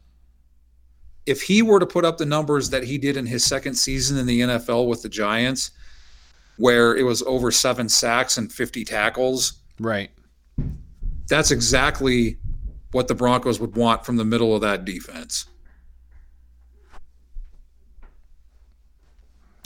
if 1.27 1.43
he 1.43 1.63
were 1.63 1.81
to 1.81 1.87
put 1.87 2.05
up 2.05 2.19
the 2.19 2.27
numbers 2.27 2.71
that 2.71 2.85
he 2.85 2.99
did 2.99 3.17
in 3.17 3.27
his 3.27 3.45
second 3.45 3.75
season 3.75 4.19
in 4.19 4.27
the 4.27 4.41
NFL 4.41 4.87
with 4.87 5.03
the 5.03 5.09
Giants, 5.09 5.73
where 6.57 6.97
it 6.97 7.03
was 7.03 7.23
over 7.23 7.51
7 7.51 7.89
sacks 7.89 8.37
and 8.37 8.53
50 8.53 8.85
tackles, 8.85 9.55
Right. 9.81 10.11
that's 11.29 11.51
exactly 11.51 12.39
what 12.93 13.09
the 13.09 13.15
Broncos 13.15 13.59
would 13.59 13.77
want 13.77 14.07
from 14.07 14.17
the 14.17 14.25
middle 14.25 14.55
of 14.55 14.61
that 14.61 14.85
defense. 14.85 15.47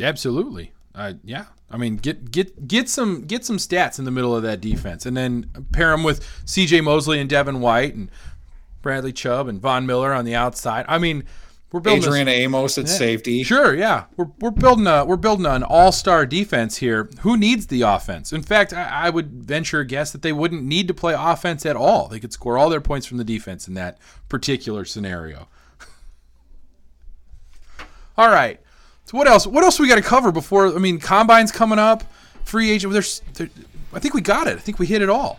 Absolutely. 0.01 0.73
Uh, 0.95 1.15
yeah. 1.25 1.47
I 1.71 1.77
mean, 1.77 1.97
get 1.97 2.31
get 2.31 2.67
get 2.67 2.89
some 2.89 3.23
get 3.27 3.45
some 3.45 3.59
stats 3.59 3.99
in 3.99 4.05
the 4.05 4.11
middle 4.11 4.35
of 4.35 4.43
that 4.45 4.61
defense, 4.61 5.05
and 5.05 5.17
then 5.17 5.51
pair 5.73 5.91
them 5.91 6.03
with 6.03 6.27
C.J. 6.47 6.81
Mosley 6.81 7.21
and 7.21 7.29
Devin 7.29 7.61
White 7.61 7.95
and 7.95 8.11
Bradley 8.81 9.13
Chubb 9.13 9.49
and 9.49 9.61
Von 9.61 9.85
Miller 9.85 10.15
on 10.15 10.25
the 10.25 10.35
outside. 10.35 10.87
I 10.89 10.99
mean, 10.99 11.25
we're 11.71 11.81
building 11.81 12.03
Adrian 12.03 12.29
Amos 12.29 12.79
at 12.79 12.87
Yeah. 12.87 12.93
safety. 12.93 13.43
Sure, 13.43 13.75
yeah, 13.75 14.05
we're, 14.17 14.29
we're 14.41 14.51
building 14.51 14.87
a 14.87 15.05
we're 15.05 15.17
building 15.17 15.45
an 15.45 15.63
all 15.63 15.93
star 15.93 16.25
defense 16.25 16.79
here. 16.79 17.11
Who 17.21 17.37
needs 17.37 17.67
the 17.67 17.83
offense? 17.83 18.33
In 18.33 18.43
fact, 18.43 18.73
I, 18.73 19.07
I 19.07 19.11
would 19.11 19.45
venture 19.45 19.81
a 19.81 19.85
guess 19.85 20.11
that 20.13 20.23
they 20.23 20.33
wouldn't 20.33 20.63
need 20.63 20.89
to 20.89 20.95
play 20.95 21.15
offense 21.17 21.67
at 21.67 21.77
all. 21.77 22.09
They 22.09 22.21
could 22.21 22.33
score 22.33 22.57
all 22.57 22.71
their 22.71 22.81
points 22.81 23.07
from 23.07 23.19
the 23.19 23.25
defense 23.25 23.69
in 23.69 23.75
that 23.75 23.99
particular 24.31 24.87
scenario. 24.87 25.49
all 28.17 28.31
right, 28.31 28.61
so 29.05 29.19
what 29.19 29.29
else? 29.29 29.47
What 29.47 29.63
else 29.65 29.79
we 29.79 29.89
got 29.89 29.97
to 29.97 30.03
cover 30.03 30.33
before? 30.33 30.75
I 30.75 30.79
mean, 30.79 30.99
combine's 30.99 31.53
coming 31.53 31.79
up, 31.79 32.03
free 32.45 32.71
agent. 32.71 32.93
There's, 32.93 33.21
there, 33.35 33.51
I 33.93 33.99
think 33.99 34.15
we 34.15 34.21
got 34.23 34.47
it. 34.47 34.57
I 34.57 34.61
think 34.61 34.79
we 34.79 34.87
hit 34.87 35.03
it 35.03 35.11
all. 35.11 35.39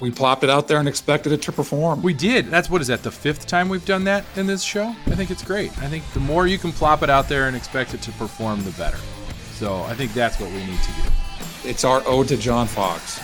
We 0.00 0.12
plopped 0.12 0.44
it 0.44 0.50
out 0.50 0.68
there 0.68 0.78
and 0.78 0.88
expected 0.88 1.32
it 1.32 1.42
to 1.42 1.52
perform. 1.52 2.02
We 2.02 2.14
did. 2.14 2.46
That's 2.46 2.70
what 2.70 2.80
is 2.80 2.86
that? 2.86 3.02
The 3.02 3.10
fifth 3.10 3.46
time 3.46 3.68
we've 3.68 3.84
done 3.84 4.04
that 4.04 4.24
in 4.36 4.46
this 4.46 4.62
show. 4.62 4.94
I 5.06 5.16
think 5.16 5.30
it's 5.30 5.42
great. 5.42 5.76
I 5.78 5.88
think 5.88 6.04
the 6.12 6.20
more 6.20 6.46
you 6.46 6.56
can 6.56 6.70
plop 6.70 7.02
it 7.02 7.10
out 7.10 7.28
there 7.28 7.48
and 7.48 7.56
expect 7.56 7.94
it 7.94 8.02
to 8.02 8.12
perform, 8.12 8.62
the 8.62 8.70
better. 8.72 8.98
So 9.54 9.82
I 9.82 9.94
think 9.94 10.14
that's 10.14 10.38
what 10.38 10.50
we 10.50 10.64
need 10.64 10.78
to 10.78 10.92
do. 10.92 11.68
It's 11.68 11.84
our 11.84 12.02
ode 12.06 12.28
to 12.28 12.36
John 12.36 12.68
Fox. 12.68 13.20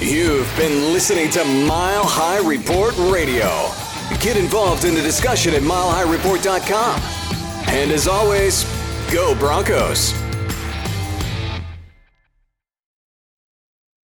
You've 0.00 0.52
been 0.56 0.92
listening 0.92 1.30
to 1.30 1.44
Mile 1.44 2.04
High 2.04 2.46
Report 2.46 2.96
Radio. 3.10 3.70
Get 4.20 4.36
involved 4.36 4.84
in 4.84 4.94
the 4.94 5.02
discussion 5.02 5.54
at 5.54 5.62
milehighreport.com. 5.62 7.00
And 7.68 7.90
as 7.90 8.06
always, 8.06 8.64
go 9.10 9.34
Broncos. 9.34 10.23